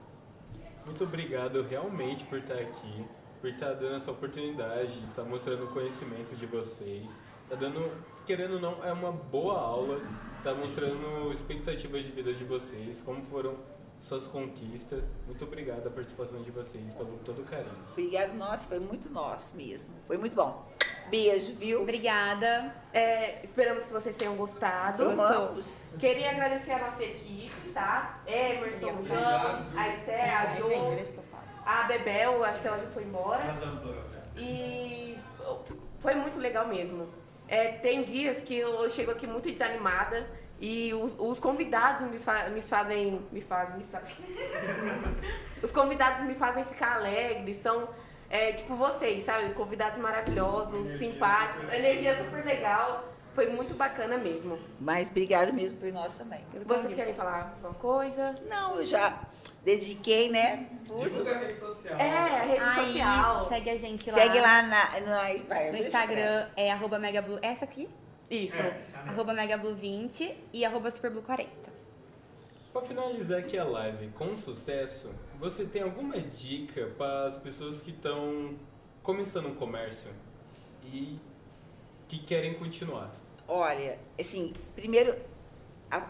[0.85, 3.05] Muito obrigado realmente por estar aqui,
[3.41, 7.11] por estar dando essa oportunidade, de estar mostrando o conhecimento de vocês.
[7.49, 7.89] Tá dando,
[8.27, 10.01] querendo ou não, é uma boa aula,
[10.43, 13.55] tá mostrando expectativas de vida de vocês, como foram
[14.01, 15.01] suas conquistas.
[15.25, 17.71] Muito obrigado a participação de vocês, pelo todo o carinho.
[17.93, 19.93] Obrigado, nossa, foi muito nosso mesmo.
[20.05, 20.67] Foi muito bom.
[21.09, 21.81] Beijo, viu?
[21.81, 22.75] Obrigada.
[22.93, 25.09] É, esperamos que vocês tenham gostado.
[25.09, 25.85] Amamos.
[25.97, 28.21] Queria agradecer a nossa equipe, tá?
[28.27, 31.43] Emerson, Ramos, a Esther, a Jo, eu falo.
[31.65, 33.53] a Bebel, acho que ela já foi embora.
[33.53, 34.17] Vamos.
[34.35, 35.17] E
[35.99, 37.07] foi muito legal mesmo.
[37.47, 40.27] É, tem dias que eu chego aqui muito desanimada
[40.59, 43.21] e os, os convidados me, fa- me fazem.
[43.31, 44.15] Me fazem, me fazem.
[45.61, 47.87] os convidados me fazem ficar alegre, são
[48.29, 49.53] é, tipo vocês, sabe?
[49.53, 53.13] Convidados maravilhosos, simpáticos, energia super legal.
[53.33, 54.57] Foi muito bacana mesmo.
[54.79, 56.43] Mas obrigado mesmo por nós também.
[56.65, 58.31] Vocês querem falar alguma coisa?
[58.49, 59.15] Não, eu já
[59.67, 60.69] dediquei, né?
[60.85, 61.03] Tudo.
[61.03, 61.99] Divulga a rede social.
[61.99, 63.49] É, a rede Aí, social.
[63.49, 64.17] segue a gente lá.
[64.17, 67.37] Segue lá na, No deixa Instagram é arroba megablu.
[67.41, 67.89] Essa aqui?
[68.31, 68.63] Isso.
[68.93, 71.47] Arroba megablu20 e arroba superblu40.
[72.71, 77.91] Para finalizar aqui a live com sucesso, você tem alguma dica para as pessoas que
[77.91, 78.55] estão
[79.03, 80.11] começando um comércio
[80.85, 81.19] e
[82.07, 83.13] que querem continuar?
[83.45, 85.13] Olha, assim, primeiro,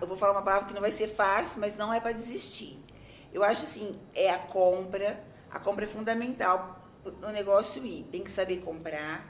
[0.02, 2.87] eu vou falar uma palavra que não vai ser fácil, mas não é para desistir.
[3.34, 5.24] Eu acho assim, é a compra.
[5.52, 6.80] A compra é fundamental
[7.22, 8.04] no negócio ir.
[8.12, 9.26] Tem que saber comprar,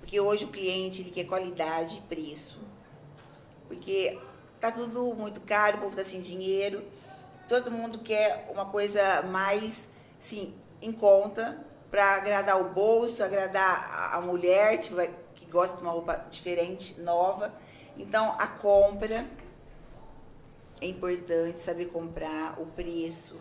[0.00, 2.60] porque hoje o cliente ele quer qualidade e preço.
[3.68, 4.18] Porque
[4.60, 6.84] tá tudo muito caro, o povo tá sem dinheiro.
[7.48, 9.86] Todo mundo quer uma coisa mais,
[10.18, 14.96] sim, em conta para agradar o bolso, agradar a- mulher tipo,
[15.34, 17.52] que gosta de uma roupa diferente, nova.
[17.96, 19.24] Então, a compra
[20.80, 23.40] é importante saber comprar o preço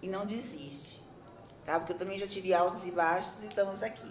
[0.00, 1.02] e não desiste,
[1.64, 1.78] tá?
[1.78, 4.10] Porque eu também já tive altos e baixos e estamos aqui.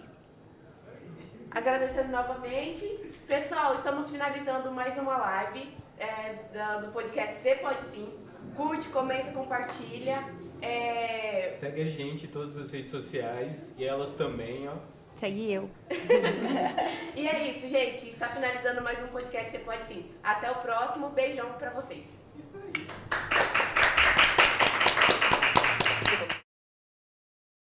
[1.50, 2.86] Agradecendo novamente.
[3.26, 8.08] Pessoal, estamos finalizando mais uma live é, do podcast Você Pode Sim.
[8.56, 10.24] Curte, comenta, compartilha.
[10.60, 14.76] É, Segue a gente em todas as redes sociais e elas também, ó.
[15.18, 15.70] Segue eu.
[17.14, 18.08] E é isso, gente.
[18.08, 20.10] Está finalizando mais um podcast Você Pode Sim.
[20.22, 21.10] Até o próximo.
[21.10, 22.21] Beijão pra vocês.
[22.88, 23.71] Thank you.